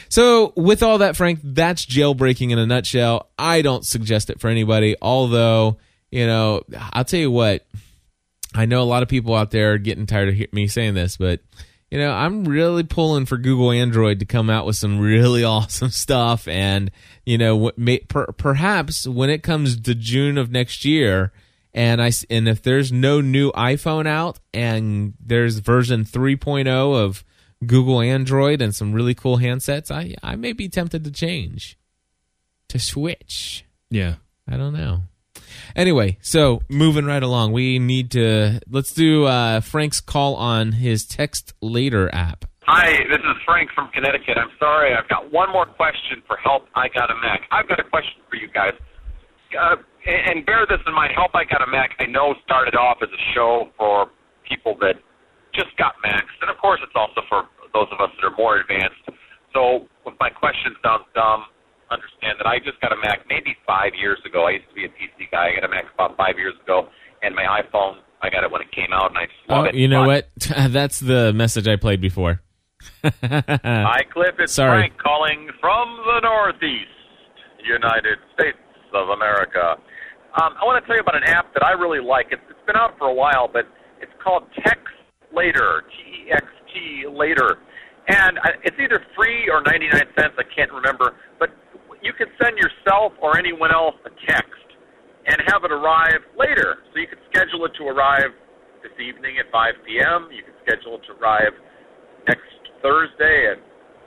So, 0.09 0.53
with 0.57 0.85
all 0.85 0.99
that, 0.99 1.17
Frank, 1.17 1.41
that's 1.43 1.85
jailbreaking 1.85 2.53
in 2.53 2.59
a 2.61 2.67
nutshell. 2.67 3.29
I 3.37 3.63
don't 3.63 3.85
suggest 3.85 4.31
it 4.31 4.41
for 4.41 4.49
anybody, 4.49 4.95
although, 5.03 5.79
you 6.13 6.25
know, 6.25 6.63
I'll 6.93 7.05
tell 7.05 7.19
you 7.19 7.33
what, 7.33 7.67
I 8.55 8.67
know 8.67 8.81
a 8.81 8.85
lot 8.85 9.03
of 9.03 9.09
people 9.09 9.35
out 9.35 9.51
there 9.51 9.73
are 9.73 9.79
getting 9.79 10.07
tired 10.07 10.29
of 10.29 10.53
me 10.53 10.69
saying 10.69 10.95
this, 10.95 11.17
but, 11.17 11.41
you 11.97 12.03
know, 12.03 12.13
I'm 12.13 12.45
really 12.45 12.83
pulling 12.83 13.25
for 13.25 13.39
Google 13.39 13.71
Android 13.71 14.19
to 14.19 14.27
come 14.27 14.51
out 14.51 14.67
with 14.67 14.77
some 14.77 14.99
really 14.99 15.43
awesome 15.45 15.89
stuff. 15.89 16.47
And, 16.47 16.91
you 17.25 17.39
know, 17.39 17.73
may, 17.79 18.01
per, 18.01 18.27
perhaps 18.33 19.07
when 19.07 19.31
it 19.31 19.43
comes 19.43 19.81
to 19.81 19.95
June 19.95 20.37
of 20.37 20.51
next 20.51 20.85
year, 20.85 21.33
and 21.73 22.03
I 22.03 22.11
and 22.29 22.49
if 22.51 22.61
there's 22.61 22.93
no 22.93 23.23
new 23.23 23.51
iPhone 23.53 24.07
out 24.07 24.41
and 24.53 25.15
there's 25.19 25.61
version 25.61 26.05
3.0 26.05 26.67
of 26.67 27.25
Google 27.65 28.03
Android 28.03 28.61
and 28.61 28.75
some 28.75 28.93
really 28.93 29.15
cool 29.15 29.39
handsets, 29.39 29.91
I 29.91 30.17
I 30.23 30.37
may 30.37 30.53
be 30.53 30.69
tempted 30.69 31.03
to 31.05 31.11
change 31.11 31.79
to 32.69 32.79
switch. 32.79 33.65
Yeah. 33.89 34.17
I 34.47 34.59
don't 34.59 34.75
know. 34.75 35.01
Anyway, 35.75 36.19
so 36.21 36.63
moving 36.69 37.05
right 37.05 37.23
along, 37.23 37.53
we 37.53 37.79
need 37.79 38.11
to 38.13 38.61
let's 38.69 38.93
do 38.93 39.25
uh, 39.25 39.61
Frank's 39.61 40.01
call 40.01 40.35
on 40.37 40.73
his 40.73 41.05
text 41.05 41.55
later 41.61 42.13
app. 42.15 42.45
Hi, 42.67 42.91
this 43.09 43.23
is 43.23 43.37
Frank 43.47 43.71
from 43.75 43.89
Connecticut. 43.95 44.39
I'm 44.39 44.51
sorry, 44.59 44.93
I've 44.93 45.09
got 45.09 45.33
one 45.33 45.53
more 45.53 45.67
question 45.67 46.23
for 46.27 46.37
help. 46.37 46.67
I 46.75 46.89
got 46.89 47.11
a 47.11 47.15
Mac. 47.23 47.43
I've 47.53 47.69
got 47.69 47.79
a 47.79 47.85
question 47.85 48.23
for 48.29 48.35
you 48.35 48.49
guys. 48.49 48.75
Uh, 49.55 49.77
and, 50.07 50.45
bear 50.47 50.67
this 50.69 50.79
in 50.87 50.95
mind. 50.95 51.13
Help 51.15 51.31
I 51.35 51.45
Got 51.45 51.63
a 51.63 51.71
Mac. 51.71 51.91
I 51.99 52.07
know 52.07 52.35
started 52.45 52.75
off 52.75 52.99
as 53.03 53.09
a 53.09 53.23
show 53.35 53.71
for 53.77 54.11
people 54.49 54.77
that 54.81 54.95
just 55.55 55.77
got 55.79 55.95
Macs, 56.03 56.31
and 56.43 56.51
of 56.51 56.59
course, 56.59 56.81
it's 56.83 56.95
also 56.95 57.23
for 57.29 57.47
those 57.73 57.87
of 57.91 58.01
us 58.01 58.11
that 58.19 58.27
are 58.27 58.37
more 58.37 58.59
advanced. 58.59 59.03
So, 59.55 59.87
if 60.07 60.15
my 60.21 60.31
question 60.31 60.75
sounds 60.83 61.05
dumb, 61.15 61.47
understand 61.91 62.39
that 62.39 62.47
I 62.47 62.59
just 62.59 62.81
got 62.81 62.93
a 62.93 62.97
Mac 63.03 63.21
maybe 63.29 63.57
five 63.67 63.93
years 63.99 64.19
ago. 64.27 64.47
I 64.47 64.59
used 64.59 64.69
to 64.71 64.75
be 64.75 64.85
a 64.85 64.89
PC 64.89 65.31
guy. 65.31 65.49
I 65.51 65.55
got 65.61 65.65
a 65.65 65.69
Mac 65.69 65.85
about 65.95 66.17
five 66.17 66.39
years 66.39 66.55
ago, 66.63 66.89
and 67.23 67.35
my 67.35 67.45
iPhone. 67.63 67.99
I 68.23 68.31
got 68.31 68.45
it 68.45 68.51
when 68.51 68.63
it 68.63 68.73
came 68.73 68.93
out, 68.93 69.11
and 69.11 69.19
I 69.19 69.27
just 69.27 69.39
love 69.49 69.65
Oh, 69.67 69.69
it. 69.69 69.75
you 69.75 69.89
know 69.89 70.05
But- 70.07 70.29
what? 70.49 70.73
That's 70.73 71.01
the 71.01 71.33
message 71.35 71.69
I 71.69 71.77
played 71.77 72.01
before. 72.01 72.41
Hi, 73.23 74.03
Cliff. 74.13 74.35
It's 74.39 74.53
Sorry. 74.55 74.81
Frank 74.89 74.99
calling 74.99 75.49
from 75.61 75.97
the 76.07 76.21
Northeast, 76.23 76.91
United 77.65 78.19
States 78.35 78.59
of 78.95 79.09
America. 79.11 79.77
Um, 80.41 80.55
I 80.61 80.65
want 80.65 80.83
to 80.83 80.87
tell 80.87 80.97
you 80.97 81.03
about 81.03 81.17
an 81.17 81.25
app 81.25 81.53
that 81.55 81.65
I 81.65 81.73
really 81.73 82.01
like. 82.01 82.27
It's, 82.31 82.43
it's 82.51 82.59
been 82.67 82.77
out 82.77 82.97
for 82.99 83.07
a 83.09 83.15
while, 83.15 83.49
but 83.53 83.65
it's 84.01 84.13
called 84.23 84.45
Text 84.65 84.85
Later, 85.35 85.83
T 85.91 86.29
E 86.29 86.33
X 86.33 86.45
T 86.73 87.05
Later. 87.11 87.59
And 88.09 88.39
it's 88.63 88.77
either 88.79 89.03
free 89.17 89.49
or 89.51 89.61
99 89.63 89.91
cents, 90.17 90.35
I 90.39 90.45
can't 90.55 90.73
remember. 90.73 91.17
But 91.41 91.51
you 92.03 92.13
can 92.13 92.29
send 92.43 92.57
yourself 92.59 93.13
or 93.23 93.39
anyone 93.39 93.73
else 93.73 93.97
a 94.05 94.13
text 94.27 94.69
and 95.27 95.37
have 95.49 95.65
it 95.65 95.73
arrive 95.73 96.23
later. 96.39 96.83
So 96.93 97.01
you 97.01 97.09
can 97.09 97.19
schedule 97.33 97.65
it 97.67 97.73
to 97.79 97.85
arrive 97.89 98.31
this 98.83 98.95
evening 99.01 99.39
at 99.39 99.51
5 99.51 99.75
p.m. 99.87 100.29
You 100.31 100.45
can 100.45 100.55
schedule 100.63 100.97
it 100.97 101.03
to 101.11 101.19
arrive 101.19 101.53
next 102.29 102.53
Thursday 102.83 103.51
at 103.53 103.59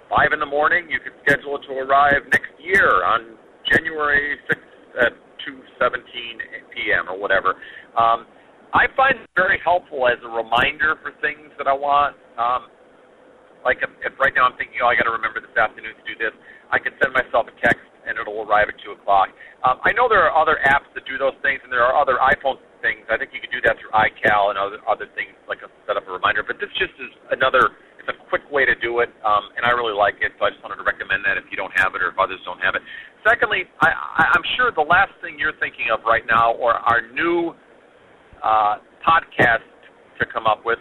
five 0.10 0.34
in 0.34 0.40
the 0.40 0.50
morning. 0.50 0.90
You 0.90 1.00
can 1.00 1.14
schedule 1.22 1.56
it 1.62 1.64
to 1.70 1.74
arrive 1.78 2.26
next 2.34 2.52
year 2.58 3.06
on 3.06 3.38
January 3.70 4.36
sixth 4.50 4.66
at 5.06 5.14
two 5.46 5.62
seventeen 5.78 6.42
p.m. 6.74 7.08
or 7.08 7.16
whatever. 7.16 7.56
Um, 7.96 8.26
I 8.74 8.90
find 8.98 9.18
it 9.22 9.30
very 9.38 9.62
helpful 9.64 10.10
as 10.10 10.18
a 10.26 10.30
reminder 10.30 10.98
for 11.02 11.14
things 11.22 11.54
that 11.58 11.70
I 11.70 11.74
want. 11.74 12.18
Um, 12.38 12.70
like 13.66 13.82
if, 13.82 13.90
if 14.06 14.14
right 14.20 14.34
now 14.34 14.46
I'm 14.46 14.58
thinking, 14.58 14.82
oh, 14.82 14.88
I 14.88 14.96
got 14.96 15.10
to 15.10 15.14
remember 15.14 15.42
this 15.42 15.54
afternoon 15.58 15.94
to 15.94 16.06
do 16.06 16.16
this. 16.18 16.34
I 16.72 16.78
can 16.80 16.94
send 17.02 17.14
myself 17.14 17.50
a 17.50 17.56
text 17.62 17.86
and 18.10 18.18
it'll 18.18 18.42
arrive 18.42 18.74
at 18.74 18.78
two 18.82 18.98
o'clock. 18.98 19.30
Um, 19.62 19.78
I 19.86 19.94
know 19.94 20.10
there 20.10 20.26
are 20.26 20.34
other 20.34 20.58
apps 20.66 20.90
that 20.98 21.06
do 21.06 21.22
those 21.22 21.38
things, 21.46 21.62
and 21.62 21.70
there 21.70 21.86
are 21.86 21.94
other 21.94 22.18
iPhone 22.18 22.58
things. 22.82 23.06
I 23.06 23.22
think 23.22 23.36
you 23.36 23.44
can 23.44 23.54
do 23.54 23.62
that 23.70 23.78
through 23.78 23.94
iCal 23.94 24.50
and 24.50 24.58
other 24.58 24.82
other 24.90 25.06
things 25.14 25.36
like 25.46 25.62
a 25.62 25.70
set 25.86 25.94
up 26.00 26.10
a 26.10 26.12
reminder. 26.12 26.42
But 26.42 26.58
this 26.58 26.74
just 26.80 26.96
is 26.98 27.14
another. 27.30 27.78
It's 28.02 28.10
a 28.10 28.18
quick 28.32 28.48
way 28.50 28.64
to 28.64 28.74
do 28.80 29.04
it, 29.04 29.12
um, 29.28 29.52
and 29.60 29.68
I 29.68 29.76
really 29.76 29.94
like 29.94 30.18
it. 30.24 30.32
So 30.40 30.48
I 30.48 30.56
just 30.56 30.64
wanted 30.64 30.80
to 30.80 30.88
recommend 30.88 31.22
that 31.28 31.36
if 31.36 31.46
you 31.52 31.58
don't 31.60 31.76
have 31.78 31.94
it 31.94 32.02
or 32.02 32.10
if 32.10 32.18
others 32.18 32.40
don't 32.48 32.64
have 32.64 32.74
it. 32.74 32.82
Secondly, 33.28 33.68
I, 33.84 33.92
I, 33.92 34.24
I'm 34.34 34.46
sure 34.56 34.72
the 34.72 34.88
last 34.88 35.12
thing 35.20 35.36
you're 35.38 35.58
thinking 35.60 35.92
of 35.92 36.02
right 36.08 36.24
now, 36.24 36.56
or 36.56 36.80
our 36.80 37.04
new 37.12 37.54
uh, 38.42 38.80
podcast 39.04 39.68
to 40.18 40.24
come 40.26 40.48
up 40.48 40.64
with. 40.64 40.80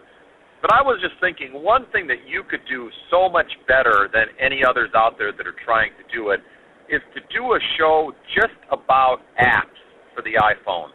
But 0.68 0.76
I 0.76 0.82
was 0.84 1.00
just 1.00 1.16
thinking 1.16 1.64
one 1.64 1.88
thing 1.96 2.06
that 2.12 2.28
you 2.28 2.44
could 2.44 2.60
do 2.68 2.90
so 3.10 3.32
much 3.32 3.48
better 3.66 4.12
than 4.12 4.28
any 4.36 4.60
others 4.68 4.90
out 4.94 5.16
there 5.16 5.32
that 5.32 5.46
are 5.46 5.56
trying 5.64 5.96
to 5.96 6.04
do 6.12 6.28
it 6.28 6.44
is 6.92 7.00
to 7.16 7.24
do 7.32 7.56
a 7.56 7.60
show 7.80 8.12
just 8.36 8.52
about 8.68 9.24
apps 9.40 9.80
for 10.12 10.20
the 10.20 10.36
iPhone. 10.36 10.92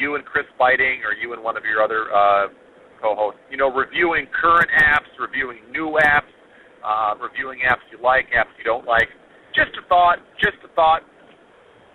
You 0.00 0.14
and 0.16 0.24
Chris 0.24 0.48
Beiting, 0.58 1.04
or 1.04 1.12
you 1.12 1.34
and 1.34 1.44
one 1.44 1.58
of 1.58 1.64
your 1.68 1.84
other 1.84 2.08
uh, 2.08 2.48
co-hosts, 3.02 3.40
you 3.50 3.58
know, 3.58 3.68
reviewing 3.68 4.28
current 4.32 4.70
apps, 4.80 5.12
reviewing 5.20 5.60
new 5.70 5.98
apps, 6.00 6.32
uh, 6.80 7.12
reviewing 7.20 7.60
apps 7.68 7.84
you 7.92 8.00
like, 8.02 8.32
apps 8.32 8.56
you 8.56 8.64
don't 8.64 8.86
like. 8.86 9.12
Just 9.54 9.76
a 9.76 9.86
thought, 9.88 10.24
just 10.40 10.56
a 10.64 10.72
thought. 10.72 11.02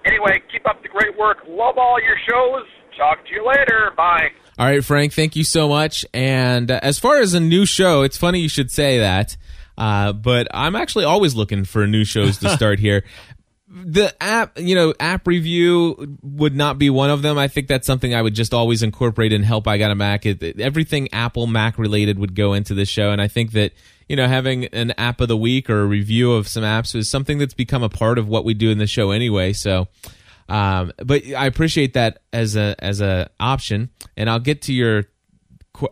Anyway, 0.06 0.38
keep 0.52 0.70
up 0.70 0.84
the 0.84 0.90
great 0.90 1.18
work. 1.18 1.38
Love 1.50 1.80
all 1.80 1.98
your 1.98 2.18
shows. 2.30 2.62
Talk 2.96 3.26
to 3.26 3.34
you 3.34 3.42
later. 3.42 3.90
Bye. 3.98 4.30
All 4.60 4.66
right, 4.66 4.84
Frank, 4.84 5.14
thank 5.14 5.36
you 5.36 5.44
so 5.44 5.70
much. 5.70 6.04
And 6.14 6.72
uh, 6.72 6.80
as 6.82 6.98
far 6.98 7.20
as 7.20 7.34
a 7.36 7.40
new 7.40 7.66
show, 7.66 8.02
it's 8.02 8.18
funny 8.18 8.40
you 8.40 8.50
should 8.50 8.72
say 8.72 9.00
that, 9.00 9.38
uh, 9.78 10.14
but 10.14 10.48
I'm 10.52 10.76
actually 10.76 11.06
always 11.06 11.36
looking 11.36 11.64
for 11.64 11.86
new 11.86 12.04
shows 12.04 12.38
to 12.40 12.50
start 12.56 12.80
here. 12.80 13.04
The 13.70 14.16
app, 14.24 14.58
you 14.58 14.74
know, 14.74 14.96
app 15.00 15.28
review 15.28 16.18
would 16.24 16.56
not 16.56 16.80
be 16.80 16.90
one 16.90 17.10
of 17.12 17.22
them. 17.22 17.38
I 17.38 17.50
think 17.50 17.68
that's 17.68 17.86
something 17.86 18.16
I 18.16 18.22
would 18.22 18.34
just 18.34 18.54
always 18.54 18.82
incorporate 18.82 19.32
and 19.34 19.46
help. 19.46 19.68
I 19.68 19.78
got 19.78 19.92
a 19.92 19.96
Mac. 19.96 20.26
It, 20.26 20.42
it- 20.42 20.60
everything 20.60 21.10
Apple 21.14 21.46
Mac 21.46 21.78
related 21.78 22.18
would 22.18 22.34
go 22.34 22.54
into 22.54 22.74
this 22.74 22.90
show, 22.90 23.12
and 23.12 23.22
I 23.22 23.28
think 23.28 23.52
that 23.52 23.74
you 24.10 24.16
know 24.16 24.28
having 24.28 24.66
an 24.68 24.92
app 24.98 25.22
of 25.22 25.28
the 25.28 25.38
week 25.38 25.70
or 25.70 25.82
a 25.82 25.86
review 25.86 26.32
of 26.32 26.48
some 26.48 26.64
apps 26.64 26.96
is 26.96 27.10
something 27.12 27.38
that's 27.38 27.54
become 27.54 27.84
a 27.84 27.90
part 27.90 28.18
of 28.18 28.28
what 28.28 28.44
we 28.46 28.54
do 28.56 28.72
in 28.72 28.80
the 28.80 28.88
show 28.88 29.12
anyway. 29.12 29.54
So. 29.54 29.88
Um, 30.50 30.94
but 30.98 31.26
I 31.26 31.46
appreciate 31.46 31.94
that 31.94 32.20
as 32.32 32.56
a 32.56 32.76
as 32.80 33.02
a 33.02 33.30
option, 33.40 33.90
and 34.16 34.30
I'll 34.30 34.40
get 34.40 34.62
to 34.64 34.74
your 34.74 35.06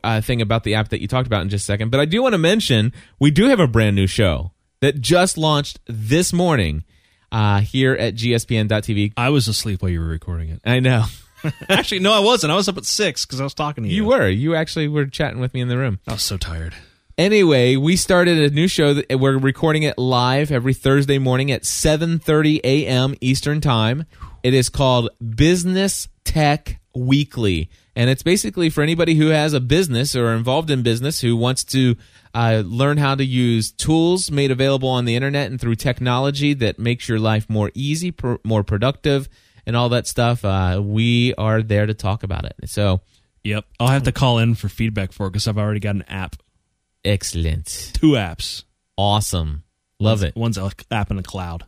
uh, 0.03 0.22
thing 0.22 0.41
about 0.41 0.64
the 0.64 0.76
app 0.76 0.89
that 0.89 1.01
you 1.01 1.08
talked 1.08 1.28
about 1.28 1.41
in 1.41 1.49
just 1.49 1.64
a 1.64 1.68
second. 1.68 1.91
But 1.91 1.99
I 1.99 2.06
do 2.06 2.22
want 2.22 2.34
to 2.34 2.39
mention 2.39 2.93
we 3.20 3.32
do 3.32 3.47
have 3.47 3.60
a 3.60 3.68
brand 3.68 3.95
new 3.95 4.08
show 4.08 4.51
that 4.82 5.01
just 5.01 5.38
launched 5.38 5.80
this 5.88 6.32
morning 6.32 6.84
uh, 7.32 7.62
here 7.62 7.93
at 7.93 8.16
gspn.tv. 8.16 9.14
I 9.18 9.30
was 9.30 9.47
asleep 9.47 9.82
while 9.82 9.91
you 9.91 9.99
were 9.99 10.08
recording 10.08 10.49
it. 10.49 10.62
I 10.66 10.80
know 10.80 11.06
Actually, 11.70 11.99
no, 11.99 12.14
I 12.14 12.20
wasn't. 12.20 12.51
I 12.51 12.56
was 12.56 12.68
up 12.68 12.78
at 12.78 12.86
six 12.86 13.26
because 13.26 13.39
I 13.39 13.43
was 13.43 13.53
talking 13.53 13.84
to 13.84 13.89
you. 13.89 13.97
you 13.97 14.06
were 14.06 14.28
you 14.28 14.56
actually 14.56 14.88
were 14.88 15.06
chatting 15.06 15.39
with 15.39 15.53
me 15.53 15.62
in 15.62 15.68
the 15.68 15.78
room. 15.78 15.99
I 16.08 16.14
was 16.14 16.22
so 16.22 16.38
tired. 16.38 16.74
Anyway, 17.18 17.78
we 17.78 17.95
started 17.95 18.39
a 18.39 18.53
new 18.53 18.68
show 18.68 18.93
that 18.93 19.20
we're 19.20 19.38
recording 19.38 19.84
it 19.84 19.97
live 19.97 20.51
every 20.51 20.74
Thursday 20.74 21.18
morning 21.18 21.49
at 21.49 21.63
7:30 21.63 22.59
a.m. 22.66 23.16
Eastern 23.22 23.61
Time. 23.61 24.03
It 24.43 24.53
is 24.53 24.68
called 24.68 25.09
Business 25.36 26.09
Tech 26.26 26.82
Weekly, 26.93 27.70
and 27.95 28.09
it's 28.09 28.22
basically 28.22 28.70
for 28.70 28.82
anybody 28.82 29.16
who 29.16 29.28
has 29.28 29.53
a 29.53 29.61
business 29.61 30.13
or 30.13 30.34
involved 30.34 30.70
in 30.70 30.84
business 30.84 31.22
who 31.22 31.38
wants 31.38 31.63
to 31.66 31.95
uh, 32.34 32.63
learn 32.66 32.97
how 32.97 33.16
to 33.16 33.24
use 33.24 33.72
tools 33.72 34.30
made 34.30 34.51
available 34.51 34.89
on 34.89 35.05
the 35.05 35.16
internet 35.16 35.49
and 35.49 35.61
through 35.61 35.76
technology 35.76 36.53
that 36.53 36.80
makes 36.80 37.07
your 37.07 37.20
life 37.20 37.49
more 37.49 37.72
easy, 37.74 38.11
pr- 38.11 38.36
more 38.43 38.61
productive, 38.66 39.30
and 39.66 39.78
all 39.78 39.88
that 39.88 40.05
stuff. 40.05 40.43
Uh, 40.43 40.82
we 40.84 41.34
are 41.36 41.61
there 41.61 41.86
to 41.86 41.93
talk 41.93 42.24
about 42.24 42.43
it. 42.43 42.55
So 42.66 42.99
Yep. 43.45 43.63
I'll 43.80 43.89
have 43.89 44.03
to 44.03 44.11
call 44.11 44.39
in 44.39 44.55
for 44.55 44.68
feedback 44.68 45.11
for 45.11 45.30
because 45.30 45.47
I've 45.47 45.59
already 45.59 45.80
got 45.80 45.93
an 45.95 46.01
app. 46.09 46.36
Excellent, 47.06 47.91
Two 47.93 48.14
apps. 48.14 48.64
awesome, 48.97 49.64
love 49.99 50.24
it. 50.24 50.36
One's 50.36 50.58
an 50.58 50.72
app 50.91 51.12
in 51.12 51.18
the 51.18 51.24
cloud. 51.24 51.64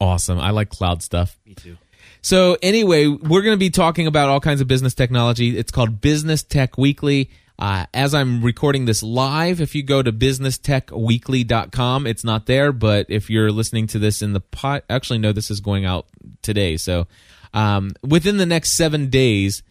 Awesome. 0.00 0.38
I 0.38 0.50
like 0.50 0.68
cloud 0.70 1.02
stuff. 1.02 1.36
Me 1.44 1.54
too. 1.54 1.76
So 2.22 2.56
anyway, 2.62 3.06
we're 3.06 3.42
going 3.42 3.54
to 3.54 3.58
be 3.58 3.70
talking 3.70 4.06
about 4.06 4.28
all 4.28 4.40
kinds 4.40 4.60
of 4.60 4.68
business 4.68 4.94
technology. 4.94 5.56
It's 5.58 5.72
called 5.72 6.00
Business 6.00 6.42
Tech 6.42 6.78
Weekly. 6.78 7.30
Uh, 7.58 7.86
as 7.92 8.14
I'm 8.14 8.42
recording 8.44 8.84
this 8.84 9.02
live, 9.02 9.60
if 9.60 9.74
you 9.74 9.82
go 9.82 10.00
to 10.02 10.12
businesstechweekly.com, 10.12 12.06
it's 12.06 12.24
not 12.24 12.46
there. 12.46 12.70
But 12.72 13.06
if 13.08 13.28
you're 13.30 13.50
listening 13.50 13.86
to 13.88 13.98
this 13.98 14.22
in 14.22 14.32
the 14.32 14.40
pot, 14.40 14.84
actually, 14.88 15.18
no, 15.18 15.32
this 15.32 15.50
is 15.50 15.60
going 15.60 15.84
out 15.84 16.06
today. 16.42 16.76
So 16.76 17.08
um, 17.52 17.90
within 18.06 18.36
the 18.36 18.46
next 18.46 18.74
seven 18.74 19.10
days, 19.10 19.62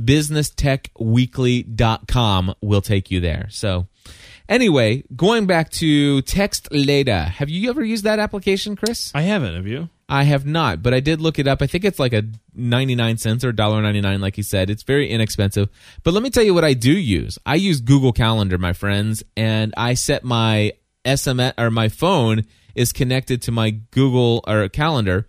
businesstechweekly.com 0.00 2.54
will 2.60 2.82
take 2.82 3.10
you 3.10 3.20
there. 3.20 3.46
So 3.50 3.86
anyway, 4.48 5.04
going 5.14 5.46
back 5.46 5.70
to 5.70 6.22
Text 6.22 6.68
Later, 6.72 7.20
have 7.20 7.48
you 7.48 7.70
ever 7.70 7.84
used 7.84 8.04
that 8.04 8.18
application, 8.18 8.76
Chris? 8.76 9.12
I 9.14 9.22
haven't. 9.22 9.54
Have 9.54 9.66
you? 9.66 9.88
I 10.08 10.22
have 10.22 10.46
not, 10.46 10.82
but 10.82 10.94
I 10.94 11.00
did 11.00 11.20
look 11.20 11.38
it 11.38 11.48
up. 11.48 11.62
I 11.62 11.66
think 11.66 11.84
it's 11.84 11.98
like 11.98 12.12
a 12.12 12.22
99 12.54 13.18
cents 13.18 13.44
or 13.44 13.52
$1.99 13.52 14.20
like 14.20 14.36
you 14.36 14.44
said. 14.44 14.70
It's 14.70 14.84
very 14.84 15.10
inexpensive. 15.10 15.68
But 16.04 16.14
let 16.14 16.22
me 16.22 16.30
tell 16.30 16.44
you 16.44 16.54
what 16.54 16.64
I 16.64 16.74
do 16.74 16.92
use. 16.92 17.38
I 17.44 17.56
use 17.56 17.80
Google 17.80 18.12
Calendar, 18.12 18.56
my 18.56 18.72
friends, 18.72 19.24
and 19.36 19.74
I 19.76 19.94
set 19.94 20.22
my 20.22 20.72
SMS 21.04 21.54
or 21.58 21.70
my 21.70 21.88
phone 21.88 22.44
is 22.74 22.92
connected 22.92 23.42
to 23.42 23.52
my 23.52 23.70
Google 23.70 24.44
or 24.46 24.68
calendar 24.68 25.26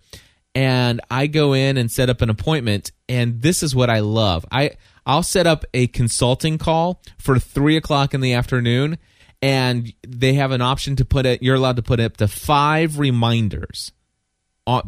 and 0.54 1.00
I 1.10 1.28
go 1.28 1.52
in 1.52 1.76
and 1.76 1.90
set 1.90 2.10
up 2.10 2.20
an 2.20 2.30
appointment 2.30 2.92
and 3.08 3.42
this 3.42 3.62
is 3.62 3.74
what 3.74 3.90
I 3.90 4.00
love. 4.00 4.44
I 4.50 4.72
I'll 5.06 5.22
set 5.22 5.46
up 5.46 5.64
a 5.72 5.86
consulting 5.86 6.58
call 6.58 7.00
for 7.16 7.38
three 7.38 7.76
o'clock 7.76 8.12
in 8.12 8.20
the 8.20 8.34
afternoon 8.34 8.98
and 9.40 9.92
they 10.06 10.34
have 10.34 10.50
an 10.50 10.60
option 10.60 10.96
to 10.96 11.04
put 11.04 11.24
it 11.24 11.42
you're 11.42 11.54
allowed 11.54 11.76
to 11.76 11.82
put 11.82 12.00
up 12.00 12.16
to 12.16 12.26
five 12.26 12.98
reminders 12.98 13.92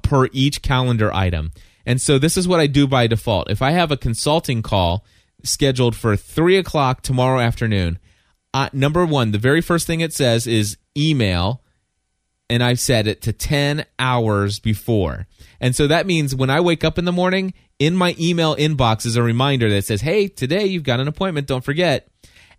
per 0.02 0.28
each 0.32 0.62
calendar 0.62 1.12
item. 1.12 1.52
And 1.86 2.00
so 2.00 2.18
this 2.18 2.36
is 2.36 2.46
what 2.46 2.60
I 2.60 2.66
do 2.66 2.86
by 2.86 3.06
default. 3.06 3.50
If 3.50 3.62
I 3.62 3.70
have 3.70 3.90
a 3.90 3.96
consulting 3.96 4.62
call 4.62 5.04
scheduled 5.42 5.96
for 5.96 6.16
three 6.16 6.56
o'clock 6.56 7.02
tomorrow 7.02 7.40
afternoon, 7.40 7.98
uh, 8.52 8.68
number 8.72 9.06
one, 9.06 9.30
the 9.30 9.38
very 9.38 9.60
first 9.60 9.86
thing 9.86 10.00
it 10.00 10.12
says 10.12 10.46
is 10.46 10.76
email, 10.96 11.62
and 12.50 12.62
I've 12.62 12.80
set 12.80 13.06
it 13.06 13.22
to 13.22 13.32
10 13.32 13.86
hours 13.98 14.58
before. 14.58 15.26
And 15.60 15.74
so 15.74 15.86
that 15.86 16.06
means 16.06 16.34
when 16.34 16.50
I 16.50 16.60
wake 16.60 16.84
up 16.84 16.98
in 16.98 17.04
the 17.04 17.12
morning, 17.12 17.54
in 17.78 17.96
my 17.96 18.14
email 18.20 18.56
inbox 18.56 19.06
is 19.06 19.16
a 19.16 19.22
reminder 19.22 19.70
that 19.70 19.84
says, 19.84 20.02
"Hey, 20.02 20.28
today 20.28 20.66
you've 20.66 20.82
got 20.82 21.00
an 21.00 21.08
appointment. 21.08 21.46
Don't 21.46 21.64
forget." 21.64 22.08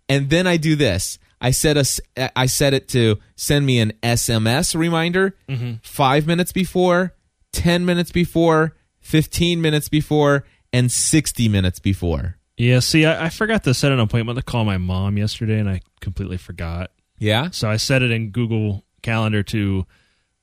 And 0.08 0.30
then 0.30 0.46
I 0.46 0.56
do 0.56 0.74
this. 0.74 1.18
I 1.42 1.50
set 1.50 1.76
a, 1.76 2.38
I 2.38 2.46
set 2.46 2.72
it 2.72 2.88
to 2.90 3.18
send 3.34 3.66
me 3.66 3.80
an 3.80 3.92
SMS 4.02 4.74
reminder 4.76 5.34
five 5.82 6.26
minutes 6.26 6.52
before, 6.52 7.14
ten 7.52 7.84
minutes 7.84 8.12
before, 8.12 8.76
15 9.00 9.60
minutes 9.60 9.88
before, 9.88 10.44
and 10.72 10.90
60 10.90 11.48
minutes 11.48 11.80
before. 11.80 12.36
Yeah, 12.56 12.78
see, 12.78 13.04
I, 13.04 13.24
I 13.24 13.28
forgot 13.28 13.64
to 13.64 13.74
set 13.74 13.90
an 13.90 13.98
appointment 13.98 14.38
to 14.38 14.44
call 14.44 14.64
my 14.64 14.78
mom 14.78 15.18
yesterday, 15.18 15.58
and 15.58 15.68
I 15.68 15.80
completely 16.00 16.36
forgot. 16.36 16.92
Yeah? 17.18 17.50
So 17.50 17.68
I 17.68 17.76
set 17.76 18.02
it 18.02 18.10
in 18.12 18.30
Google 18.30 18.84
Calendar 19.02 19.42
to 19.42 19.84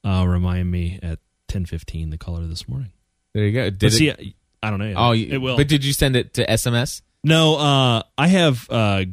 uh, 0.04 0.26
remind 0.28 0.70
me 0.70 1.00
at 1.02 1.20
ten 1.47 1.66
fifteen 1.66 2.12
to 2.12 2.18
call 2.18 2.36
her 2.36 2.45
this 2.45 2.68
morning. 2.68 2.91
There 3.34 3.45
you 3.45 3.54
go. 3.54 3.70
Did 3.70 3.80
But 3.80 3.88
it, 3.88 3.91
see, 3.95 4.36
I 4.62 4.70
don't 4.70 4.80
know. 4.80 4.93
oh, 4.97 5.12
you- 5.14 5.28
it 5.34 5.38
will. 5.38 5.56
But 5.56 5.70
did 5.70 5.86
you 5.86 5.93
send 5.93 6.18
it 6.18 6.34
to 6.34 6.45
SMS? 6.45 7.02
no, 7.24 7.56
uh, 7.58 8.04
I 8.18 8.28
have 8.28 8.70
uh, 8.70 9.06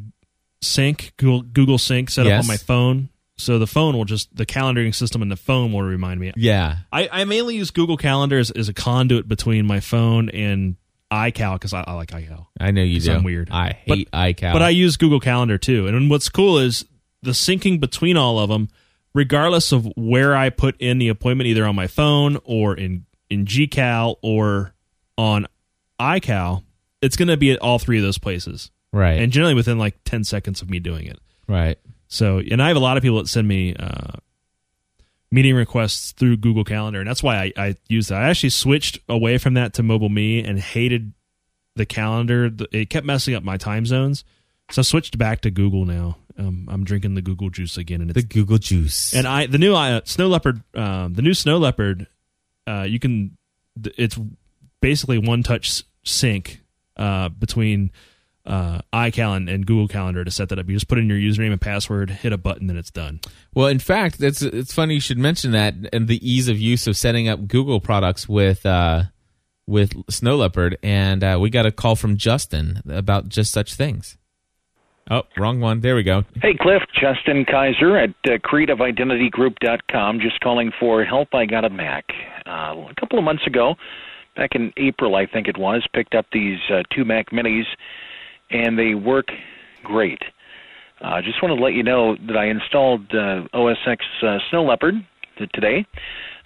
Sync 0.63 1.13
Google, 1.17 1.43
Google 1.43 1.79
Sync 1.79 2.11
set 2.11 2.27
up 2.27 2.41
on 2.41 2.47
my 2.47 2.57
phone, 2.57 3.09
so 3.37 3.59
the 3.59 3.67
phone 3.67 3.97
will 3.97 4.05
just 4.05 4.35
the 4.35 4.47
calendaring 4.47 4.95
system 4.95 5.23
in 5.23 5.29
the 5.29 5.37
phone 5.37 5.73
will 5.73 5.83
remind 5.83 6.21
me. 6.21 6.33
Yeah. 6.37 6.79
I, 6.91 7.09
I 7.13 7.25
mainly 7.25 7.57
use 7.57 7.71
Google 7.71 7.97
Calendar 7.97 8.39
as, 8.39 8.51
as 8.51 8.69
a 8.69 8.75
conduit 8.75 9.29
between 9.29 9.67
my 9.67 9.81
phone 9.81 10.31
and 10.31 10.77
iCal 11.13 11.55
because 11.55 11.73
I, 11.73 11.85
I 11.87 11.93
like 11.93 12.11
iCal. 12.11 12.47
I 12.59 12.71
know 12.71 12.83
you 12.83 13.01
do. 13.01 13.13
I'm 13.13 13.25
weird. 13.25 13.51
I 13.51 13.73
hate 13.73 14.11
iCal. 14.11 14.53
But 14.53 14.63
I 14.63 14.71
use 14.71 14.97
Google 14.97 15.21
Calendar 15.21 15.59
too. 15.59 15.87
And 15.87 16.11
what's 16.11 16.29
cool 16.29 16.59
is 16.59 16.85
the 17.23 17.33
syncing 17.33 17.79
between 17.79 18.17
all 18.17 18.39
of 18.39 18.49
them, 18.49 18.69
regardless 19.15 19.73
of 19.73 19.87
where 19.97 20.35
I 20.35 20.51
put 20.51 20.81
in 20.81 20.99
the 20.99 21.09
appointment, 21.09 21.49
either 21.49 21.67
on 21.67 21.77
my 21.77 21.87
phone 21.87 22.39
or 22.45 22.75
in 22.75 23.05
in 23.29 23.45
GCal 23.45 24.17
or 24.23 24.75
on 25.19 25.47
iCal, 26.01 26.63
it's 27.03 27.17
going 27.17 27.29
to 27.29 27.37
be 27.37 27.51
at 27.51 27.59
all 27.59 27.79
three 27.79 27.99
of 27.99 28.05
those 28.05 28.19
places, 28.19 28.71
right. 28.97 29.20
and 29.20 29.30
generally 29.32 29.55
within 29.55 29.78
like 29.78 29.97
ten 30.05 30.24
seconds 30.24 30.62
of 30.62 30.70
me 30.70 30.78
doing 30.78 31.07
it. 31.07 31.18
right. 31.49 31.78
So, 32.09 32.38
and 32.38 32.62
I 32.62 32.68
have 32.68 32.76
a 32.76 32.80
lot 32.80 32.97
of 32.97 33.03
people 33.03 33.18
that 33.18 33.26
send 33.28 33.49
me 33.49 33.74
uh, 33.74 34.12
meeting 35.32 35.57
requests 35.57 36.12
through 36.12 36.36
Google 36.36 36.62
Calendar, 36.62 37.01
and 37.01 37.09
that's 37.09 37.22
why 37.22 37.36
I, 37.36 37.53
I 37.57 37.74
use 37.88 38.09
that. 38.09 38.22
I 38.22 38.28
actually 38.28 38.51
switched 38.51 39.01
away 39.09 39.38
from 39.38 39.55
that 39.55 39.74
to 39.74 39.82
Mobile 39.82 40.09
Me 40.09 40.40
and 40.42 40.59
hated 40.61 41.12
the 41.74 41.84
calendar. 41.84 42.51
It 42.70 42.90
kept 42.90 43.05
messing 43.05 43.34
up 43.34 43.42
my 43.42 43.57
time 43.57 43.86
zones, 43.86 44.24
so 44.70 44.80
I 44.80 44.82
switched 44.84 45.18
back 45.18 45.40
to 45.40 45.51
Google 45.51 45.84
now. 45.84 46.16
Um, 46.38 46.68
I'm 46.70 46.84
drinking 46.84 47.14
the 47.14 47.22
Google 47.22 47.51
juice 47.51 47.76
again, 47.76 48.01
and 48.01 48.11
The 48.11 48.22
Google 48.22 48.59
Juice. 48.59 49.12
and 49.14 49.26
I 49.26 49.47
the 49.47 49.59
new 49.59 49.74
uh, 49.74 50.03
Snow 50.05 50.28
Leopard, 50.28 50.62
um, 50.74 51.14
the 51.14 51.22
new 51.22 51.34
Snow 51.34 51.59
Leopard, 51.59 52.07
uh, 52.68 52.82
you 52.82 52.99
can 53.01 53.36
it's 53.97 54.16
basically 54.80 55.18
one 55.18 55.42
touch 55.42 55.82
sync 56.05 56.61
uh, 56.97 57.30
between 57.30 57.90
uh, 58.47 58.80
iCal 58.92 59.36
and, 59.36 59.49
and 59.49 59.66
Google 59.66 59.88
Calendar 59.88 60.24
to 60.24 60.30
set 60.30 60.49
that 60.51 60.59
up. 60.59 60.68
You 60.68 60.74
just 60.74 60.88
put 60.88 60.99
in 60.99 61.09
your 61.09 61.18
username 61.18 61.53
and 61.53 61.61
password, 61.61 62.11
hit 62.11 62.32
a 62.32 62.38
button, 62.38 62.70
and 62.70 62.78
it's 62.78 62.90
done. 62.90 63.20
Well, 63.55 63.66
in 63.66 63.78
fact, 63.78 64.20
it's 64.20 64.42
it's 64.42 64.72
funny 64.72 64.94
you 64.94 65.01
should 65.01 65.18
mention 65.18 65.53
that 65.53 65.74
and 65.92 66.09
the 66.09 66.28
ease 66.28 66.49
of 66.49 66.59
use 66.59 66.86
of 66.86 66.97
setting 66.97 67.28
up 67.28 67.49
Google 67.49 67.80
products 67.80 68.28
with 68.28 68.64
uh, 68.64 69.05
with 69.66 69.92
Snow 70.09 70.36
Leopard, 70.36 70.78
and 70.82 71.24
uh, 71.24 71.38
we 71.40 71.51
got 71.51 71.66
a 71.66 71.72
call 71.72 71.97
from 71.97 72.16
Justin 72.16 72.82
about 72.88 73.28
just 73.28 73.53
such 73.53 73.74
things. 73.74 74.16
Oh, 75.09 75.22
wrong 75.36 75.61
one. 75.61 75.80
There 75.80 75.94
we 75.94 76.03
go. 76.03 76.24
Hey, 76.42 76.57
Cliff, 76.61 76.82
Justin 77.01 77.44
Kaiser 77.44 77.97
at 77.97 78.11
uh, 78.24 78.38
CreativeIdentityGroup.com. 78.38 80.18
Just 80.20 80.40
calling 80.40 80.72
for 80.80 81.05
help. 81.05 81.28
I 81.32 81.47
got 81.47 81.64
a 81.64 81.70
Mac. 81.70 82.07
Uh, 82.44 82.86
a 82.90 82.94
couple 82.99 83.16
of 83.16 83.24
months 83.24 83.47
ago, 83.47 83.76
back 84.34 84.51
in 84.55 84.72
April, 84.76 85.14
I 85.14 85.26
think 85.26 85.47
it 85.47 85.57
was, 85.59 85.86
picked 85.94 86.16
up 86.16 86.26
these 86.32 86.59
uh, 86.72 86.82
two 86.92 87.05
Mac 87.05 87.30
Minis, 87.30 87.66
and 88.51 88.78
they 88.78 88.94
work 88.94 89.26
great. 89.82 90.22
I 91.01 91.18
uh, 91.18 91.22
just 91.22 91.42
want 91.42 91.57
to 91.57 91.62
let 91.62 91.74
you 91.74 91.82
know 91.82 92.16
that 92.26 92.36
I 92.36 92.47
installed 92.47 93.14
uh, 93.14 93.42
OS 93.53 93.76
X 93.86 94.05
uh, 94.22 94.38
Snow 94.49 94.64
Leopard 94.64 94.94
today 95.53 95.86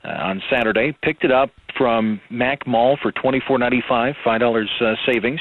uh, 0.05 0.09
on 0.09 0.43
Saturday. 0.51 0.97
Picked 1.03 1.25
it 1.25 1.31
up 1.31 1.51
from 1.79 2.21
Mac 2.31 2.67
Mall 2.67 2.99
for 3.01 3.13
twenty 3.13 3.41
four 3.47 3.59
ninety 3.59 3.83
five, 3.89 4.17
five 4.25 4.41
dollars 4.41 4.71
uh, 4.81 4.95
savings. 5.07 5.41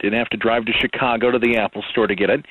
Didn't 0.00 0.18
have 0.18 0.28
to 0.30 0.36
drive 0.36 0.66
to 0.66 0.72
Chicago 0.72 1.30
to 1.30 1.38
the 1.38 1.56
Apple 1.56 1.84
Store 1.90 2.08
to 2.08 2.16
get 2.16 2.30
it. 2.30 2.44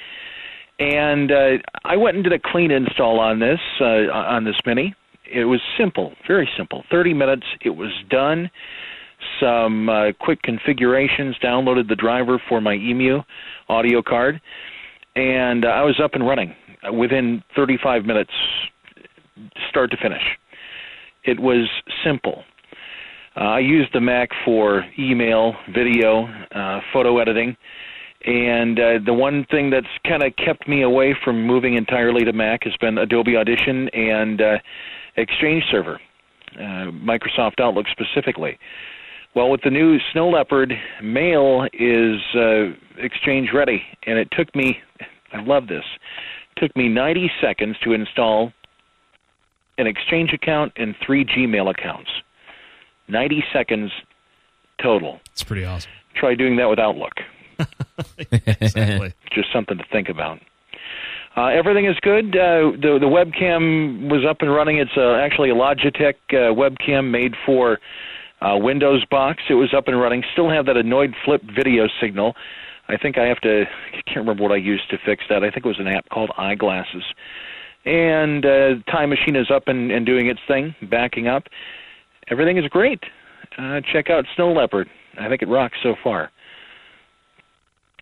And 0.79 1.31
uh, 1.31 1.57
I 1.83 1.97
went 1.97 2.15
and 2.15 2.23
did 2.23 2.33
a 2.33 2.39
clean 2.39 2.71
install 2.71 3.19
on 3.19 3.39
this 3.39 3.59
uh, 3.81 4.11
on 4.13 4.45
this 4.45 4.59
mini. 4.65 4.95
It 5.31 5.45
was 5.45 5.59
simple, 5.77 6.13
very 6.27 6.49
simple. 6.57 6.83
Thirty 6.89 7.13
minutes. 7.13 7.45
It 7.61 7.71
was 7.71 7.91
done. 8.09 8.49
Some 9.39 9.89
uh, 9.89 10.11
quick 10.19 10.41
configurations. 10.41 11.36
Downloaded 11.43 11.88
the 11.88 11.95
driver 11.95 12.41
for 12.49 12.61
my 12.61 12.74
EMU 12.74 13.22
audio 13.69 14.01
card, 14.01 14.41
and 15.15 15.65
uh, 15.65 15.69
I 15.69 15.82
was 15.84 15.99
up 16.03 16.13
and 16.13 16.26
running 16.26 16.55
within 16.93 17.43
35 17.55 18.05
minutes, 18.05 18.32
start 19.69 19.91
to 19.91 19.97
finish. 19.97 20.24
It 21.24 21.39
was 21.39 21.69
simple. 22.03 22.43
Uh, 23.36 23.39
I 23.39 23.59
used 23.59 23.93
the 23.93 24.01
Mac 24.01 24.30
for 24.43 24.84
email, 24.97 25.53
video, 25.74 26.26
uh, 26.53 26.80
photo 26.91 27.19
editing, 27.19 27.55
and 28.26 28.80
uh, 28.80 28.84
the 29.05 29.13
one 29.13 29.45
thing 29.49 29.69
that's 29.69 29.88
kind 30.07 30.24
of 30.24 30.34
kept 30.36 30.67
me 30.67 30.84
away 30.84 31.15
from 31.24 31.45
moving 31.45 31.76
entirely 31.76 32.26
to 32.26 32.34
Mac 32.34 32.63
has 32.63 32.74
been 32.82 32.97
Adobe 32.97 33.38
Audition 33.38 33.88
and 33.89 34.41
uh, 34.41 34.57
Exchange 35.15 35.63
Server, 35.72 35.99
uh, 36.55 36.91
Microsoft 36.91 37.59
Outlook 37.59 37.86
specifically. 37.91 38.57
Well, 39.34 39.49
with 39.49 39.61
the 39.63 39.69
new 39.69 39.97
Snow 40.11 40.29
Leopard, 40.29 40.73
Mail 41.01 41.67
is 41.73 42.19
uh, 42.36 42.71
Exchange 42.97 43.49
ready, 43.53 43.82
and 44.05 44.19
it 44.19 44.27
took 44.32 44.53
me, 44.53 44.79
I 45.32 45.41
love 45.41 45.67
this, 45.67 45.86
it 46.55 46.59
took 46.59 46.75
me 46.75 46.89
90 46.89 47.32
seconds 47.41 47.77
to 47.84 47.93
install 47.93 48.51
an 49.77 49.88
Exchange 49.88 50.34
account 50.34 50.73
and 50.75 50.95
three 51.05 51.23
Gmail 51.23 51.69
accounts. 51.69 52.09
90 53.07 53.43
seconds 53.53 53.91
total. 54.82 55.21
It's 55.32 55.43
pretty 55.43 55.63
awesome. 55.63 55.91
Try 56.13 56.36
doing 56.36 56.57
that 56.57 56.69
with 56.69 56.79
Outlook. 56.79 57.13
Exactly. 58.59 59.13
Just 59.32 59.51
something 59.53 59.77
to 59.77 59.84
think 59.91 60.09
about. 60.09 60.39
Uh, 61.38 61.47
everything 61.47 61.86
is 61.86 61.95
good. 62.01 62.36
Uh, 62.36 62.71
the 62.71 62.97
the 62.99 63.05
webcam 63.05 64.09
was 64.09 64.25
up 64.27 64.41
and 64.41 64.51
running. 64.53 64.77
It's 64.77 64.97
uh, 64.97 65.13
actually 65.13 65.51
a 65.51 65.53
Logitech 65.53 66.15
uh, 66.32 66.53
webcam 66.53 67.11
made 67.11 67.36
for 67.45 67.79
uh, 68.41 68.57
Windows 68.57 69.05
box. 69.05 69.43
It 69.49 69.55
was 69.55 69.73
up 69.73 69.87
and 69.87 69.99
running. 69.99 70.23
Still 70.33 70.49
have 70.49 70.65
that 70.65 70.77
annoyed 70.77 71.15
flip 71.23 71.41
video 71.43 71.87
signal. 72.01 72.35
I 72.87 72.97
think 72.97 73.17
I 73.17 73.25
have 73.25 73.39
to. 73.41 73.63
I 73.63 74.01
can't 74.05 74.17
remember 74.17 74.43
what 74.43 74.51
I 74.51 74.57
used 74.57 74.89
to 74.89 74.97
fix 74.97 75.23
that. 75.29 75.43
I 75.43 75.51
think 75.51 75.65
it 75.65 75.69
was 75.69 75.79
an 75.79 75.87
app 75.87 76.09
called 76.09 76.31
iGlasses. 76.37 77.03
And 77.85 78.45
uh, 78.45 78.75
Time 78.91 79.09
Machine 79.09 79.35
is 79.35 79.49
up 79.49 79.67
and, 79.67 79.91
and 79.91 80.05
doing 80.05 80.27
its 80.27 80.41
thing, 80.47 80.75
backing 80.81 81.27
up. 81.27 81.47
Everything 82.29 82.57
is 82.57 82.67
great. 82.67 83.03
Uh, 83.57 83.81
check 83.81 84.09
out 84.09 84.25
Snow 84.35 84.51
Leopard. 84.51 84.89
I 85.19 85.27
think 85.29 85.41
it 85.41 85.47
rocks 85.47 85.77
so 85.81 85.95
far. 86.03 86.31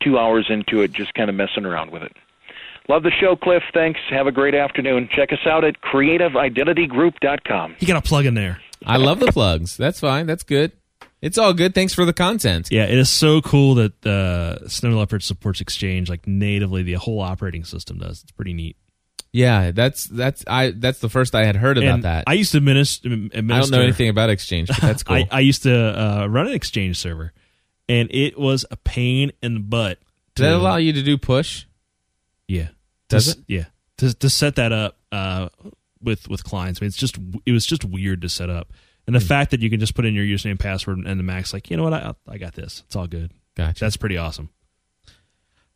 Two 0.01 0.17
hours 0.17 0.47
into 0.49 0.81
it, 0.81 0.91
just 0.91 1.13
kind 1.13 1.29
of 1.29 1.35
messing 1.35 1.65
around 1.65 1.91
with 1.91 2.03
it. 2.03 2.15
Love 2.87 3.03
the 3.03 3.11
show, 3.11 3.35
Cliff. 3.35 3.63
Thanks. 3.73 3.99
Have 4.09 4.27
a 4.27 4.31
great 4.31 4.55
afternoon. 4.55 5.09
Check 5.11 5.31
us 5.31 5.45
out 5.45 5.63
at 5.63 5.81
creativeidentitygroup.com. 5.81 7.75
You 7.79 7.87
got 7.87 7.97
a 7.97 8.01
plug 8.01 8.25
in 8.25 8.33
there. 8.33 8.59
I 8.85 8.97
love 8.97 9.19
the 9.19 9.31
plugs. 9.31 9.77
That's 9.77 9.99
fine. 9.99 10.25
That's 10.25 10.43
good. 10.43 10.71
It's 11.21 11.37
all 11.37 11.53
good. 11.53 11.75
Thanks 11.75 11.93
for 11.93 12.05
the 12.05 12.13
content. 12.13 12.69
Yeah, 12.71 12.85
it 12.85 12.97
is 12.97 13.09
so 13.09 13.41
cool 13.41 13.75
that 13.75 14.05
uh, 14.05 14.67
Snow 14.69 14.91
Leopard 14.97 15.21
supports 15.21 15.59
Exchange 15.59 16.09
like 16.09 16.25
natively. 16.25 16.83
The 16.83 16.93
whole 16.93 17.19
operating 17.19 17.65
system 17.65 17.97
does. 17.97 18.21
It's 18.23 18.31
pretty 18.31 18.53
neat. 18.53 18.77
Yeah, 19.33 19.71
that's 19.71 20.05
that's 20.05 20.43
I 20.47 20.71
that's 20.71 20.99
the 20.99 21.09
first 21.09 21.35
I 21.35 21.43
had 21.45 21.55
heard 21.57 21.77
about 21.77 21.93
And 21.95 22.03
that. 22.03 22.23
I 22.25 22.33
used 22.33 22.53
to 22.53 22.57
administer. 22.57 23.09
administer 23.09 23.53
I 23.53 23.59
don't 23.59 23.71
know 23.71 23.81
anything 23.81 24.09
about 24.09 24.29
Exchange, 24.29 24.69
but 24.69 24.77
that's 24.81 25.03
cool. 25.03 25.17
I, 25.17 25.27
I 25.29 25.39
used 25.41 25.63
to 25.63 25.75
uh, 25.75 26.27
run 26.27 26.47
an 26.47 26.53
Exchange 26.53 26.97
server, 26.97 27.33
and 27.89 28.09
it 28.11 28.39
was 28.39 28.65
a 28.71 28.77
pain 28.77 29.31
in 29.43 29.53
the 29.55 29.59
butt. 29.59 29.99
Does 30.35 30.43
that 30.45 30.53
allow 30.55 30.77
you 30.77 30.93
to 30.93 31.03
do 31.03 31.17
push? 31.17 31.65
Yeah. 32.47 32.69
Does 33.09 33.35
To 33.35 33.39
it? 33.41 33.45
Yeah. 33.47 33.65
To 33.97 34.13
to 34.15 34.29
set 34.29 34.55
that 34.55 34.71
up 34.71 34.97
uh, 35.11 35.49
with 36.01 36.27
with 36.29 36.43
clients, 36.43 36.81
I 36.81 36.85
mean, 36.85 36.87
it's 36.87 36.97
just 36.97 37.17
it 37.45 37.51
was 37.51 37.65
just 37.65 37.85
weird 37.85 38.21
to 38.21 38.29
set 38.29 38.49
up, 38.49 38.71
and 39.07 39.15
the 39.15 39.19
fact 39.19 39.51
that 39.51 39.61
you 39.61 39.69
can 39.69 39.79
just 39.79 39.95
put 39.95 40.05
in 40.05 40.13
your 40.13 40.25
username, 40.25 40.59
password, 40.59 40.99
and 40.99 41.19
the 41.19 41.23
Mac's 41.23 41.53
like, 41.53 41.69
you 41.69 41.77
know 41.77 41.83
what, 41.83 41.93
I 41.93 42.13
I 42.27 42.37
got 42.37 42.53
this. 42.53 42.83
It's 42.85 42.95
all 42.95 43.07
good. 43.07 43.31
Gotcha. 43.55 43.85
That's 43.85 43.97
pretty 43.97 44.17
awesome. 44.17 44.49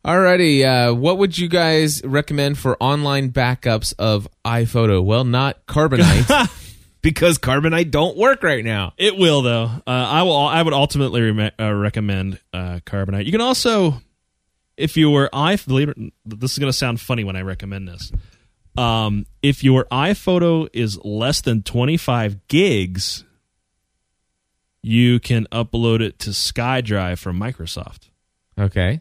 Alrighty, 0.04 0.64
uh, 0.64 0.94
what 0.94 1.16
would 1.16 1.38
you 1.38 1.48
guys 1.48 2.04
recommend 2.04 2.58
for 2.58 2.76
online 2.78 3.32
backups 3.32 3.94
of 3.98 4.28
iPhoto? 4.44 5.02
Well, 5.02 5.24
not 5.24 5.64
Carbonite, 5.64 6.50
because 7.02 7.38
Carbonite 7.38 7.90
don't 7.90 8.14
work 8.18 8.42
right 8.42 8.62
now. 8.62 8.92
It 8.98 9.16
will 9.16 9.40
though. 9.40 9.64
Uh, 9.64 9.80
I 9.86 10.22
will. 10.24 10.36
I 10.36 10.60
would 10.60 10.74
ultimately 10.74 11.22
re- 11.22 11.50
uh, 11.58 11.72
recommend 11.72 12.38
uh, 12.52 12.80
Carbonite. 12.84 13.24
You 13.24 13.32
can 13.32 13.40
also, 13.40 14.02
if 14.76 14.98
you 14.98 15.10
were 15.10 15.30
i 15.32 15.56
believe 15.56 15.88
it, 15.88 15.96
this 16.26 16.52
is 16.52 16.58
going 16.58 16.70
to 16.70 16.76
sound 16.76 17.00
funny 17.00 17.24
when 17.24 17.36
I 17.36 17.40
recommend 17.40 17.88
this. 17.88 18.12
Um, 18.76 19.26
if 19.42 19.62
your 19.62 19.84
iPhoto 19.92 20.68
is 20.72 20.98
less 21.04 21.40
than 21.40 21.62
twenty 21.62 21.96
five 21.96 22.46
gigs, 22.48 23.24
you 24.82 25.20
can 25.20 25.46
upload 25.52 26.00
it 26.00 26.18
to 26.20 26.30
SkyDrive 26.30 27.18
from 27.18 27.38
Microsoft, 27.38 28.10
Okay. 28.58 29.00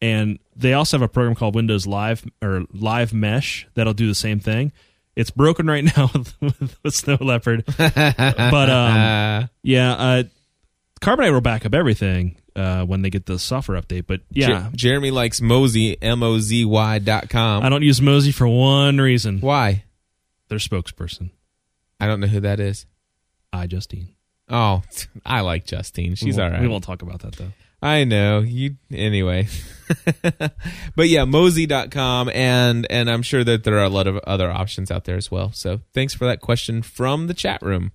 and 0.00 0.38
they 0.54 0.72
also 0.74 0.96
have 0.98 1.02
a 1.02 1.08
program 1.08 1.34
called 1.34 1.54
Windows 1.54 1.86
Live 1.86 2.24
or 2.42 2.64
Live 2.72 3.12
Mesh 3.12 3.66
that'll 3.74 3.94
do 3.94 4.06
the 4.06 4.14
same 4.14 4.38
thing. 4.40 4.72
It's 5.16 5.30
broken 5.30 5.66
right 5.66 5.84
now 5.96 6.10
with, 6.12 6.34
with, 6.40 6.78
with 6.82 6.94
Snow 6.94 7.18
Leopard, 7.20 7.64
but 7.76 8.70
um, 8.70 9.48
yeah, 9.62 9.92
uh, 9.94 10.22
Carbonite 11.00 11.32
will 11.32 11.40
back 11.40 11.66
up 11.66 11.74
everything 11.74 12.36
uh, 12.56 12.84
when 12.84 13.02
they 13.02 13.10
get 13.10 13.26
the 13.26 13.38
software 13.38 13.80
update. 13.80 14.06
But 14.06 14.20
yeah, 14.30 14.46
Jer- 14.46 14.70
Jeremy 14.76 15.10
likes 15.10 15.40
Mozy, 15.40 15.96
M 16.02 16.22
O 16.22 16.38
Z 16.38 16.64
Y 16.64 16.98
dot 17.00 17.28
com. 17.30 17.62
I 17.64 17.68
don't 17.68 17.82
use 17.82 18.00
Mozy 18.00 18.32
for 18.32 18.46
one 18.48 18.98
reason. 18.98 19.40
Why? 19.40 19.84
Their 20.48 20.58
spokesperson, 20.58 21.30
I 22.00 22.06
don't 22.06 22.20
know 22.20 22.26
who 22.26 22.40
that 22.40 22.60
is. 22.60 22.86
I 23.52 23.66
Justine. 23.66 24.08
Oh, 24.48 24.82
I 25.26 25.40
like 25.40 25.64
Justine. 25.66 26.14
She's 26.16 26.36
we 26.36 26.42
all 26.42 26.46
won't- 26.48 26.52
right. 26.54 26.62
We 26.62 26.68
won't 26.68 26.84
talk 26.84 27.02
about 27.02 27.20
that 27.20 27.34
though. 27.36 27.52
I 27.82 28.04
know 28.04 28.38
you 28.40 28.76
anyway. 28.90 29.46
but 30.96 31.08
yeah, 31.08 31.24
mozy.com 31.26 32.30
and 32.32 32.86
and 32.90 33.10
I'm 33.10 33.20
sure 33.22 33.44
that 33.44 33.64
there 33.64 33.78
are 33.78 33.84
a 33.84 33.88
lot 33.90 34.06
of 34.06 34.16
other 34.18 34.50
options 34.50 34.90
out 34.90 35.04
there 35.04 35.16
as 35.16 35.30
well. 35.30 35.52
So 35.52 35.80
thanks 35.92 36.14
for 36.14 36.24
that 36.24 36.40
question 36.40 36.80
from 36.82 37.26
the 37.26 37.34
chat 37.34 37.60
room. 37.62 37.92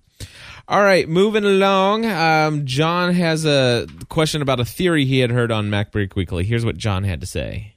All 0.70 0.82
right, 0.82 1.08
moving 1.08 1.44
along. 1.44 2.06
Um, 2.06 2.64
John 2.64 3.12
has 3.12 3.44
a 3.44 3.88
question 4.08 4.40
about 4.40 4.60
a 4.60 4.64
theory 4.64 5.04
he 5.04 5.18
had 5.18 5.32
heard 5.32 5.50
on 5.50 5.68
MacBreak 5.68 6.14
Weekly. 6.14 6.44
Here's 6.44 6.64
what 6.64 6.76
John 6.76 7.02
had 7.02 7.20
to 7.22 7.26
say. 7.26 7.74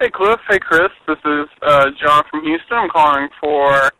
Hey 0.00 0.08
Cliff, 0.14 0.38
hey 0.48 0.60
Chris, 0.60 0.90
this 1.08 1.18
is 1.24 1.48
uh, 1.62 1.86
John 2.00 2.22
from 2.30 2.44
Houston. 2.44 2.76
I'm 2.76 2.88
calling 2.90 3.28
for 3.40 3.90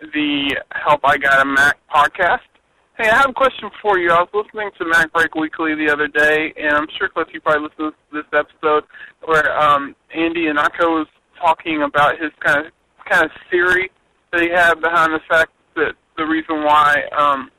the 0.00 0.56
Help 0.72 1.02
I 1.04 1.18
Got 1.18 1.42
a 1.42 1.44
Mac 1.44 1.76
podcast. 1.94 2.48
Hey, 2.96 3.10
I 3.10 3.16
have 3.16 3.28
a 3.28 3.34
question 3.34 3.68
for 3.82 3.98
you. 3.98 4.10
I 4.10 4.22
was 4.22 4.30
listening 4.32 4.70
to 4.78 4.86
Mac 4.86 5.12
Break 5.12 5.34
Weekly 5.34 5.74
the 5.74 5.92
other 5.92 6.08
day, 6.08 6.54
and 6.56 6.78
I'm 6.78 6.86
sure 6.96 7.10
Cliff, 7.10 7.28
you 7.30 7.42
probably 7.42 7.68
listened 7.68 7.92
to 7.92 8.22
this 8.22 8.24
episode 8.32 8.84
where 9.26 9.54
um, 9.60 9.94
Andy 10.14 10.46
Ihnatko 10.46 11.04
was 11.04 11.08
talking 11.38 11.82
about 11.82 12.18
his 12.18 12.32
kind 12.42 12.64
of 12.64 12.72
kind 13.04 13.26
of 13.26 13.30
theory 13.50 13.90
that 14.32 14.40
he 14.40 14.48
had 14.48 14.80
behind 14.80 15.12
the 15.12 15.20
fact 15.28 15.52
that 15.74 15.92
the 16.16 16.24
reason 16.24 16.64
why 16.64 17.02
um, 17.16 17.50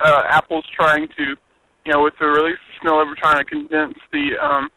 uh, 0.00 0.22
Apple's 0.28 0.64
trying 0.74 1.08
to, 1.16 1.36
you 1.84 1.92
know, 1.92 2.02
with 2.02 2.14
the 2.20 2.26
release 2.26 2.54
of 2.54 2.82
Snow 2.82 2.98
Leopard, 2.98 3.18
trying 3.18 3.38
to 3.38 3.44
condense 3.44 3.98
the 4.12 4.30
um, 4.40 4.68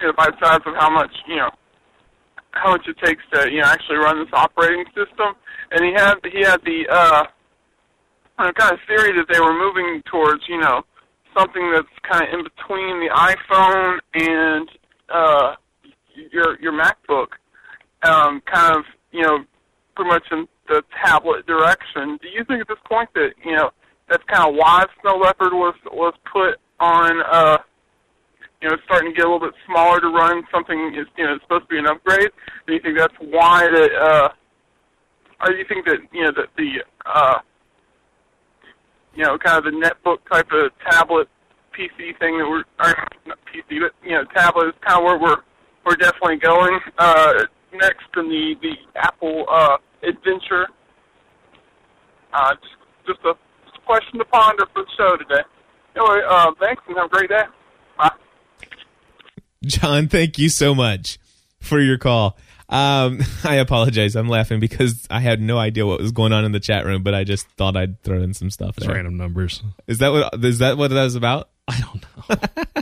you 0.00 0.06
know, 0.06 0.12
bite 0.16 0.34
size 0.42 0.60
of 0.66 0.74
how 0.78 0.90
much 0.90 1.10
you 1.26 1.36
know 1.36 1.50
how 2.52 2.72
much 2.72 2.86
it 2.86 2.96
takes 3.04 3.22
to 3.32 3.50
you 3.50 3.60
know 3.60 3.66
actually 3.66 3.96
run 3.96 4.18
this 4.18 4.32
operating 4.32 4.84
system. 4.88 5.34
And 5.70 5.84
he 5.84 5.92
had 5.92 6.14
he 6.32 6.40
had 6.40 6.60
the 6.64 6.86
uh, 6.90 7.24
kind 8.38 8.72
of 8.72 8.78
theory 8.86 9.12
that 9.16 9.26
they 9.32 9.40
were 9.40 9.56
moving 9.56 10.02
towards 10.10 10.42
you 10.48 10.58
know 10.58 10.82
something 11.36 11.72
that's 11.72 11.88
kind 12.10 12.24
of 12.24 12.38
in 12.38 12.44
between 12.44 13.00
the 13.00 13.10
iPhone 13.14 13.98
and 14.14 14.68
uh, 15.08 15.54
your 16.30 16.60
your 16.60 16.72
MacBook, 16.72 17.28
um, 18.02 18.42
kind 18.52 18.76
of 18.76 18.84
you 19.12 19.22
know 19.22 19.38
pretty 19.94 20.10
much 20.10 20.24
in 20.30 20.48
the 20.68 20.82
tablet 21.04 21.46
direction. 21.46 22.18
Do 22.22 22.28
you 22.28 22.44
think 22.44 22.60
at 22.62 22.68
this 22.68 22.82
point 22.88 23.10
that 23.14 23.30
you 23.44 23.56
know 23.56 23.70
that's 24.08 24.22
kind 24.24 24.48
of 24.48 24.54
why 24.54 24.84
Snow 25.00 25.16
Leopard 25.16 25.52
was 25.52 25.74
was 25.90 26.14
put 26.32 26.58
on? 26.80 27.22
Uh, 27.30 27.58
you 28.62 28.68
know, 28.68 28.74
it's 28.74 28.84
starting 28.84 29.10
to 29.10 29.16
get 29.16 29.26
a 29.26 29.30
little 29.30 29.40
bit 29.40 29.54
smaller 29.66 30.00
to 30.00 30.06
run 30.06 30.44
something 30.52 30.94
is 30.94 31.06
you 31.18 31.24
know 31.24 31.36
supposed 31.42 31.64
to 31.64 31.68
be 31.68 31.78
an 31.78 31.86
upgrade. 31.86 32.30
Do 32.66 32.74
you 32.74 32.80
think 32.80 32.96
that's 32.96 33.14
why 33.18 33.66
that 33.66 33.90
uh 34.00 34.28
or 35.42 35.48
do 35.50 35.56
you 35.58 35.64
think 35.68 35.84
that 35.86 35.98
you 36.12 36.22
know 36.22 36.32
that 36.36 36.46
the 36.56 36.84
uh 37.04 37.38
you 39.14 39.24
know, 39.24 39.36
kind 39.36 39.58
of 39.58 39.64
the 39.64 39.78
netbook 39.78 40.18
type 40.30 40.48
of 40.52 40.70
tablet 40.90 41.28
PC 41.76 42.18
thing 42.18 42.38
that 42.38 42.48
we're 42.48 42.64
or 42.80 42.94
not 43.26 43.38
PC 43.52 43.80
but 43.80 43.92
you 44.04 44.12
know, 44.12 44.24
tablet 44.34 44.68
is 44.68 44.74
kinda 44.86 45.02
where 45.02 45.18
we're 45.18 45.42
we're 45.84 45.96
definitely 45.96 46.36
going. 46.36 46.78
Uh 46.98 47.44
next 47.74 48.06
in 48.16 48.28
the, 48.28 48.54
the 48.62 48.74
Apple 48.94 49.44
uh 49.50 49.76
adventure. 50.02 50.66
Uh 52.32 52.54
just 52.54 52.74
just 53.06 53.20
a 53.24 53.34
question 53.86 54.18
to 54.18 54.24
ponder 54.26 54.64
for 54.74 54.82
the 54.84 54.90
show 54.96 55.16
today. 55.16 55.42
Anyway, 55.96 56.20
uh 56.28 56.50
thanks 56.60 56.82
and 56.88 56.96
have 56.96 57.06
a 57.06 57.08
great 57.08 57.28
day. 57.30 57.42
Bye. 57.98 58.10
John, 59.64 60.08
thank 60.08 60.38
you 60.38 60.48
so 60.48 60.74
much 60.74 61.18
for 61.60 61.80
your 61.80 61.98
call. 61.98 62.36
Um, 62.68 63.20
I 63.44 63.56
apologize. 63.56 64.16
I'm 64.16 64.28
laughing 64.28 64.58
because 64.60 65.06
I 65.10 65.20
had 65.20 65.40
no 65.42 65.58
idea 65.58 65.86
what 65.86 66.00
was 66.00 66.10
going 66.10 66.32
on 66.32 66.44
in 66.44 66.52
the 66.52 66.60
chat 66.60 66.86
room, 66.86 67.02
but 67.02 67.14
I 67.14 67.22
just 67.24 67.46
thought 67.58 67.76
I'd 67.76 68.02
throw 68.02 68.22
in 68.22 68.32
some 68.34 68.50
stuff. 68.50 68.76
It's 68.78 68.86
There. 68.86 68.94
random 68.94 69.16
numbers. 69.18 69.62
Is 69.86 69.98
that 69.98 70.08
what 70.12 70.42
is 70.44 70.58
that 70.60 70.78
what 70.78 70.88
that 70.90 71.02
was 71.04 71.14
about? 71.14 71.50
I 71.68 71.80
don't 71.80 72.02
know. 72.02 72.81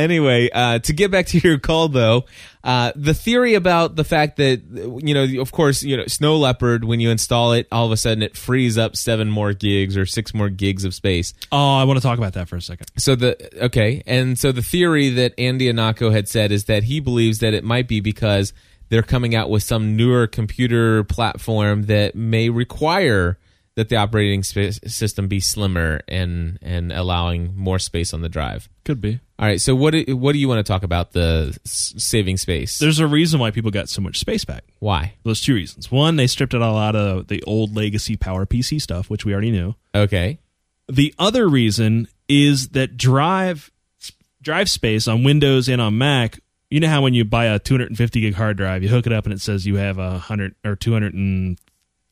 Anyway, 0.00 0.50
uh, 0.50 0.78
to 0.80 0.92
get 0.92 1.10
back 1.10 1.26
to 1.26 1.38
your 1.38 1.58
call 1.58 1.88
though, 1.88 2.24
uh, 2.64 2.92
the 2.96 3.14
theory 3.14 3.54
about 3.54 3.96
the 3.96 4.04
fact 4.04 4.36
that 4.36 4.62
you 5.04 5.14
know, 5.14 5.40
of 5.40 5.52
course, 5.52 5.82
you 5.82 5.96
know, 5.96 6.06
Snow 6.06 6.36
Leopard 6.36 6.84
when 6.84 7.00
you 7.00 7.10
install 7.10 7.52
it, 7.52 7.68
all 7.70 7.86
of 7.86 7.92
a 7.92 7.96
sudden 7.96 8.22
it 8.22 8.36
frees 8.36 8.78
up 8.78 8.96
seven 8.96 9.30
more 9.30 9.52
gigs 9.52 9.96
or 9.96 10.06
six 10.06 10.34
more 10.34 10.48
gigs 10.48 10.84
of 10.84 10.94
space. 10.94 11.34
oh, 11.52 11.76
I 11.76 11.84
want 11.84 11.98
to 11.98 12.02
talk 12.02 12.18
about 12.18 12.34
that 12.34 12.48
for 12.48 12.56
a 12.56 12.62
second. 12.62 12.88
So 12.96 13.14
the 13.14 13.64
okay, 13.66 14.02
and 14.06 14.38
so 14.38 14.52
the 14.52 14.62
theory 14.62 15.10
that 15.10 15.34
Andy 15.38 15.72
Ihnatko 15.72 16.12
had 16.12 16.28
said 16.28 16.52
is 16.52 16.64
that 16.64 16.84
he 16.84 17.00
believes 17.00 17.38
that 17.38 17.54
it 17.54 17.64
might 17.64 17.88
be 17.88 18.00
because 18.00 18.52
they're 18.88 19.02
coming 19.02 19.34
out 19.34 19.50
with 19.50 19.62
some 19.62 19.96
newer 19.96 20.26
computer 20.26 21.04
platform 21.04 21.84
that 21.84 22.14
may 22.14 22.50
require 22.50 23.38
that 23.76 23.88
the 23.88 23.96
operating 23.96 24.42
spa- 24.42 24.70
system 24.86 25.28
be 25.28 25.40
slimmer 25.40 26.00
and 26.08 26.58
and 26.60 26.92
allowing 26.92 27.56
more 27.56 27.78
space 27.78 28.12
on 28.12 28.20
the 28.20 28.28
drive. 28.28 28.68
Could 28.84 29.00
be. 29.00 29.20
All 29.38 29.46
right, 29.46 29.60
so 29.60 29.74
what 29.74 29.92
do, 29.92 30.16
what 30.16 30.32
do 30.32 30.38
you 30.38 30.48
want 30.48 30.58
to 30.58 30.70
talk 30.70 30.82
about 30.82 31.12
the 31.12 31.56
s- 31.64 31.94
saving 31.96 32.36
space? 32.36 32.78
There's 32.78 32.98
a 32.98 33.06
reason 33.06 33.40
why 33.40 33.50
people 33.50 33.70
got 33.70 33.88
so 33.88 34.02
much 34.02 34.18
space 34.18 34.44
back. 34.44 34.64
Why? 34.80 35.14
Those 35.22 35.40
two 35.40 35.54
reasons. 35.54 35.90
One, 35.90 36.16
they 36.16 36.26
stripped 36.26 36.52
it 36.52 36.60
all 36.60 36.76
out 36.76 36.94
of 36.94 37.28
the 37.28 37.42
old 37.44 37.74
legacy 37.74 38.16
Power 38.16 38.44
PC 38.44 38.82
stuff, 38.82 39.08
which 39.08 39.24
we 39.24 39.32
already 39.32 39.50
knew. 39.50 39.74
Okay. 39.94 40.40
The 40.90 41.14
other 41.18 41.48
reason 41.48 42.06
is 42.28 42.70
that 42.70 42.96
drive 42.98 43.70
drive 44.42 44.68
space 44.68 45.06
on 45.08 45.22
Windows 45.24 45.68
and 45.68 45.80
on 45.80 45.96
Mac. 45.96 46.40
You 46.68 46.80
know 46.80 46.88
how 46.88 47.02
when 47.02 47.14
you 47.14 47.24
buy 47.24 47.46
a 47.46 47.58
250 47.58 48.20
gig 48.20 48.34
hard 48.34 48.56
drive, 48.56 48.82
you 48.82 48.88
hook 48.90 49.06
it 49.06 49.12
up 49.12 49.24
and 49.24 49.32
it 49.32 49.40
says 49.40 49.66
you 49.66 49.76
have 49.76 49.98
a 49.98 50.18
hundred 50.18 50.54
or 50.64 50.76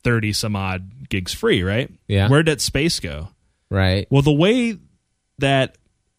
230 0.03 0.33
some 0.33 0.55
odd 0.55 1.09
gigs 1.09 1.33
free, 1.33 1.63
right? 1.63 1.91
Yeah. 2.07 2.27
Where'd 2.29 2.45
that 2.47 2.61
space 2.61 2.99
go? 2.99 3.29
Right. 3.69 4.07
Well, 4.09 4.21
the 4.21 4.31
way 4.33 4.77
that 5.39 5.77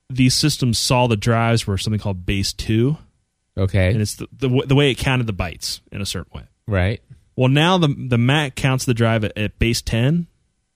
these 0.09 0.35
systems 0.35 0.79
saw 0.79 1.07
the 1.07 1.17
drives 1.17 1.67
were 1.67 1.79
something 1.79 2.01
called 2.01 2.27
base 2.27 2.53
two, 2.53 2.97
Okay. 3.57 3.91
and 3.93 4.01
it's 4.01 4.15
the, 4.17 4.27
the 4.33 4.49
w- 4.49 4.67
the 4.67 4.75
way 4.75 4.91
it 4.91 4.99
counted 4.99 5.27
the 5.27 5.33
bytes 5.33 5.81
in 5.93 6.01
a 6.01 6.07
certain 6.07 6.31
way. 6.35 6.45
right. 6.67 7.01
Well, 7.37 7.49
now 7.49 7.79
the 7.79 7.89
the 7.89 8.19
Mac 8.19 8.55
counts 8.55 8.85
the 8.85 8.93
drive 8.93 9.25
at, 9.25 9.37
at 9.39 9.59
base 9.59 9.81
ten. 9.81 10.27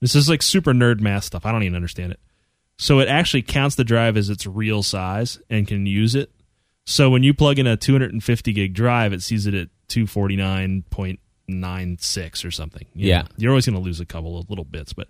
This 0.01 0.15
is 0.15 0.27
like 0.29 0.41
super 0.41 0.73
nerd 0.73 0.99
math 0.99 1.25
stuff. 1.25 1.45
I 1.45 1.51
don't 1.51 1.61
even 1.63 1.75
understand 1.75 2.11
it. 2.11 2.19
So 2.79 2.99
it 2.99 3.07
actually 3.07 3.43
counts 3.43 3.75
the 3.75 3.83
drive 3.83 4.17
as 4.17 4.29
its 4.31 4.47
real 4.47 4.81
size 4.81 5.39
and 5.49 5.67
can 5.67 5.85
use 5.85 6.15
it. 6.15 6.31
So 6.87 7.09
when 7.09 7.21
you 7.23 7.33
plug 7.35 7.59
in 7.59 7.67
a 7.67 7.77
250 7.77 8.51
gig 8.53 8.73
drive, 8.73 9.13
it 9.13 9.21
sees 9.21 9.45
it 9.45 9.53
at 9.53 9.69
249.96 11.49 12.45
or 12.45 12.51
something. 12.51 12.85
You 12.93 13.09
Yeah. 13.09 13.21
know, 13.23 13.27
you're 13.37 13.51
always 13.51 13.65
going 13.65 13.75
to 13.75 13.81
lose 13.81 13.99
a 13.99 14.05
couple 14.05 14.37
of 14.37 14.49
little 14.49 14.65
bits, 14.65 14.93
but 14.93 15.07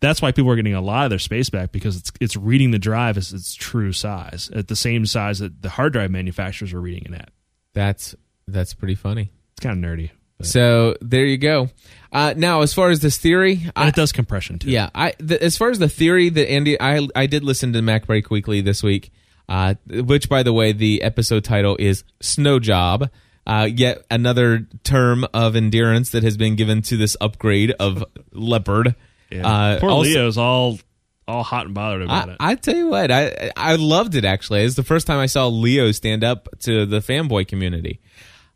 that's 0.00 0.20
why 0.20 0.32
people 0.32 0.50
are 0.50 0.56
getting 0.56 0.74
a 0.74 0.80
lot 0.80 1.04
of 1.04 1.10
their 1.10 1.18
space 1.18 1.48
back 1.50 1.72
because 1.72 1.96
it's 1.96 2.12
it's 2.20 2.36
reading 2.36 2.70
the 2.70 2.78
drive 2.78 3.16
as 3.16 3.32
its 3.32 3.54
true 3.54 3.92
size 3.92 4.50
at 4.54 4.68
the 4.68 4.76
same 4.76 5.06
size 5.06 5.38
that 5.38 5.62
the 5.62 5.70
hard 5.70 5.92
drive 5.92 6.10
manufacturers 6.10 6.72
are 6.72 6.80
reading 6.80 7.12
it 7.12 7.18
at. 7.18 7.30
That's 7.74 8.14
that's 8.46 8.74
pretty 8.74 8.94
funny. 8.94 9.30
It's 9.54 9.60
kind 9.62 9.82
of 9.84 9.90
nerdy. 9.90 10.10
but- 10.38 10.46
So 10.46 10.96
there 11.00 11.24
you 11.24 11.38
go. 11.38 11.70
Uh, 12.12 12.34
now, 12.36 12.60
as 12.62 12.72
far 12.74 12.90
as 12.90 13.00
this 13.00 13.16
theory, 13.18 13.62
I, 13.74 13.88
it 13.88 13.94
does 13.94 14.12
compression 14.12 14.58
too. 14.58 14.70
yeah, 14.70 14.90
I 14.94 15.14
the, 15.18 15.42
as 15.42 15.56
far 15.56 15.70
as 15.70 15.78
the 15.78 15.88
theory 15.88 16.28
that 16.28 16.50
Andy, 16.50 16.78
I 16.80 17.06
I 17.16 17.26
did 17.26 17.42
listen 17.42 17.72
to 17.72 17.82
Mac 17.82 18.06
Break 18.06 18.30
Weekly 18.30 18.60
this 18.60 18.82
week, 18.82 19.10
uh, 19.48 19.74
which 19.88 20.28
by 20.28 20.42
the 20.42 20.52
way, 20.52 20.72
the 20.72 21.02
episode 21.02 21.42
title 21.44 21.74
is 21.78 22.04
Snow 22.20 22.58
Job. 22.58 23.10
Uh, 23.46 23.68
yet 23.72 24.04
another 24.10 24.66
term 24.82 25.24
of 25.32 25.54
endurance 25.54 26.10
that 26.10 26.24
has 26.24 26.36
been 26.36 26.56
given 26.56 26.82
to 26.82 26.96
this 26.96 27.16
upgrade 27.20 27.70
of 27.78 28.04
Leopard. 28.32 28.96
Yeah. 29.30 29.46
Uh, 29.46 29.80
Poor 29.80 29.90
also- 29.90 30.10
Leo's 30.10 30.36
all 30.38 30.78
all 31.28 31.42
hot 31.42 31.66
and 31.66 31.74
bothered 31.74 32.02
about 32.02 32.28
I, 32.28 32.32
it. 32.32 32.36
I 32.40 32.54
tell 32.54 32.76
you 32.76 32.88
what, 32.88 33.10
I 33.10 33.50
I 33.56 33.76
loved 33.76 34.14
it 34.14 34.24
actually. 34.24 34.62
It's 34.62 34.76
the 34.76 34.84
first 34.84 35.06
time 35.06 35.18
I 35.18 35.26
saw 35.26 35.48
Leo 35.48 35.90
stand 35.92 36.22
up 36.22 36.48
to 36.60 36.86
the 36.86 36.98
fanboy 37.00 37.48
community, 37.48 38.00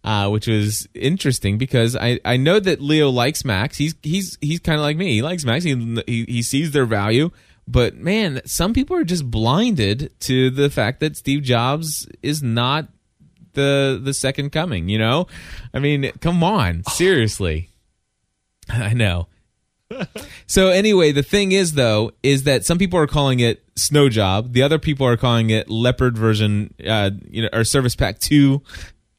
uh, 0.04 0.28
which 0.28 0.46
was 0.46 0.86
interesting 0.94 1.58
because 1.58 1.96
I, 1.96 2.20
I 2.24 2.36
know 2.36 2.60
that 2.60 2.80
Leo 2.80 3.10
likes 3.10 3.44
Macs. 3.44 3.76
He's 3.76 3.94
he's 4.02 4.38
he's 4.40 4.60
kind 4.60 4.76
of 4.76 4.82
like 4.82 4.96
me. 4.96 5.14
He 5.14 5.22
likes 5.22 5.44
Macs. 5.44 5.64
He, 5.64 5.74
he 6.06 6.24
he 6.28 6.42
sees 6.42 6.70
their 6.70 6.86
value, 6.86 7.30
but 7.66 7.96
man, 7.96 8.40
some 8.44 8.72
people 8.72 8.96
are 8.96 9.04
just 9.04 9.28
blinded 9.28 10.12
to 10.20 10.50
the 10.50 10.70
fact 10.70 11.00
that 11.00 11.16
Steve 11.16 11.42
Jobs 11.42 12.08
is 12.22 12.40
not 12.40 12.86
the 13.54 14.00
the 14.02 14.14
second 14.14 14.50
coming. 14.50 14.88
You 14.88 14.98
know, 14.98 15.26
I 15.74 15.78
mean, 15.78 16.10
come 16.20 16.42
on, 16.42 16.84
seriously. 16.88 17.70
I 18.68 18.94
know. 18.94 19.26
So 20.46 20.68
anyway, 20.68 21.10
the 21.10 21.22
thing 21.22 21.52
is 21.52 21.72
though, 21.72 22.12
is 22.22 22.44
that 22.44 22.64
some 22.64 22.78
people 22.78 22.98
are 22.98 23.08
calling 23.08 23.40
it 23.40 23.64
Snow 23.76 24.08
Job, 24.08 24.52
the 24.52 24.62
other 24.62 24.78
people 24.78 25.06
are 25.06 25.16
calling 25.16 25.50
it 25.50 25.68
Leopard 25.68 26.16
version, 26.16 26.72
uh, 26.86 27.10
you 27.28 27.42
know, 27.42 27.48
or 27.52 27.64
Service 27.64 27.96
Pack 27.96 28.20
Two, 28.20 28.62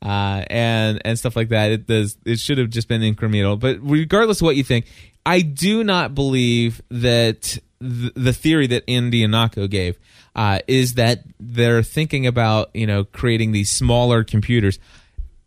uh, 0.02 0.46
and 0.48 1.02
and 1.04 1.20
stuff 1.20 1.36
like 1.36 1.50
that. 1.50 1.72
It 1.72 1.88
does. 1.88 2.18
It 2.26 2.40
should 2.40 2.58
have 2.58 2.70
just 2.70 2.88
been 2.88 3.02
incremental. 3.02 3.60
But 3.60 3.80
regardless 3.82 4.42
of 4.42 4.46
what 4.46 4.56
you 4.56 4.64
think, 4.64 4.86
I 5.26 5.42
do 5.42 5.84
not 5.84 6.16
believe 6.16 6.82
that 6.90 7.58
the, 7.80 8.12
the 8.16 8.34
theory 8.34 8.68
that 8.68 8.84
Andy 8.88 9.26
Ihnatko 9.26 9.70
gave 9.70 10.00
uh, 10.36 10.60
is 10.68 10.96
that 10.96 11.24
they're 11.40 11.84
thinking 11.84 12.28
about 12.28 12.70
you 12.74 12.88
know 12.88 13.04
creating 13.04 13.52
these 13.52 13.72
smaller 13.72 14.24
computers. 14.24 14.80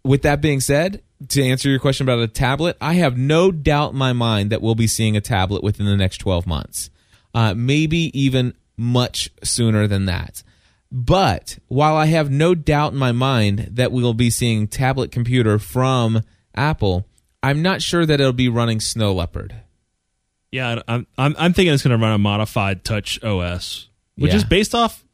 With 0.05 0.23
that 0.23 0.41
being 0.41 0.61
said, 0.61 1.03
to 1.29 1.43
answer 1.43 1.71
your 1.71 1.79
question 1.79 2.05
about 2.05 2.19
a 2.19 2.29
tablet, 2.29 2.77
I 2.81 2.95
have 2.95 3.17
no 3.17 3.51
doubt 3.51 3.93
in 3.93 3.99
my 3.99 4.13
mind 4.13 4.51
that 4.51 4.61
we'll 4.61 4.75
be 4.75 4.87
seeing 4.87 5.17
a 5.17 5.21
tablet 5.21 5.63
within 5.63 5.87
the 5.87 5.97
next 5.97 6.19
12 6.19 6.47
months. 6.47 6.91
Uh, 7.33 7.55
maybe 7.55 8.11
even 8.19 8.55
much 8.77 9.31
sooner 9.43 9.87
than 9.87 10.07
that. 10.07 10.43
But 10.93 11.59
while 11.69 11.97
I 11.97 12.07
have 12.07 12.31
no 12.31 12.55
doubt 12.55 12.93
in 12.93 12.99
my 12.99 13.13
mind 13.13 13.71
that 13.73 13.91
we 13.91 14.03
will 14.03 14.15
be 14.15 14.31
seeing 14.31 14.69
tablet 14.69 15.11
computer 15.11 15.59
from 15.59 16.23
Apple, 16.55 17.07
I'm 17.43 17.63
not 17.63 17.83
sure 17.83 18.07
that 18.07 18.21
it'll 18.21 18.33
be 18.33 18.49
running 18.49 18.81
Snow 18.81 19.13
Leopard. 19.13 19.57
Yeah, 20.53 20.83
I'm 20.87 21.07
I'm, 21.19 21.35
I'm 21.37 21.53
thinking 21.53 21.75
it's 21.75 21.83
going 21.83 21.99
to 21.99 22.03
run 22.03 22.15
a 22.15 22.19
modified 22.19 22.85
Touch 22.85 23.23
OS, 23.25 23.89
which 24.17 24.31
Yeah. 24.33 24.37
is 24.39 24.45
based 24.45 24.75
off 24.75 25.05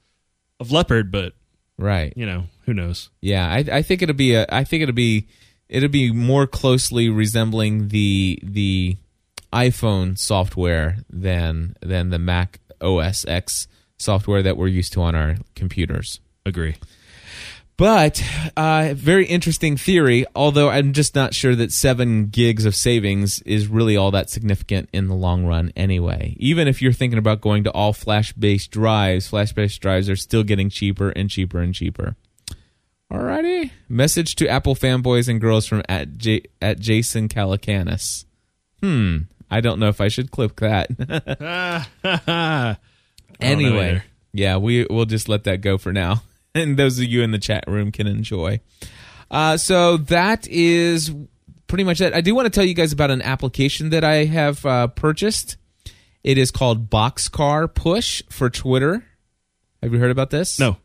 of 0.59 0.71
Leopard, 0.73 1.11
but 1.11 1.35
Right. 1.79 2.13
you 2.17 2.27
know 2.27 2.45
who 2.67 2.75
knows. 2.75 3.11
Yeah, 3.21 3.49
I, 3.51 3.65
I 3.79 3.83
think 3.83 4.03
it'll 4.03 4.15
be 4.15 4.35
a. 4.35 4.47
I 4.51 4.65
think 4.65 4.83
it'll 4.83 4.95
be 4.95 5.27
it'll 5.69 5.89
be 5.89 6.11
more 6.13 6.47
closely 6.47 7.09
resembling 7.09 7.89
the 7.89 8.39
the 8.43 8.97
iPhone 9.53 10.19
software 10.19 10.99
than 11.09 11.75
than 11.81 12.11
the 12.11 12.19
Mac 12.19 12.61
OS 12.81 13.25
X 13.27 13.67
software 13.99 14.43
that 14.43 14.57
we're 14.57 14.69
used 14.69 14.93
to 14.95 15.03
on 15.03 15.15
our 15.15 15.37
computers. 15.55 16.21
Agree. 16.47 16.77
But 17.81 18.23
uh, 18.59 18.93
very 18.95 19.25
interesting 19.25 19.79
theory. 19.79 20.27
Although 20.37 20.69
I'm 20.69 20.93
just 20.93 21.15
not 21.15 21.33
sure 21.33 21.57
that 21.57 21.73
seven 21.73 22.27
gigs 22.27 22.67
of 22.67 22.77
savings 22.77 23.41
is 23.47 23.69
really 23.69 23.97
all 23.97 24.11
that 24.11 24.29
significant 24.29 24.91
in 24.93 25.09
the 25.09 25.15
long 25.15 25.47
run. 25.47 25.73
Anyway, 25.75 26.37
even 26.39 26.69
if 26.69 26.83
you're 26.83 26.93
thinking 26.93 27.19
about 27.19 27.41
going 27.41 27.65
to 27.65 27.71
all 27.71 27.95
flash-based 27.95 28.71
drives, 28.71 29.29
flash-based 29.29 29.81
drives 29.81 30.11
are 30.11 30.17
still 30.17 30.43
getting 30.43 30.69
cheaper 30.69 31.09
and 31.09 31.31
cheaper 31.31 31.59
and 31.59 31.75
cheaper. 31.75 32.17
Alrighty. 33.11 33.71
Message 33.89 34.35
to 34.35 34.47
Apple 34.47 34.75
fanboys 34.75 35.27
and 35.27 35.41
girls 35.41 35.67
from 35.67 35.83
at 35.89 36.19
J- 36.19 36.45
at 36.61 36.81
Jason 36.81 37.29
Calacanis. 37.31 38.27
Hmm. 38.83 39.21
I 39.51 39.63
don't 39.63 39.81
know 39.81 39.89
if 39.89 40.03
I 40.03 40.09
should 40.09 40.31
clip 40.31 40.61
that. 40.61 41.89
anyway, 43.41 44.03
yeah, 44.35 44.59
we 44.59 44.87
we'll 44.91 45.07
just 45.07 45.31
let 45.31 45.45
that 45.45 45.63
go 45.63 45.79
for 45.79 45.95
now, 45.95 46.23
and 46.55 46.77
those 46.77 46.99
of 46.99 47.05
you 47.05 47.23
in 47.23 47.31
the 47.31 47.39
chat 47.39 47.65
room 47.67 47.93
can 47.93 48.07
enjoy. 48.07 48.61
Uh, 49.31 49.57
so 49.57 49.97
that 49.97 50.49
is 50.49 51.13
pretty 51.67 51.85
much 51.85 52.01
it. 52.01 52.13
I 52.13 52.21
do 52.21 52.35
want 52.35 52.47
to 52.47 52.51
tell 52.51 52.65
you 52.65 52.75
guys 52.75 52.93
about 52.93 53.11
an 53.11 53.23
application 53.23 53.91
that 53.91 54.05
I 54.05 54.25
have 54.25 54.65
uh, 54.67 54.89
purchased. 54.89 55.57
It 56.23 56.37
is 56.37 56.51
called 56.51 56.91
Boxcar 56.91 57.73
Push 57.73 58.23
for 58.29 58.51
Twitter. 58.51 59.05
Have 59.83 59.93
you 59.93 59.99
heard 59.99 60.11
about 60.11 60.31
this? 60.31 60.59
No. 60.59 60.77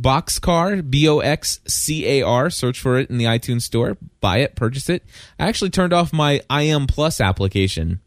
Boxcar, 0.00 0.88
B 0.88 1.08
O 1.08 1.18
X 1.18 1.60
C 1.66 2.06
A 2.06 2.22
R. 2.22 2.50
Search 2.50 2.80
for 2.80 2.98
it 2.98 3.10
in 3.10 3.18
the 3.18 3.24
iTunes 3.24 3.62
store. 3.62 3.98
Buy 4.20 4.38
it, 4.38 4.54
purchase 4.54 4.88
it. 4.88 5.04
I 5.38 5.48
actually 5.48 5.70
turned 5.70 5.92
off 5.92 6.12
my 6.12 6.40
IM 6.48 6.86
Plus 6.86 7.20
application 7.20 8.00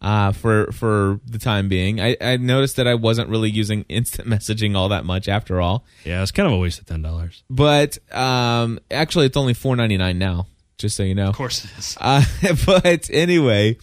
uh, 0.00 0.32
for 0.32 0.70
for 0.72 1.20
the 1.26 1.38
time 1.38 1.68
being. 1.68 2.00
I, 2.00 2.16
I 2.20 2.36
noticed 2.36 2.76
that 2.76 2.86
I 2.86 2.94
wasn't 2.94 3.28
really 3.28 3.50
using 3.50 3.84
instant 3.88 4.28
messaging 4.28 4.76
all 4.76 4.88
that 4.90 5.04
much 5.04 5.28
after 5.28 5.60
all. 5.60 5.84
Yeah, 6.04 6.22
it's 6.22 6.30
kind 6.30 6.46
of 6.46 6.52
a 6.52 6.58
waste 6.58 6.80
of 6.80 6.86
ten 6.86 7.02
dollars. 7.02 7.42
But 7.50 7.98
um, 8.14 8.78
actually, 8.90 9.26
it's 9.26 9.36
only 9.36 9.54
four 9.54 9.76
ninety 9.76 9.96
nine 9.96 10.18
now. 10.18 10.46
Just 10.78 10.96
so 10.96 11.02
you 11.02 11.14
know. 11.14 11.28
Of 11.28 11.36
course 11.36 11.64
it 11.64 11.70
is. 11.76 11.96
Uh, 12.00 12.22
but 12.66 13.10
anyway, 13.12 13.76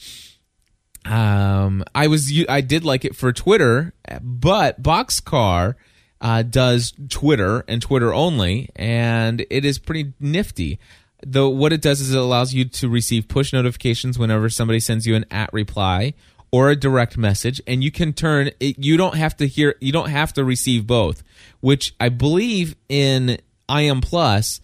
um, 1.04 1.84
I 1.94 2.08
was 2.08 2.32
I 2.48 2.62
did 2.62 2.86
like 2.86 3.06
it 3.06 3.16
for 3.16 3.34
Twitter, 3.34 3.94
but 4.22 4.82
Boxcar 4.82 5.76
uh, 6.22 6.44
does 6.44 6.94
Twitter 7.10 7.64
and 7.68 7.82
Twitter 7.82 8.14
only, 8.14 8.70
and 8.76 9.46
it 9.50 9.66
is 9.66 9.78
pretty 9.78 10.14
nifty. 10.20 10.80
Though 11.24 11.50
what 11.50 11.74
it 11.74 11.82
does 11.82 12.02
is 12.02 12.14
it 12.14 12.18
allows 12.18 12.54
you 12.54 12.66
to 12.66 12.90
receive 12.90 13.28
push 13.28 13.54
notifications 13.54 14.20
whenever 14.20 14.50
somebody 14.50 14.80
sends 14.80 15.06
you 15.06 15.16
an 15.16 15.26
at 15.32 15.52
reply 15.54 16.14
or 16.52 16.70
a 16.70 16.76
direct 16.76 17.18
message, 17.18 17.62
and 17.68 17.84
you 17.84 17.92
can 17.92 18.14
turn 18.14 18.50
it. 18.60 18.80
You 18.80 18.98
don't 18.98 19.16
have 19.16 19.36
to 19.38 19.48
hear. 19.48 19.76
You 19.80 19.92
don't 19.92 20.10
have 20.10 20.34
to 20.34 20.44
receive 20.44 20.88
both, 20.88 21.24
which 21.60 21.94
I 22.00 22.10
believe 22.10 22.76
in 22.88 23.40
IM 23.70 24.02
Plus. 24.02 24.62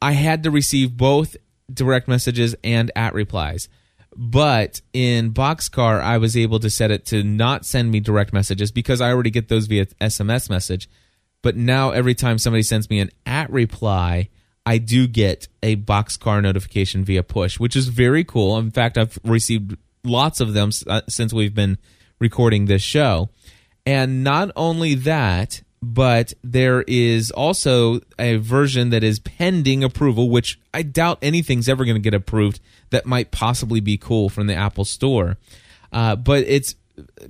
I 0.00 0.12
had 0.12 0.42
to 0.44 0.50
receive 0.50 0.96
both 0.96 1.36
direct 1.72 2.08
messages 2.08 2.54
and 2.64 2.90
at 2.96 3.14
replies. 3.14 3.68
But 4.16 4.80
in 4.92 5.32
Boxcar, 5.32 6.00
I 6.00 6.18
was 6.18 6.36
able 6.36 6.58
to 6.60 6.70
set 6.70 6.90
it 6.90 7.04
to 7.06 7.22
not 7.22 7.64
send 7.64 7.90
me 7.90 8.00
direct 8.00 8.32
messages 8.32 8.72
because 8.72 9.00
I 9.00 9.12
already 9.12 9.30
get 9.30 9.48
those 9.48 9.66
via 9.66 9.86
SMS 10.00 10.50
message. 10.50 10.88
But 11.42 11.56
now 11.56 11.90
every 11.90 12.14
time 12.14 12.38
somebody 12.38 12.64
sends 12.64 12.90
me 12.90 12.98
an 12.98 13.10
at 13.26 13.50
reply, 13.50 14.28
I 14.68 14.76
do 14.76 15.06
get 15.06 15.48
a 15.62 15.76
Boxcar 15.76 16.42
notification 16.42 17.02
via 17.02 17.22
push, 17.22 17.58
which 17.58 17.74
is 17.74 17.88
very 17.88 18.22
cool. 18.22 18.58
In 18.58 18.70
fact, 18.70 18.98
I've 18.98 19.18
received 19.24 19.78
lots 20.04 20.42
of 20.42 20.52
them 20.52 20.72
uh, 20.86 21.00
since 21.08 21.32
we've 21.32 21.54
been 21.54 21.78
recording 22.18 22.66
this 22.66 22.82
show. 22.82 23.30
And 23.86 24.22
not 24.22 24.50
only 24.56 24.94
that, 24.94 25.62
but 25.80 26.34
there 26.44 26.82
is 26.82 27.30
also 27.30 28.00
a 28.18 28.36
version 28.36 28.90
that 28.90 29.02
is 29.02 29.20
pending 29.20 29.82
approval, 29.82 30.28
which 30.28 30.60
I 30.74 30.82
doubt 30.82 31.16
anything's 31.22 31.66
ever 31.66 31.86
going 31.86 31.96
to 31.96 32.02
get 32.02 32.12
approved 32.12 32.60
that 32.90 33.06
might 33.06 33.30
possibly 33.30 33.80
be 33.80 33.96
cool 33.96 34.28
from 34.28 34.48
the 34.48 34.54
Apple 34.54 34.84
Store. 34.84 35.38
Uh, 35.90 36.14
but 36.14 36.44
it's 36.46 36.74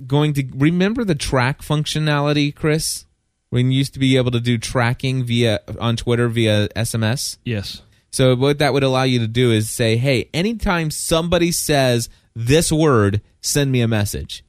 going 0.05 0.33
to 0.33 0.43
remember 0.53 1.05
the 1.05 1.15
track 1.15 1.61
functionality, 1.61 2.53
Chris, 2.53 3.05
when 3.49 3.71
you 3.71 3.77
used 3.77 3.93
to 3.93 3.99
be 3.99 4.17
able 4.17 4.31
to 4.31 4.39
do 4.39 4.57
tracking 4.57 5.23
via 5.23 5.59
on 5.79 5.95
Twitter 5.95 6.27
via 6.27 6.69
SMS. 6.69 7.37
Yes. 7.45 7.81
So 8.11 8.35
what 8.35 8.59
that 8.59 8.73
would 8.73 8.83
allow 8.83 9.03
you 9.03 9.19
to 9.19 9.27
do 9.27 9.51
is 9.51 9.69
say, 9.69 9.97
"Hey, 9.97 10.29
anytime 10.33 10.89
somebody 10.91 11.51
says 11.51 12.09
this 12.35 12.71
word, 12.71 13.21
send 13.41 13.71
me 13.71 13.81
a 13.81 13.87
message." 13.87 14.43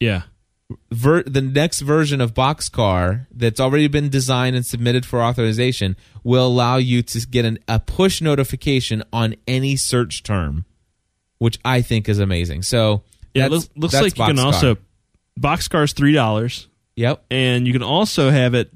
Yeah. 0.00 0.22
ver- 0.90 1.22
the 1.22 1.40
next 1.40 1.80
version 1.80 2.20
of 2.20 2.34
Boxcar 2.34 3.26
that's 3.30 3.60
already 3.60 3.86
been 3.86 4.08
designed 4.08 4.56
and 4.56 4.66
submitted 4.66 5.06
for 5.06 5.22
authorization 5.22 5.96
will 6.24 6.46
allow 6.48 6.76
you 6.76 7.02
to 7.02 7.26
get 7.28 7.44
an, 7.44 7.58
a 7.68 7.78
push 7.78 8.20
notification 8.20 9.04
on 9.12 9.36
any 9.46 9.76
search 9.76 10.24
term, 10.24 10.64
which 11.38 11.58
I 11.64 11.82
think 11.82 12.08
is 12.08 12.18
amazing. 12.18 12.62
So 12.62 13.02
Yeah. 13.32 13.46
Looks, 13.46 13.68
looks 13.76 13.94
like 13.94 14.18
you 14.18 14.24
can 14.24 14.38
also 14.40 14.74
Boxcar. 14.74 14.78
also 14.78 14.78
Boxcar's 15.40 15.92
three 15.92 16.12
dollars, 16.12 16.66
Yep. 16.96 17.24
and 17.30 17.66
you 17.66 17.72
can 17.72 17.82
also 17.82 18.30
have 18.30 18.54
it. 18.54 18.70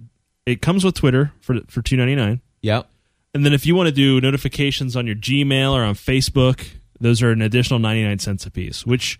It 0.46 0.60
comes 0.62 0.84
with 0.84 0.94
Twitter 0.94 1.32
for 1.40 1.60
for 1.68 1.82
two 1.82 1.96
ninety 1.96 2.14
nine, 2.16 2.40
Yep. 2.62 2.88
and 3.34 3.44
then 3.46 3.52
if 3.52 3.66
you 3.66 3.74
want 3.74 3.88
to 3.88 3.92
do 3.94 4.20
notifications 4.20 4.96
on 4.96 5.06
your 5.06 5.16
Gmail 5.16 5.72
or 5.72 5.82
on 5.82 5.94
Facebook, 5.94 6.66
those 7.00 7.22
are 7.22 7.30
an 7.30 7.42
additional 7.42 7.78
ninety 7.78 8.02
nine 8.02 8.18
cents 8.18 8.46
a 8.46 8.50
piece, 8.50 8.84
which 8.86 9.18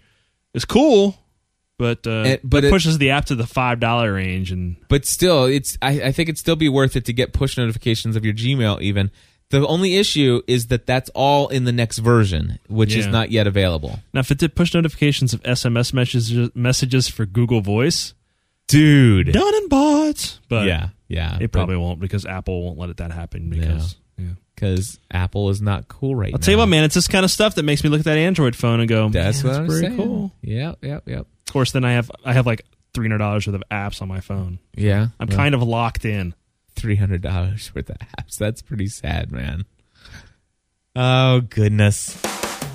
is 0.55 0.65
cool. 0.65 1.17
But 1.79 2.07
uh, 2.07 2.25
It- 2.27 2.41
but 2.45 2.63
it 2.65 2.69
it- 2.69 2.71
pushes 2.71 2.99
the 2.99 3.11
app 3.11 3.25
to 3.27 3.35
the 3.35 3.47
five 3.47 3.81
dollar 3.81 4.13
range, 4.13 4.51
and 4.53 4.77
But 4.89 5.07
still, 5.07 5.45
it's 5.47 5.79
I, 5.81 6.03
I 6.03 6.13
think 6.13 6.29
it'd 6.29 6.39
still 6.39 6.57
be 6.57 6.69
worth 6.69 6.95
it 6.97 7.05
to 7.07 7.13
get 7.15 7.33
push 7.33 7.57
notifications 7.57 8.17
of 8.17 8.25
your 8.25 8.35
Gmail. 8.35 8.83
Even 8.83 9.11
the 9.49 9.67
only 9.67 9.97
issue 9.97 10.43
is 10.47 10.67
that 10.67 10.87
that's 10.87 11.09
all 11.15 11.49
in 11.49 11.65
the 11.65 11.73
next 11.73 11.99
version, 11.99 12.59
which 12.69 12.95
is 12.95 13.07
not 13.07 13.31
yet 13.31 13.47
available. 13.47 14.01
now 14.13 14.21
if 14.21 14.31
it 14.31 14.39
did 14.39 14.55
push 14.55 14.75
notifications 14.75 15.33
of 15.33 15.43
SMS 15.43 15.93
messages 15.95 16.51
messages 16.55 17.09
for 17.09 17.25
Google 17.25 17.61
Voice, 17.63 18.13
Dude. 18.71 19.33
done 19.33 19.55
and 19.55 19.69
bought. 19.69 20.39
But 20.49 20.67
yeah. 20.67 20.89
Yeah. 21.09 21.39
it 21.41 21.53
probably 21.53 21.77
won't 21.77 22.01
because 22.01 22.25
Apple 22.27 22.65
won't 22.65 22.79
let 22.79 22.91
it 22.91 22.97
that 22.99 23.13
happen 23.13 23.51
because. 23.51 23.97
Yeah. 24.17 24.27
because 24.55 24.99
Apple 25.11 25.49
is 25.51 25.61
not 25.63 25.89
cool 25.89 26.15
right 26.15 26.31
now. 26.31 26.37
I'll 26.37 26.39
now. 26.41 26.45
tell 26.45 26.53
you 26.53 26.59
what, 26.59 26.67
man, 26.67 26.85
it's 26.85 26.95
this 26.95 27.09
kind 27.09 27.25
of 27.25 27.31
stuff 27.31 27.55
that 27.57 27.63
makes 27.65 27.83
me 27.83 27.91
look 27.91 28.01
at 28.01 28.05
that 28.05 28.19
Android 28.19 28.55
phone 28.55 28.81
and 28.81 28.89
go, 28.89 29.09
That's 29.09 29.43
"Man, 29.43 29.53
what 29.53 29.61
I'm 29.63 29.67
pretty 29.67 29.87
saying. 29.89 29.97
cool. 29.97 30.33
Yep, 30.43 30.79
yep, 30.83 31.03
yep. 31.09 31.21
Of 31.49 31.53
course, 31.53 31.73
then 31.73 31.85
I 31.85 31.93
have 31.93 32.11
I 32.25 32.33
have 32.35 32.47
like 32.47 32.65
three 32.95 33.07
hundred 33.07 33.19
dollars 33.19 33.47
worth 33.47 33.57
of 33.57 33.63
apps 33.71 34.03
on 34.03 34.09
my 34.09 34.21
phone. 34.21 34.59
Yeah, 34.77 35.09
I'm 35.19 35.29
kind 35.29 35.55
of 35.55 35.63
locked 35.63 36.05
in. 36.05 36.35
three 36.77 36.97
hundred 36.97 37.23
dollars 37.23 37.73
worth 37.75 37.89
of 37.91 37.97
apps. 38.19 38.37
That's 38.37 38.63
pretty 38.63 38.87
sad, 38.89 39.33
man. 39.33 39.65
Oh 40.95 41.41
goodness. 41.41 42.21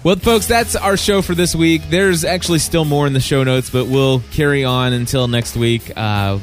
Well, 0.06 0.18
folks, 0.18 0.45
that's 0.45 0.76
our 0.76 0.97
show 0.97 1.24
for 1.24 1.34
this 1.34 1.56
week. 1.56 1.82
There's 1.89 2.26
actually 2.26 2.60
still 2.60 2.86
more 2.86 3.08
in 3.08 3.14
the 3.14 3.20
show 3.20 3.43
notes, 3.43 3.72
but 3.72 3.88
we'll 3.88 4.20
carry 4.34 4.64
on 4.64 4.93
until 4.93 5.28
next 5.28 5.56
week. 5.56 5.91
Uh, 5.97 6.38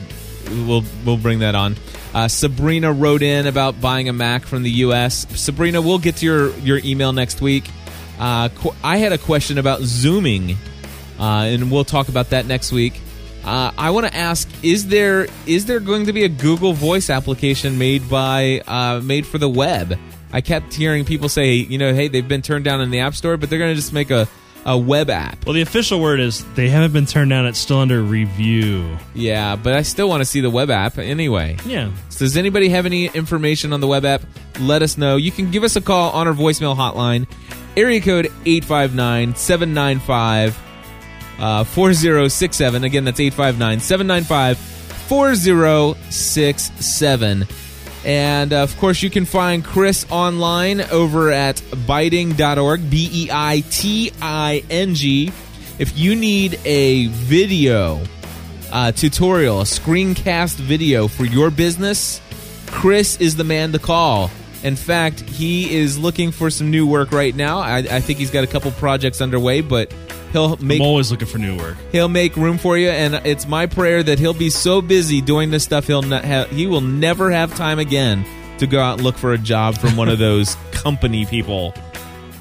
we'll 0.67 0.83
we'll 1.07 1.17
bring 1.17 1.39
that 1.39 1.55
on. 1.55 1.77
Uh, 2.13 2.27
Sabrina 2.27 2.93
wrote 2.93 3.23
in 3.23 3.47
about 3.47 3.81
buying 3.81 4.09
a 4.09 4.13
Mac 4.13 4.47
from 4.47 4.65
the 4.65 4.71
U.S. 4.71 5.29
Sabrina, 5.41 5.81
we'll 5.81 6.01
get 6.01 6.17
to 6.17 6.27
your 6.27 6.51
your 6.59 6.79
email 6.79 7.13
next 7.13 7.41
week. 7.41 7.71
Uh, 8.19 8.49
qu- 8.49 8.75
I 8.83 8.97
had 8.97 9.13
a 9.13 9.19
question 9.19 9.59
about 9.59 9.83
zooming, 9.83 10.57
uh, 11.21 11.45
and 11.47 11.71
we'll 11.71 11.85
talk 11.85 12.09
about 12.09 12.31
that 12.31 12.47
next 12.47 12.73
week. 12.73 13.01
Uh, 13.45 13.71
I 13.79 13.91
want 13.91 14.09
to 14.09 14.17
ask: 14.17 14.49
Is 14.65 14.89
there 14.89 15.29
is 15.47 15.67
there 15.67 15.79
going 15.79 16.07
to 16.07 16.13
be 16.13 16.25
a 16.25 16.29
Google 16.29 16.73
Voice 16.73 17.11
application 17.11 17.79
made 17.79 18.11
by 18.11 18.61
uh, 18.67 19.01
made 19.05 19.25
for 19.25 19.39
the 19.39 19.49
web? 19.49 19.97
I 20.33 20.41
kept 20.41 20.75
hearing 20.75 21.05
people 21.05 21.29
say, 21.29 21.55
you 21.55 21.79
know, 21.79 21.93
hey, 21.93 22.09
they've 22.09 22.27
been 22.27 22.43
turned 22.43 22.65
down 22.65 22.81
in 22.81 22.91
the 22.91 23.01
App 23.01 23.15
Store, 23.15 23.37
but 23.37 23.51
they're 23.51 23.59
going 23.59 23.73
to 23.73 23.77
just 23.77 23.93
make 23.93 24.11
a 24.11 24.29
a 24.65 24.79
web 24.79 25.11
app. 25.11 25.45
Well, 25.45 25.55
the 25.55 25.63
official 25.63 26.01
word 26.01 26.21
is 26.21 26.45
they 26.55 26.69
haven't 26.69 26.93
been 26.93 27.07
turned 27.07 27.31
down. 27.31 27.47
It's 27.47 27.59
still 27.59 27.81
under 27.81 28.01
review. 28.03 28.97
Yeah, 29.15 29.57
but 29.57 29.73
I 29.75 29.83
still 29.83 30.09
want 30.09 30.21
to 30.21 30.25
see 30.25 30.41
the 30.41 30.51
web 30.51 30.71
app 30.71 30.99
anyway. 30.99 31.57
Yeah. 31.67 31.91
So 32.11 32.25
does 32.25 32.37
anybody 32.37 32.69
have 32.69 32.87
any 32.87 33.07
information 33.07 33.73
on 33.73 33.81
the 33.81 33.89
web 33.89 34.05
app? 34.05 34.23
Let 34.61 34.83
us 34.83 34.97
know. 34.97 35.17
You 35.17 35.33
can 35.33 35.51
give 35.51 35.65
us 35.65 35.75
a 35.77 35.81
call 35.81 36.13
on 36.13 36.29
our 36.29 36.35
voicemail 36.35 36.77
hotline, 36.77 37.27
area 37.77 38.01
code 38.01 38.27
859 38.47 39.35
795 39.35 40.57
uh, 41.39 41.65
4067. 41.65 42.85
Again, 42.85 43.05
that's 43.05 43.19
859 43.19 43.81
795 43.81 44.59
4067. 44.59 47.49
And 48.05 48.53
uh, 48.53 48.63
of 48.63 48.77
course, 48.79 49.03
you 49.03 49.11
can 49.11 49.25
find 49.25 49.65
Chris 49.65 50.07
online 50.11 50.81
over 50.81 51.31
at 51.31 51.57
beiting.org, 51.57 52.91
B 52.91 53.09
E 53.13 53.29
I 53.33 53.63
T 53.71 54.13
I 54.21 54.65
N 54.69 54.95
G. 54.95 55.33
If 55.79 55.97
you 55.99 56.17
need 56.17 56.59
a 56.65 57.07
video 57.07 58.03
uh, 58.73 58.93
tutorial, 58.93 59.61
a 59.61 59.65
screencast 59.65 60.57
video 60.57 61.09
for 61.09 61.25
your 61.25 61.51
business, 61.51 62.21
Chris 62.67 63.21
is 63.21 63.37
the 63.37 63.45
man 63.45 63.73
to 63.73 63.79
call. 63.79 64.31
In 64.63 64.77
fact, 64.77 65.21
he 65.21 65.75
is 65.75 65.99
looking 65.99 66.31
for 66.31 66.49
some 66.49 66.71
new 66.71 66.87
work 66.87 67.13
right 67.13 67.35
now. 67.35 67.59
I, 67.59 67.79
I 67.79 68.01
think 68.01 68.19
he's 68.19 68.31
got 68.31 68.45
a 68.45 68.47
couple 68.47 68.71
projects 68.73 69.21
underway, 69.21 69.61
but 69.61 69.93
he'll 70.33 70.57
make 70.57 70.81
I'm 70.81 70.87
always 70.87 71.11
looking 71.11 71.29
for 71.29 71.39
new 71.39 71.57
work. 71.57 71.77
he'll 71.93 72.09
make 72.09 72.37
room 72.37 72.59
for 72.59 72.77
you. 72.77 72.89
And 72.89 73.15
it's 73.27 73.47
my 73.47 73.67
prayer 73.67 74.03
that 74.03 74.19
he'll 74.19 74.35
be 74.35 74.51
so 74.51 74.81
busy 74.83 75.21
doing 75.21 75.51
this 75.51 75.65
stuff 75.65 75.87
he'll 75.87 76.03
not 76.03 76.25
have, 76.25 76.51
he 76.51 76.67
will 76.67 76.81
never 76.81 77.31
have 77.31 77.55
time 77.55 77.79
again 77.79 78.25
to 78.59 78.67
go 78.67 78.81
out 78.81 78.95
and 78.95 79.03
look 79.03 79.17
for 79.17 79.33
a 79.33 79.39
job 79.39 79.79
from 79.79 79.97
one 79.97 80.09
of 80.09 80.19
those 80.19 80.57
company 80.73 81.27
people. 81.27 81.75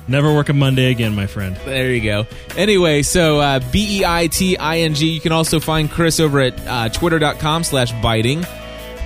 Never 0.08 0.34
work 0.34 0.50
a 0.50 0.54
Monday 0.54 0.92
again, 0.92 1.16
my 1.16 1.28
friend. 1.28 1.56
There 1.64 1.92
you 1.94 2.02
go. 2.02 2.26
Anyway, 2.58 3.02
so 3.04 3.40
uh, 3.40 3.60
B 3.72 4.00
E 4.00 4.06
I 4.06 4.28
T 4.28 4.58
I 4.58 4.80
N 4.80 4.94
G. 4.94 5.08
You 5.10 5.22
can 5.22 5.32
also 5.32 5.60
find 5.60 5.90
Chris 5.90 6.20
over 6.20 6.40
at 6.42 6.60
uh, 6.68 6.90
twitter.com 6.90 7.64
slash 7.64 7.94
beiting. 7.94 8.46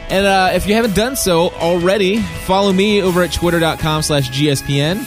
And 0.09 0.25
uh, 0.25 0.51
if 0.53 0.67
you 0.67 0.73
haven't 0.73 0.95
done 0.95 1.15
so 1.15 1.49
already, 1.49 2.21
follow 2.45 2.71
me 2.71 3.01
over 3.01 3.23
at 3.23 3.33
twitter.com 3.33 4.03
slash 4.03 4.29
GSPN. 4.29 5.03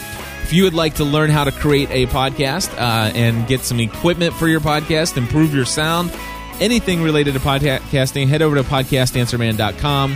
If 0.48 0.54
you 0.54 0.64
would 0.64 0.72
like 0.72 0.94
to 0.94 1.04
learn 1.04 1.28
how 1.28 1.44
to 1.44 1.52
create 1.52 1.90
a 1.90 2.06
podcast 2.06 2.72
uh, 2.78 3.12
and 3.14 3.46
get 3.46 3.60
some 3.60 3.80
equipment 3.80 4.32
for 4.32 4.48
your 4.48 4.60
podcast, 4.60 5.18
improve 5.18 5.54
your 5.54 5.66
sound, 5.66 6.10
anything 6.58 7.02
related 7.02 7.34
to 7.34 7.40
podcasting, 7.40 8.28
head 8.28 8.40
over 8.40 8.56
to 8.56 8.62
podcastanswerman.com. 8.62 10.12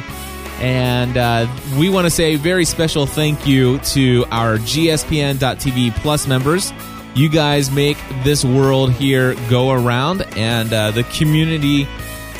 And 0.58 1.18
uh, 1.18 1.54
we 1.78 1.90
want 1.90 2.06
to 2.06 2.10
say 2.10 2.32
a 2.32 2.38
very 2.38 2.64
special 2.64 3.04
thank 3.04 3.46
you 3.46 3.78
to 3.80 4.24
our 4.30 4.56
GSPN.TV 4.56 5.94
Plus 5.96 6.26
members. 6.26 6.72
You 7.14 7.28
guys 7.28 7.70
make 7.70 7.98
this 8.24 8.42
world 8.42 8.90
here 8.90 9.34
go 9.50 9.70
around, 9.72 10.22
and 10.38 10.72
uh, 10.72 10.92
the 10.92 11.02
community 11.02 11.86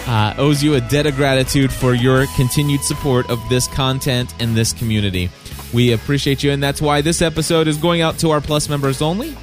uh, 0.07 0.32
owes 0.38 0.62
you 0.62 0.76
a 0.76 0.80
debt 0.80 1.05
of 1.05 1.16
gratitude 1.16 1.70
for 1.70 1.93
your 1.93 2.24
continued 2.36 2.84
support 2.84 3.28
of 3.28 3.38
this 3.51 3.68
content 3.68 4.34
and 4.40 4.57
this 4.57 4.72
community. 4.72 5.28
We 5.72 5.92
appreciate 5.92 6.42
you, 6.42 6.50
and 6.50 6.62
that's 6.62 6.82
why 6.82 7.00
this 7.00 7.22
episode 7.22 7.68
is 7.68 7.78
going 7.78 8.02
out 8.02 8.18
to 8.18 8.30
our 8.30 8.40
Plus 8.40 8.68
members 8.68 9.00
only. 9.00 9.36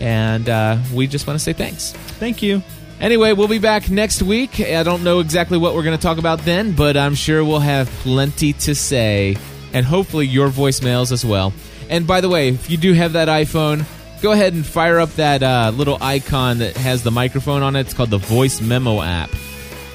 And 0.00 0.48
uh, 0.48 0.78
we 0.92 1.06
just 1.06 1.26
want 1.26 1.38
to 1.38 1.42
say 1.42 1.52
thanks. 1.52 1.92
Thank 1.92 2.42
you. 2.42 2.62
Anyway, 3.00 3.32
we'll 3.34 3.48
be 3.48 3.58
back 3.58 3.90
next 3.90 4.22
week. 4.22 4.58
I 4.60 4.82
don't 4.82 5.04
know 5.04 5.20
exactly 5.20 5.58
what 5.58 5.74
we're 5.74 5.82
going 5.82 5.96
to 5.96 6.02
talk 6.02 6.18
about 6.18 6.40
then, 6.40 6.72
but 6.72 6.96
I'm 6.96 7.14
sure 7.14 7.44
we'll 7.44 7.60
have 7.60 7.88
plenty 8.00 8.54
to 8.54 8.74
say, 8.74 9.36
and 9.72 9.84
hopefully 9.84 10.26
your 10.26 10.48
voicemails 10.48 11.12
as 11.12 11.24
well. 11.24 11.52
And 11.88 12.06
by 12.06 12.20
the 12.20 12.28
way, 12.28 12.48
if 12.48 12.70
you 12.70 12.78
do 12.78 12.94
have 12.94 13.12
that 13.12 13.28
iPhone, 13.28 13.84
go 14.22 14.32
ahead 14.32 14.54
and 14.54 14.64
fire 14.64 14.98
up 14.98 15.10
that 15.12 15.42
uh, 15.42 15.72
little 15.74 15.98
icon 16.00 16.58
that 16.58 16.76
has 16.76 17.02
the 17.02 17.10
microphone 17.10 17.62
on 17.62 17.76
it. 17.76 17.80
It's 17.80 17.94
called 17.94 18.10
the 18.10 18.18
Voice 18.18 18.60
Memo 18.60 19.02
app. 19.02 19.30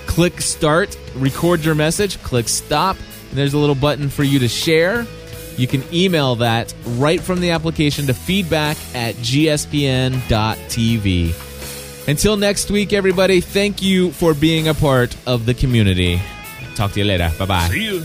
Click 0.05 0.39
Start, 0.39 0.97
record 1.15 1.65
your 1.65 1.75
message, 1.75 2.21
click 2.21 2.47
Stop, 2.47 2.97
and 3.29 3.37
there's 3.37 3.53
a 3.53 3.57
little 3.57 3.75
button 3.75 4.09
for 4.09 4.23
you 4.23 4.39
to 4.39 4.47
share. 4.47 5.07
You 5.57 5.67
can 5.67 5.83
email 5.93 6.35
that 6.35 6.73
right 6.85 7.19
from 7.21 7.41
the 7.41 7.51
application 7.51 8.07
to 8.07 8.13
feedback 8.13 8.77
at 8.95 9.15
gspn.tv. 9.15 10.17
Until 12.07 12.35
next 12.35 12.71
week, 12.71 12.93
everybody, 12.93 13.41
thank 13.41 13.81
you 13.81 14.11
for 14.11 14.33
being 14.33 14.67
a 14.67 14.73
part 14.73 15.15
of 15.27 15.45
the 15.45 15.53
community. 15.53 16.19
Talk 16.75 16.93
to 16.93 16.99
you 16.99 17.05
later. 17.05 17.31
Bye 17.37 17.45
bye. 17.45 17.67
See 17.69 17.85
you. 17.85 18.03